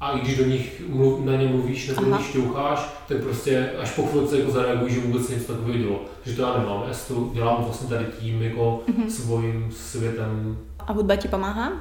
A 0.00 0.10
i 0.10 0.20
když 0.20 0.36
do 0.36 0.44
nich 0.44 0.82
mluv, 0.88 1.24
na 1.24 1.36
ně 1.36 1.48
mluvíš 1.48 1.88
nebo 1.88 2.16
když 2.16 2.32
ťoucháš, 2.32 3.04
tak 3.08 3.22
prostě 3.22 3.70
až 3.78 3.90
po 3.90 4.06
chvilce 4.06 4.38
jako 4.38 4.50
zareagují, 4.50 4.94
že 4.94 5.00
vůbec 5.00 5.28
něco 5.28 5.52
takového 5.52 5.78
dělo. 5.78 6.04
Že 6.26 6.36
to 6.36 6.42
já 6.42 6.58
nemám, 6.58 6.84
já 6.88 6.94
si 6.94 7.14
to 7.14 7.30
dělám 7.34 7.64
vlastně 7.64 7.88
tady 7.88 8.06
tím 8.20 8.42
jako 8.42 8.82
mm-hmm. 8.88 9.06
svým 9.06 9.72
světem 9.72 10.58
a 10.88 10.92
hudba 10.92 11.20
ti 11.20 11.28
pomáha? 11.28 11.72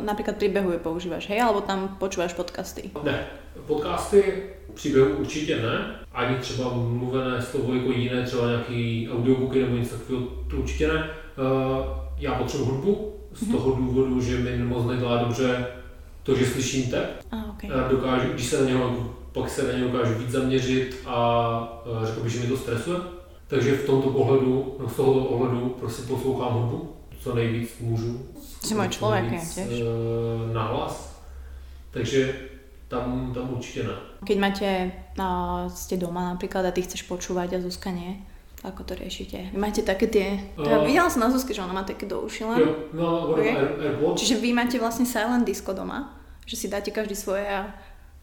Napríklad 0.00 0.40
príbehu 0.40 0.72
je 0.72 0.80
používaš, 0.80 1.28
hej? 1.28 1.44
Alebo 1.44 1.60
tam 1.60 2.00
počúvaš 2.00 2.32
podcasty? 2.32 2.88
Ne, 3.04 3.28
podcasty 3.68 4.42
příběhu 4.74 5.16
určitě 5.16 5.56
ne, 5.56 6.00
ani 6.12 6.36
třeba 6.36 6.72
mluvené 6.74 7.42
slovo 7.42 7.74
jako 7.74 7.92
jiné, 7.92 8.22
třeba 8.22 8.46
nějaký 8.48 9.08
audiobooky 9.12 9.62
nebo 9.62 9.76
něco 9.76 9.96
takového, 9.98 10.26
to 10.50 10.56
určitě 10.56 10.88
ne. 10.88 11.10
Já 12.18 12.34
potřebuji 12.34 12.64
hudbu 12.64 13.14
z 13.32 13.42
mhm. 13.42 13.52
toho 13.52 13.70
důvodu, 13.72 14.20
že 14.20 14.38
mi 14.38 14.64
moc 14.64 14.86
nedělá 14.86 15.16
dobře 15.16 15.66
to, 16.22 16.34
že 16.34 16.46
slyším 16.46 16.90
te. 16.90 17.08
Ah, 17.32 17.50
okay. 17.50 17.70
Dokážu, 17.90 18.32
když 18.32 18.46
se 18.46 18.62
na 18.62 18.68
něho, 18.68 19.14
pak 19.32 19.50
se 19.50 19.62
na 19.62 19.72
něj 19.72 19.82
dokážu 19.82 20.14
víc 20.14 20.30
zaměřit 20.30 20.96
a 21.06 21.82
řekl 22.04 22.20
bych, 22.20 22.32
že 22.32 22.40
mi 22.40 22.46
to 22.46 22.56
stresuje. 22.56 22.98
Takže 23.46 23.76
v 23.76 23.86
tomto 23.86 24.10
pohledu, 24.10 24.76
no 24.80 24.88
z 24.88 24.96
tohoto 24.96 25.20
ohledu 25.20 25.76
prostě 25.80 26.02
poslouchám 26.02 26.52
hudbu, 26.52 26.88
co 27.20 27.34
nejvíc 27.34 27.76
můžu 27.80 28.26
Si 28.64 28.74
můj 28.74 28.88
člověk, 28.88 29.32
je 29.32 29.38
tiež. 29.38 29.80
Eh, 29.80 30.52
nahlas. 30.52 31.22
Takže 31.90 32.34
tam, 32.88 33.32
tam 33.34 33.52
určitě 33.52 33.82
ne. 33.82 33.94
Keď 34.24 34.38
máte, 34.38 34.92
ste 35.70 35.96
doma 35.96 36.34
napríklad 36.34 36.66
a 36.66 36.74
ty 36.74 36.82
chceš 36.82 37.06
počúvať 37.06 37.54
a 37.54 37.62
Zuzka 37.62 37.90
nie, 37.94 38.18
ako 38.64 38.82
to 38.82 38.92
riešite? 38.98 39.54
Vy 39.54 39.58
máte 39.60 39.86
také 39.86 40.10
tie... 40.10 40.42
Uh, 40.58 40.66
ja 40.66 40.82
videla 40.82 41.06
som 41.06 41.22
na 41.22 41.30
Zuzke, 41.30 41.54
že 41.54 41.62
ona 41.62 41.70
má 41.72 41.84
také 41.86 42.08
do 42.08 42.26
uši 42.26 42.42
len. 42.44 42.58
Jo, 42.58 42.70
no, 42.92 43.30
okay. 43.30 43.54
Čiže 44.18 44.42
vy 44.42 44.50
máte 44.50 44.80
vlastne 44.82 45.06
silent 45.06 45.46
disco 45.46 45.70
doma? 45.70 46.18
Že 46.48 46.56
si 46.56 46.66
dáte 46.66 46.90
každý 46.90 47.14
svoje 47.14 47.46
a 47.46 47.70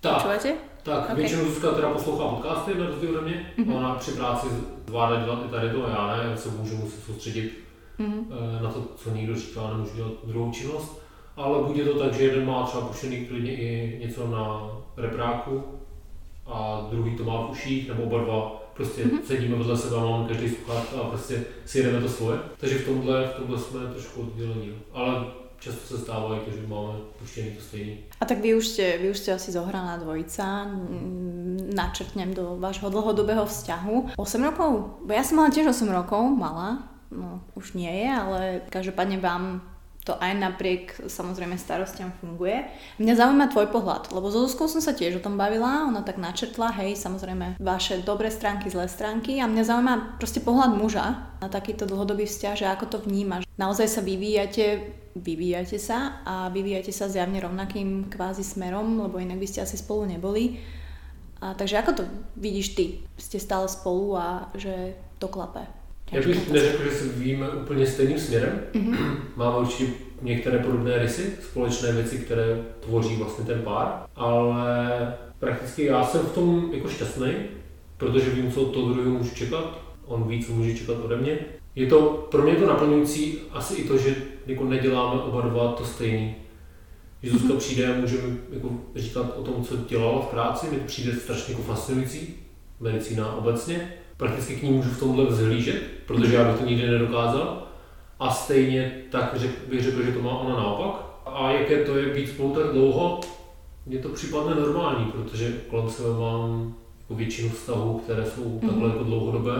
tak, 0.01 0.19
počúvate? 0.19 0.59
Tak, 0.83 1.09
okay. 1.09 1.15
většinou 1.15 1.45
Zuzka 1.45 1.71
teda 1.71 1.89
poslouchá 1.89 2.23
podcasty 2.27 2.75
na 2.75 2.85
rozdíl 2.85 3.09
ode 3.17 3.21
mě. 3.21 3.37
Mm-hmm. 3.57 3.75
Ona 3.75 3.95
při 3.95 4.11
práci 4.11 4.47
zvládne 4.87 5.25
dělat 5.25 5.39
i 5.45 5.49
tady 5.49 5.69
to, 5.69 5.87
já 5.89 6.07
ne, 6.07 6.29
já 6.29 6.37
se 6.37 6.49
můžu 6.49 6.75
muset 6.77 7.03
soustředit 7.05 7.64
mm-hmm. 7.99 8.61
na 8.61 8.71
to, 8.71 8.81
co 8.95 9.09
někdo 9.09 9.35
říká, 9.35 9.61
nemůžu 9.69 9.95
dělat 9.95 10.11
druhou 10.23 10.51
činnost. 10.51 11.01
Ale 11.35 11.63
bude 11.63 11.85
to 11.85 11.99
tak, 11.99 12.13
že 12.13 12.23
jeden 12.23 12.45
má 12.45 12.63
třeba 12.63 12.87
pušený 12.87 13.25
klidně 13.25 13.55
i 13.55 13.99
něco 14.05 14.27
na 14.27 14.71
repráku 14.97 15.63
a 16.45 16.87
druhý 16.91 17.15
to 17.17 17.23
má 17.23 17.47
v 17.47 17.51
uších, 17.51 17.87
nebo 17.87 18.03
oba 18.03 18.23
dva 18.23 18.61
prostě 18.73 19.05
mm-hmm. 19.05 19.21
sedíme 19.23 19.55
vedle 19.55 19.77
sebe, 19.77 19.95
máme 19.99 20.27
každý 20.27 20.49
sluchátka 20.49 20.99
a 21.01 21.09
prostě 21.09 21.43
si 21.65 21.77
jedeme 21.77 22.01
to 22.01 22.09
svoje. 22.09 22.39
Takže 22.57 22.77
v 22.77 22.85
tomhle, 22.85 23.27
v 23.27 23.33
tomhle 23.33 23.59
jsme 23.59 23.79
trošku 23.79 24.21
oddělení. 24.21 24.73
Ale 24.93 25.25
často 25.59 25.97
se 25.97 25.97
stává 25.97 26.35
i 26.35 26.39
to, 26.39 26.51
že 26.51 26.67
máme 26.67 26.93
puštěný 27.19 27.51
to 27.51 27.61
stejný. 27.61 27.97
A 28.21 28.25
tak 28.25 28.37
vy 28.37 28.55
už 28.55 28.67
jste, 28.67 28.97
vy 28.97 29.09
už 29.09 29.17
jste 29.17 29.33
asi 29.33 29.51
zohraná 29.51 29.97
dvojica, 29.97 30.67
načrtnem 31.75 32.33
do 32.33 32.55
vášho 32.59 32.89
dlhodobého 32.89 33.45
vzťahu. 33.45 34.05
8 34.17 34.43
rokov? 34.43 34.71
Bo 35.05 35.11
ja 35.13 35.23
som 35.23 35.41
mala 35.41 35.49
tiež 35.51 35.67
8 35.71 35.89
rokov, 35.91 36.21
mala, 36.37 36.94
no, 37.11 37.41
už 37.57 37.73
nie 37.73 37.91
je, 37.91 38.09
ale 38.09 38.41
každopádne 38.69 39.17
vám 39.21 39.61
to 40.05 40.13
aj 40.21 40.37
napriek 40.37 41.09
samozrejme 41.09 41.57
starostiam 41.57 42.13
funguje. 42.21 42.61
Mňa 43.01 43.13
zaujíma 43.17 43.49
tvoj 43.49 43.73
pohľad, 43.73 44.13
lebo 44.13 44.29
so 44.29 44.45
Zuzkou 44.45 44.69
som 44.69 44.77
sa 44.77 44.93
tiež 44.93 45.17
o 45.17 45.25
tom 45.25 45.33
bavila, 45.33 45.89
ona 45.89 46.05
tak 46.05 46.21
načrtla, 46.21 46.69
hej, 46.77 46.93
samozrejme 46.93 47.57
vaše 47.57 48.05
dobré 48.05 48.29
stránky, 48.29 48.69
zlé 48.69 48.85
stránky 48.85 49.41
a 49.41 49.49
mňa 49.49 49.63
zaujíma 49.65 49.95
proste 50.21 50.45
pohľad 50.45 50.77
muža 50.77 51.33
na 51.41 51.49
takýto 51.49 51.89
dlhodobý 51.89 52.29
vzťah, 52.29 52.53
že 52.53 52.69
ako 52.69 52.85
to 52.85 52.97
vnímaš. 53.01 53.49
Naozaj 53.57 53.87
sa 53.89 54.05
vyvíjate, 54.05 54.93
vyvíjate 55.17 55.81
sa 55.81 56.21
a 56.21 56.53
vyvíjate 56.53 56.93
sa 56.93 57.09
zjavne 57.09 57.41
rovnakým 57.41 58.05
kvázi 58.05 58.45
smerom, 58.45 59.01
lebo 59.01 59.17
inak 59.17 59.41
by 59.41 59.47
ste 59.49 59.65
asi 59.65 59.81
spolu 59.81 60.05
neboli. 60.05 60.61
A 61.41 61.57
takže 61.57 61.81
ako 61.81 61.91
to 61.97 62.03
vidíš 62.37 62.77
ty? 62.77 62.85
Ste 63.17 63.41
stále 63.41 63.65
spolu 63.65 64.13
a 64.13 64.53
že 64.53 64.93
to 65.17 65.33
klape? 65.33 65.65
Já 66.11 66.21
bych 66.21 66.51
neřekl, 66.51 66.83
že 66.83 66.91
se 66.91 67.05
vyvíjíme 67.05 67.49
úplně 67.49 67.87
stejným 67.87 68.19
směrem. 68.19 68.61
Mm-hmm. 68.73 69.15
Máme 69.35 69.57
určitě 69.57 69.91
některé 70.21 70.59
podobné 70.59 70.97
rysy, 70.97 71.33
společné 71.41 71.91
věci, 71.91 72.17
které 72.17 72.61
tvoří 72.79 73.15
vlastně 73.15 73.45
ten 73.45 73.61
pár, 73.61 74.03
ale 74.15 75.13
prakticky 75.39 75.85
já 75.85 76.03
jsem 76.03 76.21
v 76.21 76.33
tom 76.33 76.69
jako 76.73 76.89
šťastný, 76.89 77.31
protože 77.97 78.29
vím, 78.29 78.51
co 78.51 78.65
to 78.65 78.89
druhého 78.89 79.11
můžu 79.17 79.35
čekat 79.35 79.85
on 80.05 80.27
ví, 80.27 80.43
co 80.43 80.53
může 80.53 80.75
čekat 80.75 80.97
ode 81.03 81.17
mě. 81.17 81.39
Je 81.75 81.87
to, 81.87 82.27
pro 82.31 82.41
mě 82.41 82.55
to 82.55 82.67
naplňující 82.67 83.37
asi 83.51 83.73
i 83.75 83.87
to, 83.87 83.97
že 83.97 84.15
jako 84.47 84.63
neděláme 84.63 85.21
oba 85.21 85.41
dva 85.41 85.71
to 85.71 85.85
stejný. 85.85 86.35
Že 87.23 87.31
Zuzka 87.31 87.47
mm-hmm. 87.47 87.57
přijde 87.57 87.95
a 87.95 87.99
můžeme 87.99 88.37
jako 88.53 88.69
říkat 88.95 89.37
o 89.37 89.43
tom, 89.43 89.63
co 89.63 89.77
dělala 89.77 90.21
v 90.21 90.25
práci, 90.25 90.67
mi 90.71 90.77
to 90.77 90.85
přijde 90.85 91.13
strašně 91.13 91.51
jako 91.51 91.63
fascinující, 91.63 92.35
medicína 92.79 93.35
obecně. 93.35 93.93
Prakticky 94.17 94.55
k 94.55 94.63
ní 94.63 94.71
můžu 94.71 94.89
v 94.89 94.99
tomhle 94.99 95.25
vzhlížet, 95.25 95.81
protože 96.05 96.35
já 96.35 96.51
bych 96.51 96.59
to 96.59 96.65
nikdy 96.65 96.87
nedokázal. 96.87 97.67
A 98.19 98.31
stejně 98.31 98.91
tak 99.11 99.35
bych 99.69 99.83
řekl, 99.83 100.03
že 100.03 100.11
to 100.11 100.21
má 100.21 100.39
ona 100.39 100.55
naopak. 100.55 101.05
A 101.25 101.51
jaké 101.51 101.83
to 101.83 101.97
je 101.97 102.13
být 102.13 102.29
spolu 102.29 102.55
tak 102.55 102.71
dlouho, 102.71 103.19
mně 103.85 103.99
to 103.99 104.09
připadne 104.09 104.55
normální, 104.55 105.05
protože 105.05 105.53
kolem 105.69 105.89
sebe 105.89 106.09
mám 106.09 106.75
jako 106.99 107.15
většinu 107.15 107.49
vztahů, 107.49 107.99
které 108.03 108.25
jsou 108.25 108.41
mm-hmm. 108.41 108.67
takhle 108.67 108.89
jako 108.89 109.03
dlouhodobé. 109.03 109.53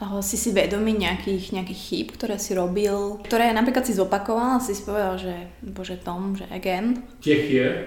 Ale 0.00 0.22
si 0.22 0.36
si 0.36 0.52
vedomý 0.52 0.92
nějakých, 0.92 1.52
nějakých 1.52 1.78
chyb, 1.78 2.06
které 2.10 2.38
si 2.38 2.54
robil, 2.54 3.16
které 3.22 3.52
například 3.52 3.86
si 3.86 3.94
zopakoval 3.94 4.56
a 4.56 4.60
si 4.60 4.74
si 4.74 4.82
povedal, 4.82 5.18
že 5.18 5.34
bože 5.62 5.96
Tom, 5.96 6.36
že 6.36 6.44
again? 6.46 7.02
Těch 7.20 7.50
je. 7.50 7.84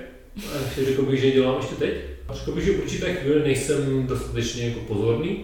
Řekl 0.85 1.01
bych, 1.05 1.21
že 1.21 1.31
dělám 1.31 1.55
ještě 1.57 1.75
teď. 1.75 1.93
A 2.27 2.33
řekl 2.33 2.51
bych, 2.51 2.65
že 2.65 2.71
určité 2.71 3.13
chvíli 3.13 3.43
nejsem 3.43 4.07
dostatečně 4.07 4.67
jako 4.67 4.79
pozorný. 4.79 5.43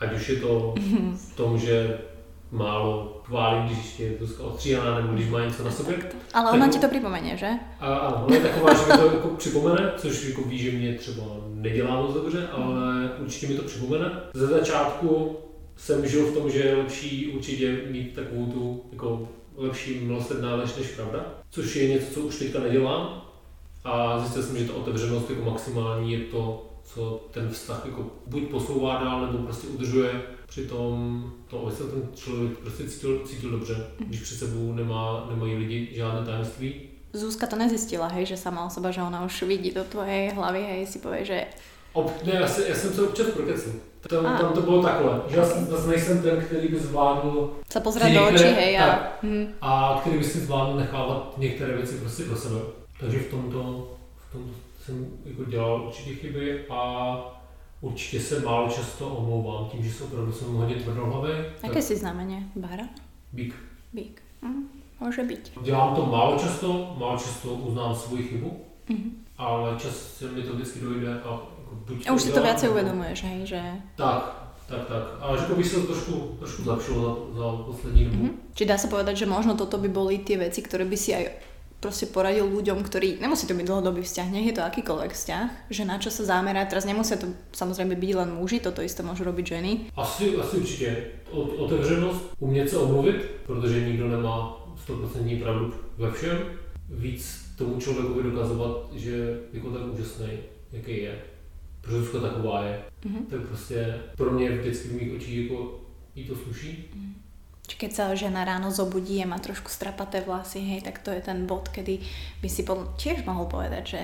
Ať 0.00 0.14
už 0.14 0.28
je 0.28 0.36
to 0.36 0.74
v 1.30 1.36
tom, 1.36 1.58
že 1.58 1.98
málo 2.50 3.20
chválím, 3.24 3.66
když 3.66 3.98
je 3.98 4.10
to 4.10 4.44
ostříhaná 4.44 5.00
nebo 5.00 5.12
když 5.12 5.28
má 5.28 5.44
něco 5.44 5.64
na 5.64 5.70
sobě. 5.70 5.98
Ale 6.34 6.52
ona 6.52 6.68
ti 6.68 6.78
to 6.78 6.88
připomene, 6.88 7.36
že? 7.36 7.50
A, 7.80 7.94
ano, 7.94 8.24
ona 8.26 8.36
je 8.36 8.42
taková, 8.42 8.74
že 8.74 8.80
mi 8.80 8.98
to 8.98 9.14
jako 9.16 9.28
připomene, 9.28 9.92
což 9.96 10.28
jako 10.28 10.42
ví, 10.42 10.58
že 10.58 10.70
mě 10.70 10.94
třeba 10.94 11.24
nedělá 11.54 12.02
moc 12.02 12.14
dobře, 12.14 12.48
ale 12.52 13.10
určitě 13.18 13.46
mi 13.46 13.54
to 13.54 13.62
připomene. 13.62 14.12
Ze 14.34 14.46
začátku 14.46 15.36
jsem 15.76 16.08
žil 16.08 16.26
v 16.26 16.34
tom, 16.34 16.50
že 16.50 16.58
je 16.58 16.76
lepší 16.76 17.26
určitě 17.26 17.78
mít 17.90 18.14
takovou 18.14 18.46
tu 18.46 18.84
jako 18.92 19.28
lepší 19.56 20.00
milosrdná 20.00 20.54
lež 20.54 20.76
než 20.76 20.86
pravda, 20.86 21.26
což 21.50 21.76
je 21.76 21.88
něco, 21.88 22.14
co 22.14 22.20
už 22.20 22.38
teďka 22.38 22.60
nedělám. 22.60 23.22
A 23.84 24.18
zjistil 24.18 24.42
jsem, 24.42 24.58
že 24.58 24.64
ta 24.64 24.74
otevřenost 24.74 25.30
jako 25.30 25.50
maximální 25.50 26.12
je 26.12 26.18
to, 26.18 26.67
co 26.94 27.26
ten 27.30 27.48
vztah 27.50 27.82
jako 27.86 28.06
buď 28.26 28.42
posouvá 28.42 29.04
dál, 29.04 29.26
nebo 29.26 29.38
prostě 29.38 29.66
udržuje 29.66 30.22
Přitom 30.48 31.32
to, 31.46 31.66
aby 31.66 31.76
se 31.76 31.84
ten 31.84 32.02
člověk 32.14 32.58
prostě 32.58 32.88
cítil, 32.88 33.20
cítil 33.26 33.50
dobře, 33.50 33.86
když 33.98 34.20
před 34.20 34.38
sebou 34.38 34.72
nemá, 34.72 35.26
nemají 35.30 35.54
lidi 35.54 35.88
žádné 35.92 36.26
tajemství. 36.26 36.80
Zuzka 37.12 37.46
to 37.46 37.56
nezjistila, 37.56 38.06
hej, 38.06 38.26
že 38.26 38.36
sama 38.36 38.66
osoba, 38.66 38.90
že 38.90 39.02
ona 39.02 39.24
už 39.24 39.42
vidí 39.42 39.70
do 39.70 39.84
tvojej 39.84 40.30
hlavy, 40.30 40.62
hej, 40.62 40.86
si 40.86 40.98
povie, 40.98 41.24
že... 41.24 41.44
Ob, 41.92 42.24
ne, 42.24 42.34
já, 42.34 42.46
se, 42.48 42.68
já 42.68 42.74
jsem 42.74 42.92
se 42.92 43.02
občas 43.02 43.26
prokecl. 43.26 43.72
Tam, 44.08 44.38
tam 44.38 44.52
to 44.52 44.62
bylo 44.62 44.82
takhle, 44.82 45.20
že 45.28 45.36
já 45.36 45.44
jsem, 45.44 45.66
zase 45.66 45.88
nejsem 45.88 46.22
ten, 46.22 46.44
který 46.44 46.68
by 46.68 46.78
zvládl... 46.78 47.56
Se 47.72 47.80
pozrat 47.80 48.12
do 48.12 48.28
očí, 48.28 48.44
hej, 48.44 48.78
a... 48.78 48.86
Tak, 48.86 49.18
hmm. 49.22 49.54
a 49.60 49.98
který 50.00 50.18
by 50.18 50.24
si 50.24 50.40
zvládl 50.40 50.76
nechávat 50.76 51.34
některé 51.38 51.76
věci 51.76 51.94
prostě 51.94 52.22
pro 52.22 52.36
sebe. 52.36 52.58
Takže 53.00 53.18
v 53.18 53.30
tomto, 53.30 53.88
v 54.28 54.32
tomto 54.32 54.67
jsem 54.88 55.06
jako 55.24 55.44
dělal 55.44 55.82
určitě 55.86 56.14
chyby 56.14 56.66
a 56.70 57.34
Určitě 57.80 58.20
se 58.20 58.40
málo 58.40 58.68
často 58.68 59.08
omlouvám 59.08 59.68
tím, 59.68 59.84
že 59.84 59.92
se 59.92 60.04
opravdu 60.04 60.32
jsem 60.32 60.54
hodně 60.54 60.74
tvrdohlavý. 60.74 61.30
Jaké 61.62 61.82
si 61.82 61.96
znamení? 61.96 62.50
Bára? 62.56 62.84
Bík. 63.32 63.54
Bík. 63.92 64.22
Hm, 64.42 64.68
může 65.00 65.22
být. 65.22 65.52
Dělám 65.62 65.94
to 65.94 66.06
málo 66.06 66.38
často, 66.38 66.96
málo 66.98 67.18
často 67.18 67.48
uznám 67.48 67.94
svoji 67.94 68.22
chybu, 68.22 68.64
mm-hmm. 68.88 69.10
ale 69.38 69.76
čas 69.78 70.22
mi 70.34 70.42
to 70.42 70.54
vždycky 70.54 70.80
dojde 70.80 71.08
a 71.08 71.10
jako 71.10 71.48
buď 71.88 72.06
A 72.08 72.12
už 72.12 72.22
si 72.22 72.32
to 72.32 72.42
více 72.42 72.68
uvědomuješ, 72.68 73.24
hej, 73.24 73.46
že... 73.46 73.62
Tak, 73.96 74.52
tak, 74.66 74.86
tak. 74.86 75.02
A 75.20 75.36
řekl 75.36 75.54
bych 75.54 75.66
se 75.66 75.80
to 75.80 75.86
trošku, 75.86 76.36
trošku 76.38 76.62
zlepšilo 76.62 77.28
za, 77.34 77.40
za 77.42 77.62
poslední 77.62 78.04
dobu. 78.04 78.16
Mm-hmm. 78.16 78.32
Či 78.54 78.64
dá 78.66 78.78
se 78.78 78.88
povedať, 78.88 79.16
že 79.16 79.26
možno 79.26 79.54
toto 79.54 79.78
by 79.78 79.88
byly 79.88 80.18
ty 80.18 80.36
věci, 80.36 80.62
které 80.62 80.84
by 80.84 80.96
si 80.96 81.14
aj 81.14 81.30
proste 81.80 82.10
poradil 82.10 82.46
ľuďom, 82.50 82.82
ktorí, 82.82 83.22
nemusí 83.22 83.46
to 83.46 83.54
byť 83.54 83.66
dlhodobý 83.66 84.02
vzťah, 84.02 84.28
nech 84.34 84.46
je 84.50 84.54
to 84.58 84.66
akýkoľvek 84.66 85.12
vzťah, 85.14 85.48
že 85.70 85.82
na 85.86 86.02
čo 86.02 86.10
sa 86.10 86.26
zamerať, 86.26 86.74
teraz 86.74 86.84
nemusia 86.84 87.16
to 87.16 87.30
samozrejme 87.54 87.94
byť 87.94 88.12
len 88.18 88.30
muži, 88.34 88.58
toto 88.58 88.82
isté 88.82 89.06
môžu 89.06 89.22
robiť 89.24 89.46
ženy. 89.46 89.72
Asi, 89.96 90.36
asi 90.36 90.56
určitě. 90.56 90.90
Otevřenost, 91.30 92.24
umět 92.38 92.70
se 92.70 92.76
omluvit, 92.76 93.16
protože 93.46 93.86
nikdo 93.86 94.08
nemá 94.08 94.66
100% 94.86 95.42
pravdu 95.42 95.74
ve 95.98 96.10
všem. 96.10 96.38
Víc 96.88 97.44
tomu 97.58 97.80
člověku 97.80 98.22
dokazovat, 98.22 98.88
že 98.94 99.40
jako 99.52 99.70
tak 99.70 99.82
úžasný, 99.94 100.26
jaký 100.72 101.02
je. 101.02 101.18
Protože 101.80 102.20
taková 102.20 102.64
je. 102.64 102.82
Mm-hmm. 103.06 103.26
Tak 103.30 103.40
prostě 103.40 104.00
pro 104.16 104.30
mě 104.30 104.50
vždycky 104.50 104.88
v 104.88 104.92
mých 104.92 105.12
očích 105.16 105.50
jako 105.50 105.80
jí 106.14 106.24
to 106.24 106.36
sluší. 106.36 106.84
Mm-hmm 106.96 107.07
keď 107.76 107.90
sa 107.92 108.14
žena 108.14 108.46
ráno 108.46 108.70
zobudí 108.70 109.20
a 109.20 109.28
má 109.28 109.36
trošku 109.36 109.68
strapaté 109.68 110.24
vlasy, 110.24 110.62
hej, 110.64 110.80
tak 110.86 111.04
to 111.04 111.10
je 111.10 111.20
ten 111.20 111.44
bod, 111.44 111.68
kedy 111.68 112.00
by 112.40 112.48
si 112.48 112.62
pod... 112.64 112.96
tiež 112.96 113.26
mohol 113.28 113.44
povedať, 113.44 113.84
že 113.84 114.02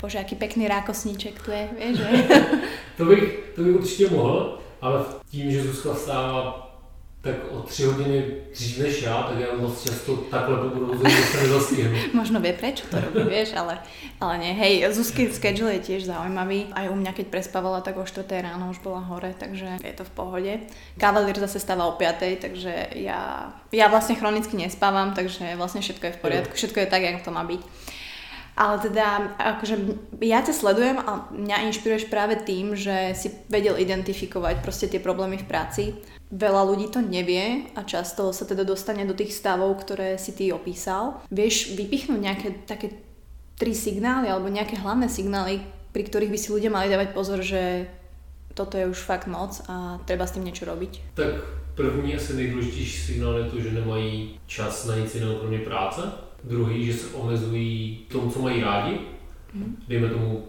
bože, 0.00 0.18
aký 0.18 0.36
pekný 0.36 0.68
rákosníček 0.68 1.40
tu 1.44 1.50
je, 1.50 1.68
vieš, 1.78 1.96
že? 1.96 2.08
to, 2.96 3.04
bych, 3.04 3.24
to 3.54 3.62
bych 3.62 3.74
určitě 3.74 4.10
mohl, 4.10 4.58
ale 4.80 5.04
tím, 5.30 5.50
že 5.50 5.62
Zuzka 5.62 5.94
vstává 5.94 6.69
tak 7.20 7.34
o 7.50 7.60
tři 7.60 7.84
hodiny 7.84 8.24
dřív 8.52 8.78
než 8.78 9.02
já, 9.02 9.22
tak 9.22 9.38
já 9.38 9.46
moc 9.56 9.84
často 9.84 10.16
takhle 10.16 10.56
po 10.56 10.68
budoucí 10.68 11.10
se 11.10 11.42
nezastihnu. 11.42 11.98
Možno 12.14 12.40
vie, 12.40 12.52
prečo 12.56 12.88
to 12.88 12.96
robí, 13.00 13.28
vieš, 13.28 13.52
ale, 13.60 13.78
ale 14.20 14.38
nie. 14.38 14.52
Hej, 14.56 14.88
Zuzky 14.96 15.28
schedule 15.28 15.76
je 15.76 15.84
tiež 15.84 16.08
zaujímavý. 16.08 16.72
Aj 16.72 16.88
u 16.88 16.96
mňa, 16.96 17.12
keď 17.12 17.26
prespávala, 17.28 17.84
tak 17.84 18.00
o 18.00 18.08
4 18.08 18.24
ráno 18.24 18.72
už 18.72 18.80
bola 18.80 19.04
hore, 19.04 19.36
takže 19.36 19.84
je 19.84 19.92
to 19.92 20.08
v 20.08 20.12
pohode. 20.16 20.52
Kavalier 20.96 21.36
zase 21.36 21.60
stáva 21.60 21.92
o 21.92 21.92
5, 21.92 22.40
takže 22.40 22.96
ja, 22.96 23.52
ja 23.68 23.86
vlastne 23.92 24.16
chronicky 24.16 24.56
nespávam, 24.56 25.12
takže 25.12 25.60
vlastne 25.60 25.84
všetko 25.84 26.04
je 26.06 26.16
v 26.16 26.22
poriadku, 26.24 26.52
všetko 26.56 26.78
je 26.80 26.88
tak, 26.88 27.02
jak 27.04 27.20
to 27.20 27.28
má 27.28 27.44
byť. 27.44 27.60
Ale 28.56 28.76
teda, 28.82 29.36
akože 29.38 29.74
ja 30.20 30.44
ťa 30.44 30.52
sledujem 30.52 30.98
a 31.00 31.30
mňa 31.32 31.70
inšpiruješ 31.70 32.12
práve 32.12 32.36
tým, 32.36 32.76
že 32.76 33.14
si 33.16 33.32
vedel 33.48 33.78
identifikovať 33.78 34.60
proste 34.60 34.86
tie 34.90 35.00
problémy 35.00 35.40
v 35.40 35.48
práci 35.48 35.84
Veľa 36.30 36.62
ľudí 36.62 36.86
to 36.94 37.02
nevie 37.02 37.66
a 37.74 37.82
často 37.82 38.30
sa 38.30 38.46
teda 38.46 38.62
dostane 38.62 39.02
do 39.02 39.18
tých 39.18 39.34
stavov, 39.34 39.82
ktoré 39.82 40.14
si 40.14 40.30
ty 40.30 40.54
opísal. 40.54 41.18
Vieš 41.26 41.74
vypichnúť 41.74 42.20
nejaké 42.22 42.48
také 42.70 43.02
tri 43.58 43.74
signály 43.74 44.30
alebo 44.30 44.46
nejaké 44.46 44.78
hlavné 44.78 45.10
signály, 45.10 45.58
pri 45.90 46.06
ktorých 46.06 46.30
by 46.30 46.38
si 46.38 46.54
ľudia 46.54 46.70
mali 46.70 46.86
dávať 46.86 47.08
pozor, 47.10 47.42
že 47.42 47.90
toto 48.54 48.78
je 48.78 48.86
už 48.86 49.02
fakt 49.02 49.26
moc 49.26 49.58
a 49.66 49.98
treba 50.06 50.22
s 50.22 50.38
tým 50.38 50.46
niečo 50.46 50.70
robiť? 50.70 51.18
Tak 51.18 51.34
první 51.74 52.14
asi 52.14 52.32
nejdůležitější 52.38 52.98
signál 52.98 53.34
je 53.38 53.44
to, 53.50 53.60
že 53.60 53.70
nemají 53.70 54.38
čas 54.46 54.86
na 54.86 54.96
nic 54.96 55.14
jiného 55.14 55.34
kromě 55.34 55.58
práce. 55.58 56.00
Druhý, 56.44 56.86
že 56.86 56.94
se 56.94 57.14
omezují 57.14 57.98
tomu, 58.12 58.30
co 58.30 58.42
mají 58.42 58.60
rádi. 58.60 58.98
Mm. 59.54 59.76
Dejme 59.88 60.08
tomu 60.08 60.44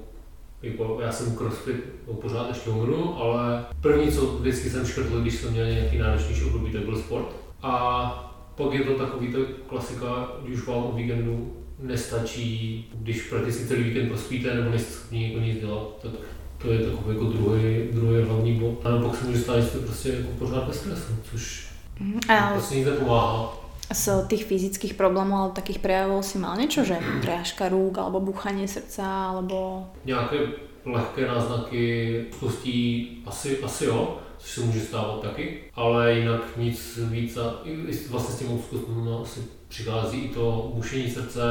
jako 0.61 0.97
já 1.01 1.11
jsem 1.11 1.35
crossfit 1.35 1.75
no, 2.07 2.13
pořád 2.13 2.47
ještě 2.49 2.69
umru, 2.69 3.15
ale 3.15 3.65
první, 3.81 4.11
co 4.11 4.25
vždycky 4.25 4.69
jsem 4.69 4.85
škrtl, 4.85 5.21
když 5.21 5.35
jsem 5.35 5.51
měl 5.51 5.65
nějaký 5.65 5.97
náročnější 5.97 6.43
období, 6.43 6.71
tak 6.71 6.85
byl 6.85 6.97
sport. 6.97 7.35
A 7.61 8.27
pak 8.55 8.73
je 8.73 8.83
to 8.83 8.93
takový 8.93 9.27
ta 9.27 9.37
klasika, 9.67 10.31
když 10.43 10.59
už 10.59 10.67
vám 10.67 10.83
o 10.83 10.91
víkendu 10.95 11.53
nestačí, 11.79 12.85
když 12.95 13.21
prakticky 13.21 13.65
celý 13.65 13.83
víkend 13.83 14.07
prospíte 14.07 14.55
nebo 14.55 14.69
nejste 14.69 14.91
schopni 14.91 15.27
jako 15.27 15.39
nic 15.39 15.59
dělat, 15.59 15.87
tak 16.01 16.11
to 16.57 16.71
je 16.71 16.79
takový 16.79 17.15
jako 17.15 17.25
druhý, 17.25 17.87
druhý 17.91 18.23
hlavní 18.23 18.53
bod. 18.53 18.85
A 18.85 19.01
pak 19.07 19.15
se 19.15 19.27
může 19.27 19.39
stát, 19.39 19.59
že 19.59 19.67
jste 19.67 19.79
prostě 19.79 20.09
jako 20.09 20.29
pořád 20.39 20.63
bez 20.63 20.79
stresu, 20.79 21.13
což 21.31 21.67
mm, 21.99 22.19
prostě 22.53 22.75
nic 22.75 22.85
nepomáhá 22.85 23.60
z 23.93 24.27
tých 24.27 24.45
fyzických 24.45 24.93
problémov 24.93 25.37
alebo 25.39 25.59
takých 25.59 25.79
prejavov 25.79 26.23
si 26.23 26.37
mal 26.39 26.57
niečo, 26.57 26.83
že 26.83 26.97
práška 27.25 27.69
rúk 27.69 27.97
alebo 27.97 28.19
buchanie 28.19 28.67
srdca 28.67 29.05
alebo... 29.05 29.87
Nějaké 30.05 30.37
lehké 30.85 31.27
náznaky 31.27 32.25
úzkostí 32.31 33.07
asi, 33.25 33.63
asi 33.63 33.85
jo, 33.85 34.17
což 34.37 34.49
se 34.49 34.61
může 34.61 34.79
stávat 34.79 35.21
taky, 35.21 35.63
ale 35.75 36.13
jinak 36.13 36.41
nic 36.57 36.99
víc 37.09 37.37
a 37.37 37.63
vlastně 38.09 38.35
s 38.35 38.39
tím 38.39 38.51
úzkostmi 38.51 38.95
no, 39.05 39.21
asi 39.21 39.39
přichází 39.67 40.19
i 40.21 40.29
to 40.29 40.71
bušení 40.75 41.09
srdce. 41.09 41.41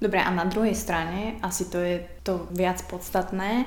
Dobre, 0.00 0.22
a 0.22 0.30
na 0.30 0.44
druhej 0.44 0.74
strane, 0.74 1.42
asi 1.42 1.64
to 1.64 1.78
je 1.78 2.06
to 2.22 2.46
viac 2.50 2.82
podstatné, 2.82 3.64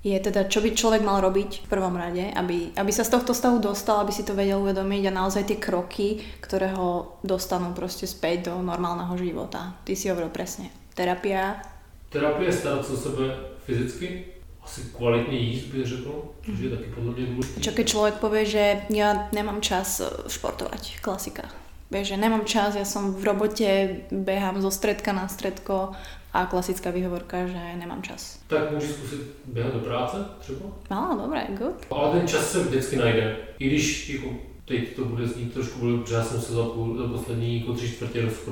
je 0.00 0.16
teda, 0.16 0.48
čo 0.48 0.64
by 0.64 0.72
človek 0.72 1.02
mal 1.04 1.20
robiť 1.20 1.64
v 1.64 1.66
prvom 1.68 1.92
rade, 1.92 2.32
aby, 2.32 2.72
aby 2.72 2.92
sa 2.92 3.04
z 3.04 3.12
tohto 3.12 3.36
stavu 3.36 3.60
dostal, 3.60 4.00
aby 4.00 4.12
si 4.12 4.24
to 4.24 4.32
vedel 4.32 4.64
uvedomiť 4.64 5.12
a 5.12 5.16
naozaj 5.20 5.44
tie 5.44 5.58
kroky, 5.60 6.24
ktoré 6.40 6.72
ho 6.72 7.20
dostanú 7.20 7.76
proste 7.76 8.08
späť 8.08 8.48
do 8.48 8.64
normálneho 8.64 9.12
života. 9.20 9.76
Ty 9.84 9.92
si 9.92 10.08
hovoril 10.08 10.32
presne. 10.32 10.72
Terapia. 10.96 11.60
Terapie 12.08 12.48
je 12.48 12.52
starat 12.52 12.86
se 12.86 12.92
o 12.92 12.96
sebe 12.96 13.24
fyzicky, 13.64 14.24
asi 14.64 14.80
kvalitně 14.96 15.38
jíst, 15.38 15.64
bych 15.64 15.86
řekl, 15.86 16.24
což 16.46 16.58
je 16.58 16.70
taky 16.70 16.84
podle 16.94 17.12
mě 17.12 17.26
důležité. 17.26 17.60
Čo 17.60 17.72
keď 17.72 17.88
člověk 17.88 18.14
povie, 18.14 18.44
že 18.46 18.64
ja 18.90 19.28
nemám 19.32 19.60
čas 19.60 20.02
športovať, 20.28 21.00
klasika. 21.00 21.48
Vieš, 21.90 22.08
že 22.08 22.16
nemám 22.16 22.46
čas, 22.46 22.78
ja 22.78 22.86
som 22.86 23.14
v 23.18 23.24
robote, 23.24 23.68
behám 24.14 24.62
zo 24.62 24.70
stredka 24.70 25.10
na 25.12 25.26
stredko, 25.26 25.90
a 26.32 26.46
klasická 26.46 26.90
výhovorka, 26.90 27.46
že 27.46 27.58
nemám 27.78 28.02
čas. 28.02 28.42
Tak 28.46 28.70
můžu 28.70 28.92
zkusit 28.92 29.20
běhat 29.44 29.74
do 29.74 29.78
práce 29.78 30.16
třeba? 30.38 30.60
No, 30.90 31.18
dobré, 31.22 31.46
good. 31.58 31.86
Ale 31.90 32.18
ten 32.18 32.28
čas 32.28 32.52
se 32.52 32.64
vždycky 32.64 32.96
najde. 32.96 33.36
I 33.58 33.66
když 33.66 34.10
jako 34.10 34.28
teď 34.64 34.96
to 34.96 35.04
bude 35.04 35.26
znít 35.26 35.52
trošku 35.52 35.78
blbě, 35.78 35.98
protože 35.98 36.14
já 36.14 36.24
jsem 36.24 36.40
se 36.40 36.52
za, 36.52 36.64
půl, 36.64 36.98
za 36.98 37.08
poslední 37.08 37.60
jako 37.60 37.72
tři 37.72 37.88
čtvrtě 37.88 38.22
roku 38.22 38.50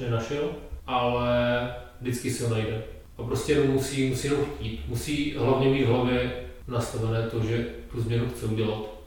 nenašel, 0.00 0.50
ale 0.86 1.28
vždycky 2.00 2.30
se 2.30 2.44
ho 2.46 2.54
najde. 2.54 2.82
A 3.18 3.22
prostě 3.22 3.52
jenom 3.52 3.68
musí, 3.68 4.08
musí 4.08 4.28
jenom 4.28 4.44
chtít. 4.44 4.80
Musí 4.88 5.34
hlavně 5.38 5.68
mít 5.68 5.84
v 5.84 5.88
hlavě 5.88 6.32
nastavené 6.68 7.22
to, 7.22 7.40
že 7.40 7.66
tu 7.90 8.00
změnu 8.00 8.28
chce 8.28 8.46
udělat. 8.46 8.98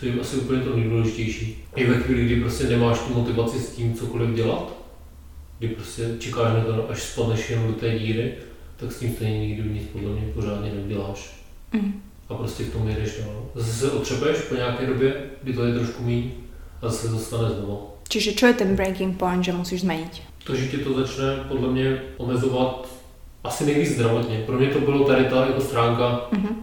To 0.00 0.06
je 0.06 0.20
asi 0.20 0.36
úplně 0.36 0.62
to 0.62 0.76
nejdůležitější. 0.76 1.64
I 1.76 1.86
ve 1.86 1.94
chvíli, 1.94 2.24
kdy 2.24 2.40
prostě 2.40 2.64
nemáš 2.64 2.98
tu 2.98 3.14
motivaci 3.14 3.58
s 3.58 3.76
tím 3.76 3.94
cokoliv 3.94 4.30
dělat, 4.30 4.79
kdy 5.60 5.68
prostě 5.68 6.08
čekáš 6.18 6.52
na 6.52 6.64
to, 6.64 6.90
až 6.90 7.02
spadneš 7.02 7.50
jenom 7.50 7.66
do 7.66 7.72
té 7.72 7.98
díry, 7.98 8.34
tak 8.76 8.92
s 8.92 8.98
tím 8.98 9.14
stejně 9.14 9.46
nikdy 9.46 9.70
nic 9.70 9.82
podle 9.92 10.10
mě 10.10 10.32
pořádně 10.34 10.70
neuděláš. 10.74 11.34
Mm. 11.72 12.02
A 12.28 12.34
prostě 12.34 12.64
v 12.64 12.72
tom 12.72 12.88
jedeš 12.88 13.18
dál. 13.18 13.42
Zase 13.54 13.72
se 13.72 13.90
otřepeš 13.90 14.36
po 14.36 14.54
nějaké 14.54 14.86
době, 14.86 15.22
kdy 15.42 15.52
to 15.52 15.64
je 15.64 15.74
trošku 15.74 16.02
méně 16.02 16.30
a 16.82 16.88
zase 16.88 17.08
zostane 17.08 17.50
znovu. 17.50 17.86
Čiže 18.08 18.34
čo 18.34 18.46
je 18.46 18.52
ten 18.52 18.76
breaking 18.76 19.16
point, 19.16 19.44
že 19.44 19.52
musíš 19.52 19.80
změnit? 19.80 20.10
To, 20.44 20.56
že 20.56 20.68
tě 20.68 20.78
to 20.78 20.94
začne 20.94 21.36
podle 21.48 21.72
mě 21.72 22.02
omezovat 22.16 22.88
asi 23.44 23.66
nejvíc 23.66 23.94
zdravotně. 23.94 24.42
Pro 24.46 24.58
mě 24.58 24.68
to 24.68 24.80
bylo 24.80 25.04
tady 25.04 25.24
ta 25.24 25.46
jako 25.46 25.60
stránka, 25.60 26.28
mm-hmm. 26.32 26.54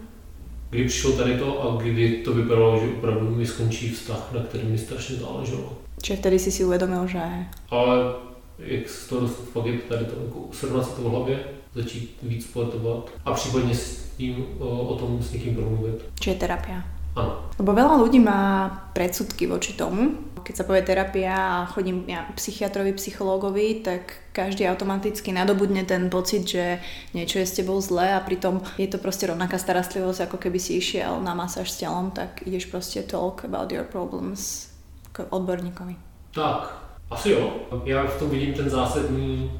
kdy 0.69 0.87
přišlo 0.87 1.11
tady 1.11 1.37
to 1.37 1.61
a 1.61 1.81
kdy 1.81 2.21
to 2.25 2.33
vypadalo, 2.33 2.79
že 2.79 2.91
opravdu 2.97 3.35
mi 3.35 3.45
skončí 3.45 3.89
vztah, 3.89 4.29
na 4.33 4.41
kterém 4.43 4.71
mi 4.71 4.77
strašně 4.77 5.15
záleželo. 5.15 5.77
Čiže 6.01 6.17
vtedy 6.17 6.39
si 6.39 6.51
si 6.51 6.65
uvědomil, 6.65 7.07
že... 7.07 7.21
Ale 7.69 8.26
jak 8.59 8.89
z 8.89 9.07
toho 9.07 9.21
dostat 9.21 9.45
fakt 9.53 9.65
je 9.65 9.77
tady 9.77 10.05
to 10.05 10.15
jako 10.25 10.39
17 10.51 10.97
v 10.97 11.03
hlavě, 11.03 11.45
začít 11.75 12.17
víc 12.23 12.43
sportovat 12.45 13.09
a 13.25 13.33
případně 13.33 13.75
s 13.75 14.09
tím 14.17 14.45
o, 14.59 14.81
o 14.81 14.95
tom 14.95 15.23
s 15.23 15.31
někým 15.31 15.55
promluvit. 15.55 16.05
Čiže 16.19 16.35
terapia. 16.35 16.83
Áno. 17.17 17.49
Lebo 17.57 17.73
veľa 17.73 17.95
ľudí 17.97 18.21
má 18.21 18.69
predsudky 18.93 19.49
voči 19.49 19.73
tomu. 19.73 20.29
Keď 20.45 20.53
sa 20.53 20.67
povie 20.69 20.85
terapia 20.85 21.33
a 21.33 21.65
chodím 21.65 22.05
ja, 22.05 22.29
psychiatrovi, 22.37 22.93
psychológovi, 22.93 23.81
tak 23.81 24.21
každý 24.31 24.69
automaticky 24.69 25.33
nadobudne 25.33 25.81
ten 25.83 26.13
pocit, 26.13 26.45
že 26.45 26.79
niečo 27.17 27.41
je 27.41 27.49
s 27.49 27.57
tebou 27.57 27.81
zlé 27.81 28.13
a 28.13 28.21
pritom 28.21 28.61
je 28.77 28.87
to 28.87 29.01
proste 29.01 29.27
rovnaká 29.27 29.57
starostlivosť, 29.57 30.29
ako 30.29 30.37
keby 30.37 30.61
si 30.61 30.77
išiel 30.77 31.19
na 31.19 31.33
masáž 31.33 31.73
s 31.73 31.81
telom, 31.81 32.13
tak 32.13 32.45
ideš 32.45 32.69
proste 32.69 33.01
talk 33.03 33.43
about 33.43 33.73
your 33.73 33.83
problems 33.83 34.71
k 35.11 35.25
odborníkovi. 35.27 35.97
Tak, 36.37 36.86
asi 37.09 37.31
jo. 37.31 37.55
Já 37.85 38.05
v 38.05 38.19
tom 38.19 38.29
vidím 38.29 38.53
ten 38.53 38.69
zásadní 38.69 39.51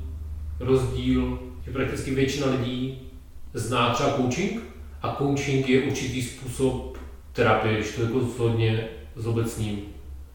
rozdíl, 0.59 1.39
že 1.65 1.71
prakticky 1.71 2.15
většina 2.15 2.47
lidí 2.51 3.01
zná 3.53 3.93
třeba 3.93 4.13
coaching 4.17 4.61
a 5.01 5.15
coaching 5.17 5.69
je 5.69 5.81
určitý 5.81 6.21
způsob 6.21 6.97
terapie, 7.33 7.73
když 7.73 7.95
to 7.95 8.01
jako 8.01 8.19
hodně 8.37 8.87
zobecním. 9.15 9.79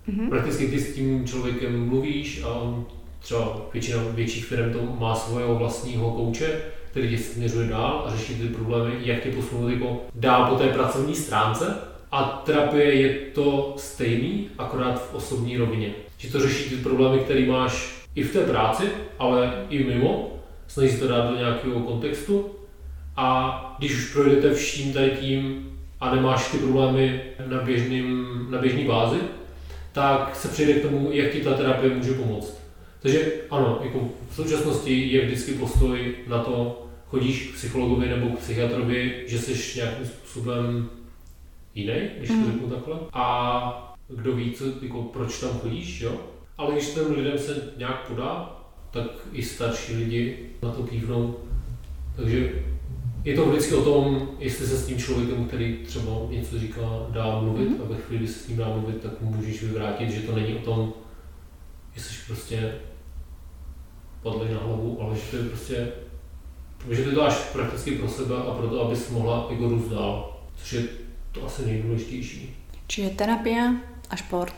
Mm-hmm. 0.09 0.29
Prakticky 0.29 0.69
ty 0.69 0.81
s 0.81 0.95
tím 0.95 1.27
člověkem 1.27 1.89
mluvíš 1.89 2.43
a 2.43 2.49
on 2.49 2.87
třeba 3.19 3.61
většina 3.73 4.03
větších 4.11 4.45
firm 4.45 4.73
to 4.73 4.79
má 4.99 5.15
svého 5.15 5.55
vlastního 5.55 6.11
kouče, 6.11 6.61
který 6.91 7.09
tě 7.11 7.19
směřuje 7.19 7.69
dál 7.69 8.05
a 8.07 8.17
řeší 8.17 8.35
ty 8.35 8.49
problémy, 8.49 8.95
jak 9.01 9.23
tě 9.23 9.31
posunout 9.31 9.69
jako 9.69 10.01
dál 10.15 10.51
po 10.51 10.57
té 10.57 10.69
pracovní 10.69 11.15
stránce. 11.15 11.79
A 12.13 12.43
terapie 12.47 12.95
je 12.95 13.15
to 13.15 13.75
stejný, 13.79 14.49
akorát 14.59 15.11
v 15.11 15.15
osobní 15.15 15.57
rovině. 15.57 15.95
Že 16.23 16.29
to 16.29 16.41
řeší 16.41 16.71
ty 16.71 16.77
problémy, 16.77 17.19
které 17.19 17.47
máš 17.47 17.95
i 18.15 18.23
v 18.23 18.33
té 18.33 18.41
práci, 18.41 18.85
ale 19.19 19.67
i 19.69 19.85
mimo. 19.85 20.39
Snaží 20.67 20.91
se 20.91 20.99
to 20.99 21.09
dát 21.09 21.31
do 21.31 21.37
nějakého 21.37 21.81
kontextu. 21.81 22.51
A 23.17 23.77
když 23.79 23.95
už 23.95 24.13
projdete 24.13 24.55
vším 24.55 24.93
tady 24.93 25.11
tím 25.11 25.71
a 26.01 26.15
nemáš 26.15 26.51
ty 26.51 26.59
problémy 26.59 27.23
na, 27.47 27.61
běžným, 27.61 28.27
na 28.51 28.59
běžný 28.59 28.85
bázi, 28.85 29.19
tak 29.93 30.37
se 30.37 30.49
přijde 30.49 30.73
k 30.73 30.83
tomu, 30.83 31.09
jak 31.13 31.33
ti 31.33 31.41
ta 31.41 31.55
terapie 31.55 31.95
může 31.95 32.13
pomoct. 32.13 32.63
Takže 33.01 33.33
ano, 33.51 33.81
jako 33.85 34.09
v 34.31 34.35
současnosti 34.35 35.09
je 35.09 35.27
vždycky 35.27 35.53
postoj 35.53 36.15
na 36.27 36.39
to, 36.39 36.87
chodíš 37.07 37.51
k 37.51 37.55
psychologovi 37.55 38.09
nebo 38.09 38.29
k 38.29 38.39
psychiatrovi, 38.39 39.25
že 39.27 39.39
jsi 39.39 39.79
nějakým 39.79 40.07
způsobem 40.07 40.91
jiný, 41.75 41.95
když 42.19 42.29
to 42.29 42.37
mhm. 42.37 42.53
řeknu 42.53 42.71
takhle. 42.71 42.97
A 43.13 43.92
kdo 44.17 44.37
ví, 44.37 44.53
co, 44.53 44.65
jako, 44.83 45.03
proč 45.03 45.41
tam 45.41 45.51
chodíš, 45.51 46.01
jo? 46.01 46.21
Ale 46.59 46.73
když 46.73 46.91
těm 46.91 47.15
lidem 47.15 47.39
se 47.39 47.73
nějak 47.77 48.09
podá, 48.09 48.61
tak 48.91 49.07
i 49.33 49.43
starší 49.43 49.97
lidi 49.97 50.39
na 50.63 50.71
to 50.71 50.83
kývnou. 50.83 51.37
Takže 52.17 52.53
je 53.25 53.37
to 53.37 53.47
vždycky 53.47 53.75
o 53.75 53.85
tom, 53.85 54.29
jestli 54.39 54.67
se 54.67 54.77
s 54.77 54.87
tím 54.87 54.99
člověkem, 54.99 55.45
který 55.45 55.79
třeba 55.87 56.13
něco 56.31 56.59
říká, 56.59 57.07
dá 57.09 57.41
mluvit 57.41 57.69
mm-hmm. 57.69 57.83
a 57.83 57.89
ve 57.89 57.97
chvíli, 57.97 58.25
kdy 58.25 58.33
se 58.33 58.39
s 58.39 58.49
ním 58.49 58.59
dá 58.59 58.69
mluvit, 58.69 59.03
tak 59.03 59.21
mu 59.21 59.31
můžeš 59.31 59.63
vyvrátit, 59.63 60.11
že 60.11 60.21
to 60.21 60.35
není 60.35 60.55
o 60.55 60.63
tom, 60.63 60.93
jestli 61.95 62.17
prostě 62.27 62.75
padli 64.23 64.55
na 64.55 64.61
hlavu, 64.61 65.03
ale 65.03 65.17
že 65.17 65.23
to 65.31 65.37
je 65.37 65.43
prostě, 65.43 65.93
že 66.91 67.05
to 67.05 67.11
dáš 67.11 67.35
prakticky 67.53 67.91
pro 67.91 68.09
sebe 68.09 68.35
a 68.37 68.55
pro 68.55 68.69
to, 68.69 68.87
abys 68.87 69.11
mohla 69.11 69.47
jako 69.51 69.69
růst 69.69 69.89
dál, 69.89 70.41
což 70.57 70.73
je 70.73 70.83
to 71.33 71.47
asi 71.47 71.67
nejdůležitější. 71.67 72.57
Čiže 72.87 73.11
terapia 73.11 73.75
a 74.13 74.17
šport. 74.17 74.55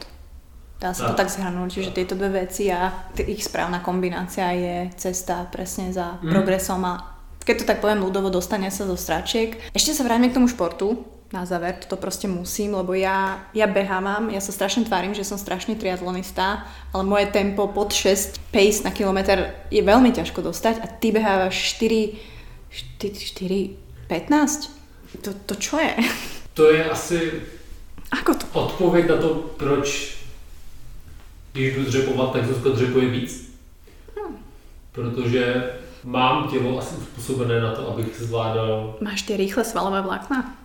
Dá 0.81 0.95
se 0.95 1.03
tak. 1.03 1.11
to 1.11 1.17
tak 1.17 1.29
zhrnout, 1.31 1.71
že 1.71 1.91
tyto 1.91 2.15
dvě 2.15 2.29
věci 2.29 2.73
a 2.73 2.93
ich 3.27 3.45
správná 3.45 3.79
kombinácia 3.81 4.51
je 4.51 4.91
cesta 4.97 5.47
presne 5.47 5.93
za 5.93 6.19
mm. 6.23 6.31
progresom 6.31 6.85
a 6.85 7.15
keď 7.45 7.59
to 7.61 7.65
tak 7.65 7.79
poviem 7.85 8.01
ľudovo, 8.01 8.33
dostane 8.33 8.73
sa 8.73 8.89
zo 8.89 8.97
stračiek. 8.97 9.61
Ešte 9.77 9.93
sa 9.93 10.05
vráťme 10.09 10.33
k 10.33 10.37
tomu 10.41 10.49
športu, 10.49 11.05
na 11.33 11.45
záver, 11.45 11.75
to 11.89 11.97
prostě 11.97 12.29
musím, 12.29 12.75
lebo 12.75 12.95
ja, 12.95 13.47
ja 13.55 13.67
behávam, 13.67 14.31
ja 14.31 14.41
sa 14.41 14.53
strašne 14.55 14.87
tvárim, 14.87 15.15
že 15.19 15.27
som 15.27 15.35
strašný 15.35 15.75
triatlonista, 15.75 16.63
ale 16.95 17.03
moje 17.05 17.27
tempo 17.27 17.67
pod 17.67 17.91
6 17.91 18.39
pace 18.55 18.87
na 18.87 18.95
kilometr 18.95 19.51
je 19.71 19.83
veľmi 19.83 20.15
ťažko 20.15 20.47
dostať 20.47 20.79
a 20.79 20.87
ty 20.87 21.11
behávaš 21.11 21.75
4, 21.75 22.15
4, 23.03 23.75
4 24.07 24.09
15? 24.09 24.71
To, 25.27 25.31
to 25.47 25.55
čo 25.59 25.83
je? 25.83 25.95
To 26.55 26.71
je 26.71 26.87
asi 26.87 27.19
Ako 28.21 28.35
to? 28.35 28.47
odpověď 28.53 29.09
na 29.09 29.17
to, 29.17 29.29
proč 29.57 30.17
když 31.53 31.75
jdu 31.75 31.85
dřepovat, 31.85 32.33
tak 32.33 32.47
Zuzka 32.47 32.69
dřepuje 32.69 33.09
víc. 33.09 33.55
Hmm. 34.17 34.37
Protože 34.93 35.71
mám 36.05 36.49
tělo 36.49 36.79
asi 36.79 36.95
uspůsobené 36.97 37.61
na 37.61 37.73
to, 37.73 37.89
abych 37.89 38.07
zvládal... 38.19 38.97
Máš 39.01 39.23
ty 39.23 39.37
rychle 39.37 39.65
svalové 39.65 40.03
vlákna? 40.03 40.57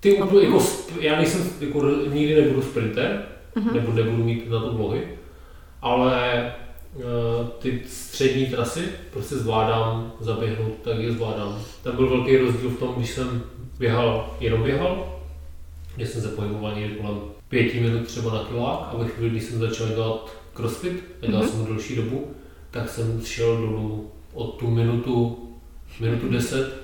Ty 0.00 0.22
úplně, 0.22 0.46
jako, 0.46 0.66
já 1.00 1.16
nejsem, 1.16 1.50
jako, 1.60 1.82
nikdy 2.12 2.42
nebudu 2.42 2.62
sprinter, 2.62 3.26
uh-huh. 3.56 3.72
nebo 3.72 3.92
nebudu 3.92 4.24
mít 4.24 4.50
na 4.50 4.60
to 4.60 4.72
vlohy, 4.72 5.08
ale 5.82 6.52
uh, 6.94 7.02
ty 7.58 7.82
střední 7.86 8.46
trasy 8.46 8.88
prostě 9.10 9.34
zvládám 9.34 10.12
zaběhnout, 10.20 10.74
tak 10.84 10.98
je 10.98 11.12
zvládám. 11.12 11.58
Tam 11.82 11.96
byl 11.96 12.08
velký 12.08 12.36
rozdíl 12.36 12.70
v 12.70 12.78
tom, 12.78 12.94
když 12.96 13.10
jsem 13.10 13.42
běhal, 13.78 14.36
jenom 14.40 14.62
běhal, 14.62 15.21
kde 15.96 16.06
jsem 16.06 16.22
se 16.22 16.28
pohyboval 16.28 16.74
někdy 16.74 16.94
kolem 16.94 17.20
pěti 17.48 17.80
minut 17.80 18.06
třeba 18.06 18.34
na 18.34 18.44
kilák 18.44 18.88
a 18.92 18.96
ve 18.96 19.08
chvíli, 19.08 19.30
kdy 19.30 19.40
jsem 19.40 19.58
začal 19.58 19.88
dělat 19.88 20.36
crossfit, 20.54 21.04
a 21.22 21.26
dělal 21.26 21.44
uh-huh. 21.44 21.48
jsem 21.48 21.60
ho 21.60 21.66
delší 21.66 21.96
dobu, 21.96 22.26
tak 22.70 22.88
jsem 22.88 23.20
šel 23.24 23.56
dolů 23.56 24.10
o 24.34 24.46
tu 24.46 24.70
minutu, 24.70 25.38
minutu 26.00 26.28
10, 26.28 26.82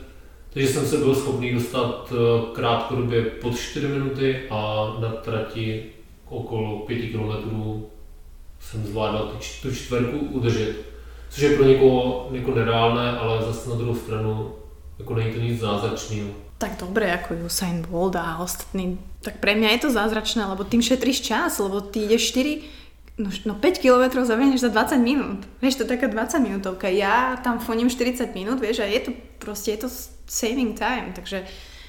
takže 0.51 0.69
jsem 0.69 0.87
se 0.87 0.97
byl 0.97 1.15
schopný 1.15 1.55
dostat 1.55 2.13
eh, 2.13 2.55
krátkodobě 2.55 3.23
pod 3.23 3.57
4 3.57 3.89
minuty 3.89 4.41
a 4.51 4.87
na 5.01 5.09
trati 5.09 5.85
okolo 6.29 6.79
5 6.79 7.13
km 7.13 7.83
jsem 8.61 8.87
zvládal 8.87 9.33
tu 9.63 9.71
čtverku 9.75 10.19
udržet. 10.19 10.77
Což 11.31 11.43
je 11.43 11.57
pro 11.57 11.65
někoho 11.65 12.29
jako 12.33 12.55
nereálné, 12.55 13.19
ale 13.19 13.43
zase 13.43 13.71
na 13.71 13.77
druhou 13.77 13.95
stranu 13.95 14.53
jako 14.99 15.15
není 15.15 15.33
to 15.33 15.41
nic 15.41 15.61
zázračného. 15.61 16.29
Tak 16.59 16.75
dobre, 16.79 17.07
ako 17.15 17.47
Usain 17.47 17.87
Bolt 17.87 18.19
a 18.19 18.43
ostatní. 18.43 18.99
Tak 19.23 19.39
pre 19.39 19.55
mňa 19.55 19.79
je 19.79 19.81
to 19.87 19.91
zázračné, 19.95 20.43
lebo 20.43 20.67
tým 20.67 20.83
šetríš 20.83 21.23
čas, 21.23 21.59
lebo 21.63 21.81
ty 21.81 22.05
ideš 22.07 22.35
4 22.35 22.79
No, 23.19 23.35
no 23.45 23.55
5 23.59 23.83
km 23.83 24.23
zabehneš 24.23 24.63
za 24.63 24.71
20 24.71 25.03
minút. 25.03 25.43
Vieš, 25.59 25.75
to 25.75 25.83
je 25.83 25.99
taká 25.99 26.07
20 26.07 26.39
minútovka. 26.39 26.87
Ja 26.87 27.35
tam 27.43 27.59
foním 27.59 27.91
40 27.91 28.31
minút, 28.31 28.63
vieš, 28.63 28.79
a 28.79 28.87
je 28.87 29.01
to 29.01 29.11
proste, 29.43 29.75
je 29.75 29.83
to 29.83 29.91
saving 30.31 30.79
time, 30.79 31.11
takže 31.11 31.43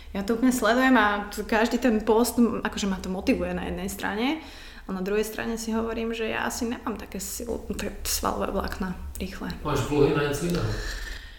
ja 0.10 0.26
to 0.26 0.34
úplne 0.34 0.50
sledujem 0.50 0.98
a 0.98 1.30
každý 1.46 1.78
ten 1.78 2.02
post, 2.02 2.42
akože 2.42 2.90
ma 2.90 2.98
to 2.98 3.14
motivuje 3.14 3.54
na 3.54 3.70
jednej 3.70 3.90
strane, 3.94 4.42
a 4.90 4.94
na 4.94 5.06
druhej 5.06 5.22
strane 5.22 5.54
si 5.62 5.70
hovorím, 5.70 6.18
že 6.18 6.34
ja 6.34 6.50
asi 6.50 6.66
nemám 6.66 6.98
také 6.98 7.22
silu, 7.22 7.62
svalové 8.02 8.50
vlákna 8.50 8.98
rýchle. 9.22 9.54
Máš 9.62 9.80
vlohy 9.80 10.18
na 10.18 10.24
něco 10.24 10.46
jiného. 10.46 10.66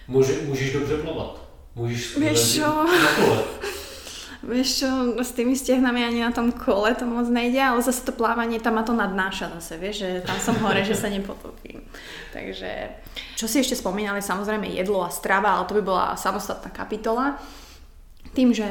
Může, 0.08 0.32
můžeš 0.46 0.72
dobře 0.72 0.96
plavat. 0.96 1.49
Můžeš 1.74 2.16
Vieš 2.16 2.40
čo? 2.54 2.68
Vieš 4.40 4.68
čo, 4.80 4.88
s 5.20 5.36
tými 5.36 5.52
stehnami 5.52 6.00
ani 6.00 6.24
na 6.24 6.32
tom 6.32 6.48
kole 6.48 6.96
to 6.96 7.04
moc 7.04 7.28
nejde, 7.28 7.60
ale 7.60 7.84
zase 7.84 8.08
to 8.08 8.12
plávanie 8.16 8.56
tam 8.56 8.80
ma 8.80 8.82
to 8.82 8.96
nadnáša 8.96 9.52
zase, 9.60 9.76
vieš, 9.76 9.96
že 10.00 10.08
tam 10.24 10.40
som 10.40 10.56
hore, 10.64 10.80
že 10.80 10.96
sa 10.96 11.12
nepotopím. 11.12 11.84
Takže, 12.32 12.88
čo 13.36 13.44
si 13.44 13.60
ešte 13.60 13.76
spomínali, 13.76 14.24
samozrejme 14.24 14.72
jedlo 14.72 15.04
a 15.04 15.12
strava, 15.12 15.60
ale 15.60 15.68
to 15.68 15.76
by 15.76 15.82
bola 15.84 16.16
samostatná 16.16 16.72
kapitola. 16.72 17.36
Tým, 18.32 18.56
že 18.56 18.64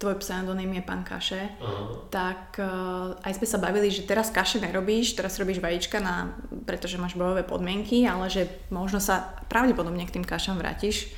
tvoj 0.00 0.16
pseudonym 0.24 0.72
je 0.72 0.82
pán 0.88 1.04
Kaše, 1.04 1.60
Aha. 1.60 2.08
tak 2.08 2.56
uh, 2.56 3.12
aj 3.20 3.36
sme 3.36 3.44
sa 3.46 3.60
bavili, 3.60 3.92
že 3.92 4.08
teraz 4.08 4.32
kaše 4.32 4.56
nerobíš, 4.64 5.12
teraz 5.12 5.36
robíš 5.36 5.60
vajíčka, 5.60 6.00
na, 6.00 6.32
pretože 6.64 6.96
máš 6.96 7.20
bojové 7.20 7.44
podmienky, 7.44 8.08
ale 8.08 8.32
že 8.32 8.48
možno 8.72 8.96
sa 8.96 9.36
pravdepodobne 9.52 10.08
k 10.08 10.16
tým 10.16 10.24
kašam 10.24 10.56
vrátiš. 10.56 11.12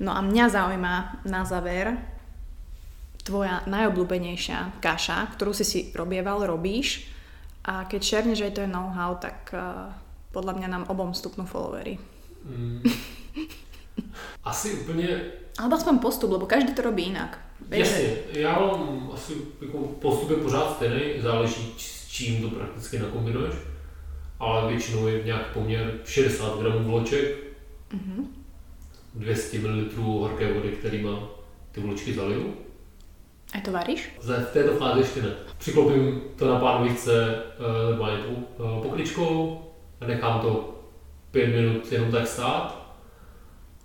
No 0.00 0.12
a 0.12 0.20
mňa 0.20 0.48
zaujíma 0.48 0.94
na 1.24 1.44
záver 1.44 1.96
tvoja 3.24 3.64
najobľúbenejšia 3.66 4.78
kaša, 4.78 5.34
ktorú 5.34 5.50
si 5.56 5.64
si 5.64 5.80
robieval, 5.96 6.46
robíš 6.46 7.08
a 7.64 7.88
keď 7.88 8.00
šerneš 8.02 8.40
aj 8.46 8.52
to 8.54 8.60
je 8.62 8.70
know-how, 8.70 9.18
tak 9.18 9.50
uh, 9.50 9.90
podľa 10.30 10.52
mňa 10.62 10.68
nám 10.68 10.84
obom 10.86 11.10
stupnú 11.10 11.42
followery. 11.48 11.98
Mm. 12.44 12.82
Asi 14.44 14.72
úplně... 14.72 15.08
Alebo 15.58 15.76
aspoň 15.76 15.98
postup, 15.98 16.30
lebo 16.30 16.46
každý 16.46 16.74
to 16.74 16.82
robí 16.82 17.02
inak. 17.02 17.38
Vieš, 17.68 17.88
Jasně, 17.88 18.08
já 18.32 18.58
mám 18.60 19.10
asi 19.14 19.32
jako 19.62 19.78
postup 19.78 20.30
je 20.30 20.36
pořád 20.36 20.76
stejný, 20.76 21.20
záleží 21.22 21.74
s 21.78 22.08
čím 22.08 22.42
to 22.42 22.50
prakticky 22.50 22.98
nakombinuješ, 22.98 23.54
ale 24.38 24.68
většinou 24.72 25.06
je 25.06 25.24
nějaký 25.24 25.44
poměr 25.54 25.94
60 26.04 26.60
gramů 26.60 26.84
vloček, 26.84 27.36
Mhm. 27.92 28.26
200 29.16 29.58
ml 29.58 29.84
horké 29.96 30.52
vody, 30.52 30.68
kterýma 30.68 31.28
ty 31.72 31.80
vločky 31.80 32.12
zaliju. 32.12 32.54
Aj 33.54 33.60
to 33.62 33.72
varíš? 33.72 34.10
V 34.20 34.52
této 34.52 34.76
fázi 34.76 35.00
ještě 35.00 35.22
ne. 35.22 35.30
Přiklopím 35.58 36.20
to 36.36 36.48
na 36.48 36.60
pánvičce 36.60 37.34
eh, 37.36 37.90
normálně 37.90 38.22
eh, 38.28 38.82
pokličkou 38.82 39.60
a 40.00 40.06
nechám 40.06 40.40
to 40.40 40.74
pět 41.30 41.46
minut 41.46 41.92
jenom 41.92 42.10
tak 42.10 42.26
stát 42.26 42.96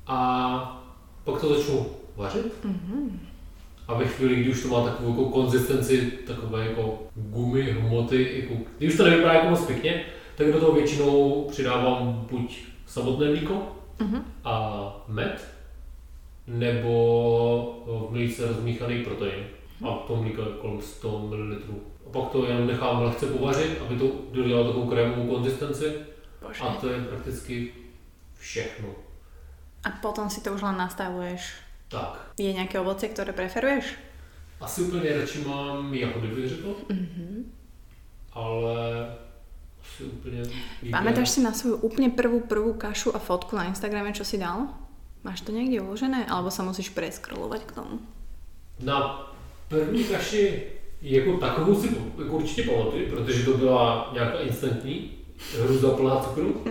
a 0.07 0.87
pak 1.23 1.41
to 1.41 1.55
začnu 1.55 1.85
vařit. 2.15 2.63
Mhm. 2.63 3.19
A 3.87 3.93
ve 3.93 4.05
chvíli, 4.05 4.35
kdy 4.35 4.51
už 4.51 4.63
to 4.63 4.67
má 4.67 4.83
takovou 4.85 5.09
jako 5.09 5.25
konzistenci, 5.25 6.11
takové 6.27 6.65
jako 6.65 6.99
gumy, 7.15 7.61
hmoty, 7.61 8.41
jako, 8.41 8.63
když 8.77 8.91
už 8.91 8.97
to 8.97 9.05
nevypadá 9.05 9.33
jako 9.33 9.49
moc 9.49 9.65
pěkně, 9.65 10.03
tak 10.35 10.51
do 10.53 10.59
toho 10.59 10.71
většinou 10.71 11.47
přidávám 11.51 12.27
buď 12.31 12.59
samotné 12.85 13.29
mlíko 13.29 13.80
Mhm. 14.01 14.25
a 14.43 14.55
med, 15.07 15.41
nebo 16.47 16.95
v 18.07 18.11
mlíce 18.11 18.47
rozmíchaný 18.47 19.03
protein. 19.03 19.43
A 19.89 19.95
to 20.07 20.15
mlíko 20.15 20.45
kolem 20.45 20.81
100 20.81 21.19
ml. 21.19 21.57
A 22.07 22.09
pak 22.11 22.29
to 22.31 22.45
jenom 22.45 22.67
nechám 22.67 23.01
lehce 23.01 23.25
povařit, 23.25 23.81
aby 23.81 23.95
to 23.99 24.11
dodělalo 24.31 24.67
takovou 24.67 24.89
krémovou 24.89 25.35
konzistenci. 25.35 25.93
Bože. 26.41 26.63
A 26.63 26.73
to 26.73 26.89
je 26.89 27.01
prakticky 27.01 27.73
všechno. 28.39 28.89
A 29.83 29.89
potom 29.89 30.29
si 30.29 30.41
to 30.41 30.53
už 30.53 30.61
len 30.61 30.77
nastavuješ. 30.77 31.41
Tak. 31.89 32.37
Je 32.39 32.53
nejaké 32.53 32.79
ovocie, 32.79 33.09
ktoré 33.09 33.33
preferuješ? 33.33 33.97
Asi 34.61 34.81
úplně 34.81 35.17
radši 35.17 35.43
mám 35.43 35.93
jahody, 35.93 36.27
bych 36.27 36.49
řekl. 36.49 36.75
Mhm. 36.89 37.51
ale 38.33 39.05
asi 40.21 40.29
úplně 40.29 40.43
výběr. 40.81 40.91
Pamätáš 40.91 41.29
si 41.29 41.41
na 41.41 41.53
svoju 41.53 41.75
úplne 41.81 42.09
prvú, 42.09 42.39
prvú 42.45 42.73
kašu 42.73 43.15
a 43.15 43.19
fotku 43.19 43.55
na 43.55 43.65
Instagrame, 43.65 44.13
čo 44.13 44.23
si 44.23 44.37
dal? 44.37 44.67
Máš 45.23 45.41
to 45.41 45.51
někde 45.51 45.81
uložené? 45.81 46.25
Alebo 46.25 46.51
sa 46.51 46.63
musíš 46.63 46.89
preskrolovat 46.89 47.63
k 47.63 47.71
tomu? 47.71 47.99
Na 48.79 49.27
první 49.67 50.03
kaši 50.03 50.63
jako 51.01 51.37
takovou 51.37 51.81
si 51.81 51.97
jako 52.17 52.37
určitě 52.37 52.63
pamatuju, 52.63 53.09
protože 53.09 53.45
to 53.45 53.57
byla 53.57 54.09
nějaká 54.13 54.39
instantní 54.39 55.11
hruza 55.57 55.89
plná 55.89 56.19
cukru. 56.19 56.63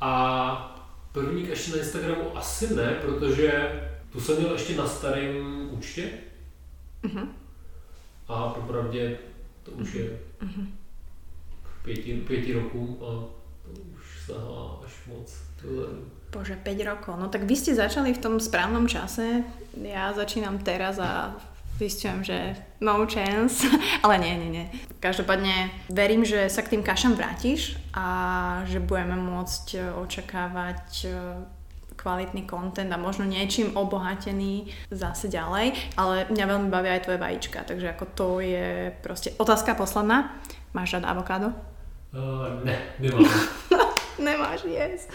A 0.00 0.10
první 1.12 1.46
kaši 1.46 1.70
na 1.70 1.76
Instagramu 1.76 2.36
asi 2.36 2.74
ne, 2.74 2.96
protože 3.00 3.52
tu 4.12 4.20
jsem 4.20 4.36
měl 4.36 4.52
ještě 4.52 4.76
na 4.76 4.86
starém 4.86 5.68
účtě. 5.70 6.10
Mhm. 7.02 7.28
A 8.28 8.48
popravdě 8.48 9.18
to 9.62 9.70
už 9.70 9.94
je 9.94 10.18
k 10.38 10.83
pěti, 11.84 12.14
pěti 12.26 12.52
rokům 12.52 12.98
a 13.00 13.06
to 13.64 13.80
už 13.94 14.26
sahá 14.26 14.80
až 14.84 14.92
moc 15.06 15.36
dozadu. 15.62 16.04
Bože, 16.32 16.56
5 16.56 16.84
rokov. 16.84 17.14
No 17.20 17.28
tak 17.28 17.46
vy 17.46 17.54
ste 17.54 17.78
začali 17.78 18.10
v 18.10 18.18
tom 18.18 18.34
správnom 18.42 18.90
čase. 18.90 19.46
Ja 19.78 20.10
začínam 20.10 20.58
teraz 20.58 20.98
a 20.98 21.38
zistujem, 21.78 22.26
že 22.26 22.58
no 22.82 23.06
chance. 23.06 23.62
Ale 24.04 24.18
nie, 24.18 24.34
nie, 24.34 24.50
nie. 24.50 24.66
Každopádne 24.98 25.70
verím, 25.94 26.26
že 26.26 26.50
sa 26.50 26.66
k 26.66 26.74
tým 26.74 26.82
kašam 26.82 27.14
vrátiš 27.14 27.78
a 27.94 28.66
že 28.66 28.82
budeme 28.82 29.14
môcť 29.14 29.66
e, 29.74 29.80
očakávať 29.94 30.90
e, 31.06 31.08
kvalitný 31.94 32.50
content 32.50 32.90
a 32.90 32.98
možno 32.98 33.22
niečím 33.22 33.78
obohatený 33.78 34.74
zase 34.90 35.30
ďalej, 35.30 35.94
ale 35.94 36.26
mňa 36.34 36.44
veľmi 36.50 36.68
bavia 36.68 36.98
aj 36.98 37.04
tvoje 37.06 37.22
vajíčka, 37.22 37.62
takže 37.62 37.94
ako 37.94 38.04
to 38.18 38.28
je 38.42 38.90
proste 39.02 39.30
otázka 39.38 39.78
posledná. 39.78 40.34
Máš 40.74 40.98
rád 40.98 41.06
avokádo? 41.06 41.54
Uh, 42.14 42.64
ne, 42.64 42.78
nemám. 42.98 43.26
Nemáš 44.24 44.64
jesť. 44.64 45.10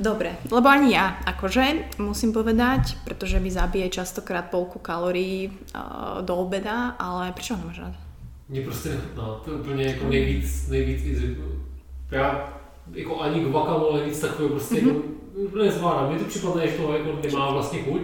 Dobre, 0.00 0.40
lebo 0.48 0.64
ani 0.64 0.96
ja, 0.96 1.20
akože, 1.28 1.92
musím 2.00 2.32
povedať, 2.32 2.96
pretože 3.04 3.36
mi 3.36 3.52
zabije 3.52 4.00
častokrát 4.00 4.48
polku 4.48 4.80
kalorií 4.80 5.52
uh, 5.52 6.24
do 6.24 6.40
obeda, 6.40 6.96
ale 6.96 7.36
prečo 7.36 7.52
ho 7.52 7.60
nemáš 7.60 7.78
rád? 7.78 7.94
Mě 8.48 8.60
prostě 8.60 8.88
nechutná, 8.88 9.40
to 9.44 9.50
je 9.50 9.56
úplně 9.56 9.84
jako 9.84 10.08
nejvíc, 10.08 10.68
nejvíc 10.68 11.04
easy. 11.04 11.36
Já 12.10 12.52
jako 12.92 13.20
ani 13.20 13.44
guacamole, 13.44 14.06
nic 14.06 14.20
takového 14.20 14.48
prostě 14.48 14.74
mm-hmm. 14.74 15.02
jako 15.44 15.58
nezvládám. 15.58 16.10
Mně 16.10 16.18
to 16.18 16.24
připadne, 16.24 16.68
že 16.68 16.76
to 16.76 16.92
jako 16.92 17.18
nemá 17.22 17.50
vlastně 17.50 17.82
chuť, 17.82 18.02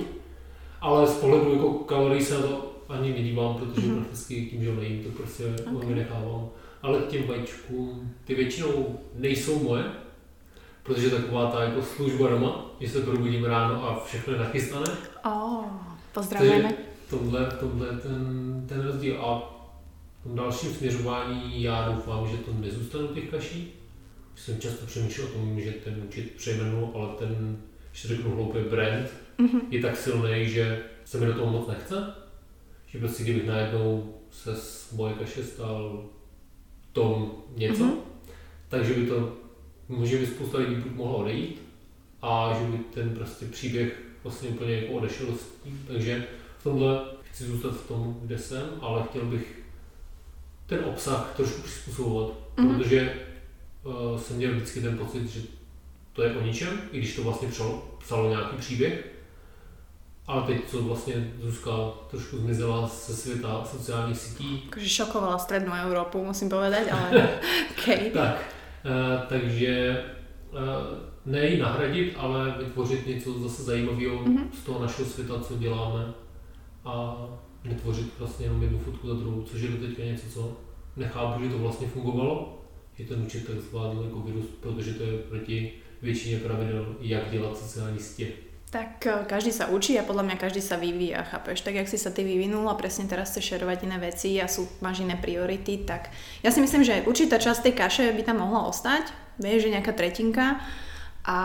ale 0.81 1.07
z 1.07 1.15
pohledu 1.15 1.53
jako 1.53 1.73
kalorií 1.73 2.25
se 2.25 2.35
na 2.35 2.41
to 2.41 2.73
ani 2.89 3.11
nedívám, 3.11 3.55
protože 3.55 3.87
mm-hmm. 3.87 3.97
prakticky 3.97 4.47
tím, 4.47 4.65
že 4.65 4.73
nejím, 4.73 5.05
to 5.05 5.09
prostě 5.11 5.45
okay. 5.77 6.05
Ok. 6.05 6.51
Ale 6.87 6.99
k 6.99 7.07
těm 7.09 7.27
vajíčkům, 7.27 8.15
ty 8.25 8.35
většinou 8.35 8.99
nejsou 9.15 9.63
moje, 9.63 9.85
protože 10.83 11.11
taková 11.11 11.51
ta 11.51 11.63
jako 11.63 11.83
služba 11.83 12.29
doma, 12.29 12.71
že 12.81 12.89
se 12.89 13.01
probudím 13.01 13.45
ráno 13.45 13.89
a 13.89 14.05
všechno 14.05 14.33
je 14.33 14.39
nachystané, 14.39 14.87
Oh, 15.25 15.65
pozdravujeme. 16.15 16.75
tohle, 17.11 17.51
tohle 17.61 17.87
je 17.87 17.97
ten, 17.97 18.65
ten 18.69 18.81
rozdíl. 18.87 19.21
A 19.21 19.53
v 20.21 20.23
tom 20.23 20.37
dalším 20.37 20.71
směřování 20.75 21.63
já 21.63 21.89
doufám, 21.89 22.29
že 22.29 22.37
to 22.37 22.51
nezůstane 22.61 23.05
u 23.05 23.15
těch 23.15 23.31
kaší. 23.31 23.73
Jsem 24.37 24.61
často 24.61 24.87
přemýšlel 24.87 25.27
o 25.27 25.31
tom, 25.31 25.61
že 25.61 25.73
ten 25.73 26.03
účet 26.09 26.31
přejmenu, 26.31 26.93
ale 26.95 27.09
ten, 27.19 27.57
to 28.03 28.09
řeknu 28.09 28.35
hloupě, 28.35 28.65
brand 28.65 29.07
Mhm. 29.39 29.61
je 29.71 29.83
tak 29.83 29.97
silný, 29.97 30.49
že 30.49 30.83
se 31.05 31.19
mi 31.19 31.27
do 31.27 31.35
toho 31.35 31.53
moc 31.53 31.69
nechce. 31.69 32.15
Že 32.87 32.99
prostě 32.99 33.23
kdybych 33.23 33.47
najednou 33.47 34.15
se 34.31 34.57
z 34.57 34.93
moje 34.93 35.15
kaše 35.15 35.43
stal 35.45 36.05
tom 36.97 37.33
něco, 37.57 37.85
Mhm. 37.85 37.95
takže 38.69 38.95
by 38.95 39.07
to, 39.07 39.33
může 39.89 40.19
by 40.19 40.27
spousta 40.27 40.59
lidí 40.59 40.83
mohlo 40.95 41.17
odejít 41.17 41.63
a 42.23 42.57
že 42.59 42.65
by 42.71 42.79
ten 42.79 43.15
prostě 43.15 43.47
příběh 43.47 44.01
vlastně 44.25 44.49
úplně 44.49 44.75
jako 44.75 44.93
odešel 44.93 45.27
s 45.35 45.63
tím. 45.65 45.85
Takže 45.87 46.27
v 46.59 46.63
tomhle 46.63 47.01
chci 47.31 47.45
zůstat 47.45 47.71
v 47.75 47.89
tom, 47.89 48.17
kde 48.23 48.39
jsem, 48.39 48.67
ale 48.81 49.03
chtěl 49.11 49.23
bych 49.23 49.59
ten 50.67 50.79
obsah 50.85 51.33
trošku 51.37 51.63
přizpůsobovat, 51.63 52.31
Mhm. 52.57 52.75
protože 52.79 53.15
uh, 53.85 54.19
jsem 54.21 54.37
měl 54.37 54.53
vždycky 54.55 54.81
ten 54.81 54.99
pocit, 54.99 55.29
že 55.29 55.41
to 56.13 56.23
je 56.23 56.33
o 56.37 56.43
ničem, 56.43 56.81
i 56.93 56.99
když 56.99 57.17
to 57.17 57.23
vlastně 57.23 57.49
psalo, 57.49 57.99
psalo 58.05 58.29
nějaký 58.31 58.57
příběh. 58.57 59.07
Ale 60.27 60.43
teď, 60.43 60.69
co 60.69 60.83
vlastně 60.83 61.33
Zuzka 61.41 61.71
trošku 62.11 62.37
zmizela 62.37 62.87
ze 62.87 63.17
světa 63.17 63.65
sociálních 63.65 64.19
sítí, 64.19 64.63
Akože 64.67 64.89
šokovala 64.89 65.39
strednú 65.39 65.71
Európu, 65.87 66.19
musím 66.25 66.51
povedať, 66.51 66.91
ale 66.91 67.39
okay. 67.71 68.11
tak, 68.11 68.43
eh, 68.83 69.23
takže 69.29 69.71
eh, 69.71 70.83
ne 71.27 71.47
ji 71.47 71.63
nahradit, 71.63 72.15
ale 72.19 72.55
vytvořit 72.59 73.07
něco 73.07 73.39
zase 73.39 73.63
zajímavého 73.63 74.19
Mhm. 74.23 74.51
z 74.55 74.61
toho 74.67 74.83
našeho 74.83 75.09
světa, 75.09 75.41
co 75.41 75.57
děláme 75.57 76.15
a 76.85 77.17
netvořit 77.65 78.13
vlastně 78.19 78.47
jenom 78.47 78.63
jednu 78.63 78.79
fotku 78.79 79.09
za 79.09 79.15
druhou, 79.15 79.43
což 79.43 79.61
je 79.61 79.69
do 79.69 79.87
teďka 79.87 80.03
něco, 80.05 80.27
co 80.35 80.57
nechápu, 80.97 81.43
že 81.43 81.49
to 81.51 81.59
vlastně 81.59 81.87
fungovalo. 81.87 82.59
Je 82.99 83.05
ten 83.07 83.23
účet 83.23 83.47
tak 83.47 83.61
zvládl 83.61 84.03
jako 84.05 84.21
virus, 84.21 84.47
protože 84.61 84.95
to 84.95 85.03
je 85.03 85.19
proti 85.19 85.73
většině 86.03 86.39
pravidel, 86.39 86.87
jak 87.01 87.31
dělat 87.31 87.59
sociální 87.59 87.99
sítě. 87.99 88.33
Tak 88.71 89.07
eh, 89.07 89.23
každý 89.31 89.55
sa 89.55 89.71
učí 89.71 89.95
a 89.95 90.07
podľa 90.07 90.27
mňa 90.27 90.37
každý 90.43 90.59
sa 90.59 90.75
vyvíja, 90.75 91.23
chápeš? 91.23 91.63
Tak 91.63 91.75
jak 91.75 91.89
si 91.89 91.99
sa 91.99 92.11
ty 92.11 92.27
vyvinul 92.27 92.67
a 92.67 92.75
presne 92.75 93.07
teraz 93.07 93.31
chceš 93.31 93.55
šerovať 93.55 93.87
iné 93.87 93.99
veci 94.03 94.43
a 94.43 94.51
sú, 94.51 94.67
máš 94.83 95.07
iné 95.07 95.15
priority, 95.15 95.87
tak 95.87 96.11
ja 96.43 96.51
si 96.51 96.59
myslím, 96.59 96.83
že 96.83 97.07
určitá 97.07 97.39
časť 97.39 97.71
tej 97.71 97.75
kaše 97.79 98.05
by 98.11 98.23
tam 98.27 98.43
mohla 98.43 98.67
ostať, 98.67 99.15
vieš, 99.39 99.71
že 99.71 99.73
nejaká 99.79 99.95
tretinka 99.95 100.59
a 101.23 101.39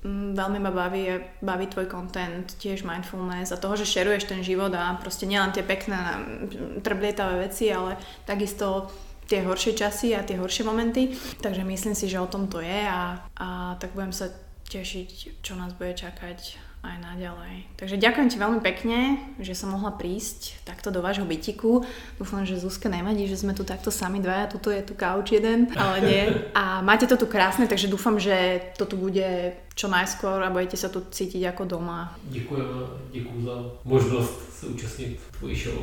mm, 0.00 0.32
veľmi 0.32 0.58
ma 0.64 0.72
baví, 0.72 1.20
baví 1.44 1.66
tvoj 1.68 1.92
content, 1.92 2.48
tiež 2.56 2.88
mindfulness 2.88 3.52
a 3.52 3.60
toho, 3.60 3.76
že 3.76 3.84
šeruješ 3.84 4.32
ten 4.32 4.40
život 4.40 4.72
a 4.72 4.96
proste 4.96 5.28
nielen 5.28 5.52
tie 5.52 5.60
pekné 5.60 6.00
mm, 6.00 6.80
trblietavé 6.80 7.52
veci, 7.52 7.68
ale 7.68 8.00
takisto 8.24 8.88
tie 9.28 9.44
horšie 9.44 9.76
časy 9.76 10.16
a 10.16 10.24
tie 10.24 10.40
horšie 10.40 10.64
momenty. 10.64 11.12
Takže 11.44 11.60
myslím 11.68 11.92
si, 11.92 12.08
že 12.08 12.16
o 12.16 12.24
tom 12.32 12.48
to 12.48 12.64
je 12.64 12.80
a, 12.88 13.28
a 13.36 13.76
tak 13.76 13.92
budem 13.92 14.16
sa 14.16 14.32
tešiť, 14.68 15.40
čo 15.42 15.56
nás 15.56 15.72
bude 15.72 15.96
čakať 15.96 16.68
aj 16.78 16.96
naďalej. 17.02 17.66
Takže 17.74 17.98
ďakujem 17.98 18.28
ti 18.30 18.38
veľmi 18.38 18.60
pekne, 18.62 19.18
že 19.42 19.58
som 19.58 19.74
mohla 19.74 19.90
prísť 19.90 20.62
takto 20.62 20.94
do 20.94 21.02
vášho 21.02 21.26
bytiku. 21.26 21.82
Dúfam, 22.22 22.46
že 22.46 22.60
Zuzka 22.60 22.86
nevadí, 22.86 23.26
že 23.26 23.34
sme 23.34 23.50
tu 23.50 23.66
takto 23.66 23.90
sami 23.90 24.22
dvaja, 24.22 24.46
tuto 24.46 24.70
je 24.70 24.86
tu 24.86 24.94
kauč 24.94 25.34
jeden, 25.34 25.74
ale 25.74 25.98
nie. 26.08 26.22
A 26.54 26.78
máte 26.86 27.10
to 27.10 27.18
tu 27.18 27.26
krásne, 27.26 27.66
takže 27.66 27.90
dúfam, 27.90 28.22
že 28.22 28.62
to 28.78 28.86
tu 28.86 28.94
bude 28.94 29.58
čo 29.74 29.90
najskôr 29.90 30.38
a 30.38 30.54
budete 30.54 30.78
sa 30.78 30.86
tu 30.86 31.02
cítiť 31.02 31.50
ako 31.50 31.66
doma. 31.66 32.14
Ďakujem, 32.30 32.68
ďakujem 33.10 33.40
za 33.42 33.56
možnosť 33.82 34.34
sa 34.54 34.64
účastniť 34.70 35.10
tvojí 35.38 35.54
show. 35.58 35.78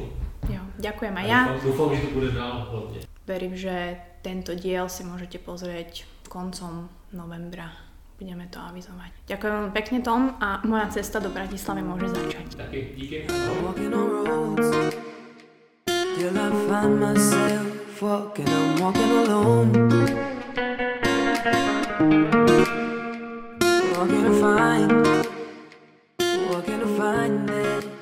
Jo, 0.47 0.63
ďakujem 0.79 1.15
aj 1.15 1.27
ja. 1.27 1.41
Dúfam, 1.59 1.67
dúfam, 1.67 1.89
že 1.91 2.01
to 2.07 2.11
bude 2.15 2.31
dál 2.31 2.55
hlavne. 2.71 2.99
Verím, 3.25 3.53
že 3.57 3.99
tento 4.23 4.55
diel 4.55 4.87
si 4.87 5.03
môžete 5.03 5.43
pozrieť 5.43 6.07
koncom 6.29 6.87
novembra 7.11 7.84
budeme 8.15 8.47
to 8.51 8.59
avizovať. 8.59 9.11
Ďakujem 9.27 9.53
veľmi 9.53 9.71
pekne 9.75 9.97
Tom 10.01 10.21
a 10.39 10.59
moja 10.63 10.87
cesta 10.91 11.19
do 11.19 11.29
Bratislavy 11.31 11.81
môže 11.83 12.11
začať. 12.11 12.45
Taky, 12.55 12.79
díky. 12.95 13.17
Till 16.15 16.31
I 16.31 16.49
find 16.71 16.95
myself 16.99 18.01
walking, 18.01 18.47
I'm 18.47 18.79
walking 18.79 19.11
alone. 19.11 19.71
Walking 23.93 24.23
to 24.23 24.33
find, 24.39 24.89
walking 26.49 26.79
to 26.79 26.89
find 26.97 27.45
kind 27.45 27.94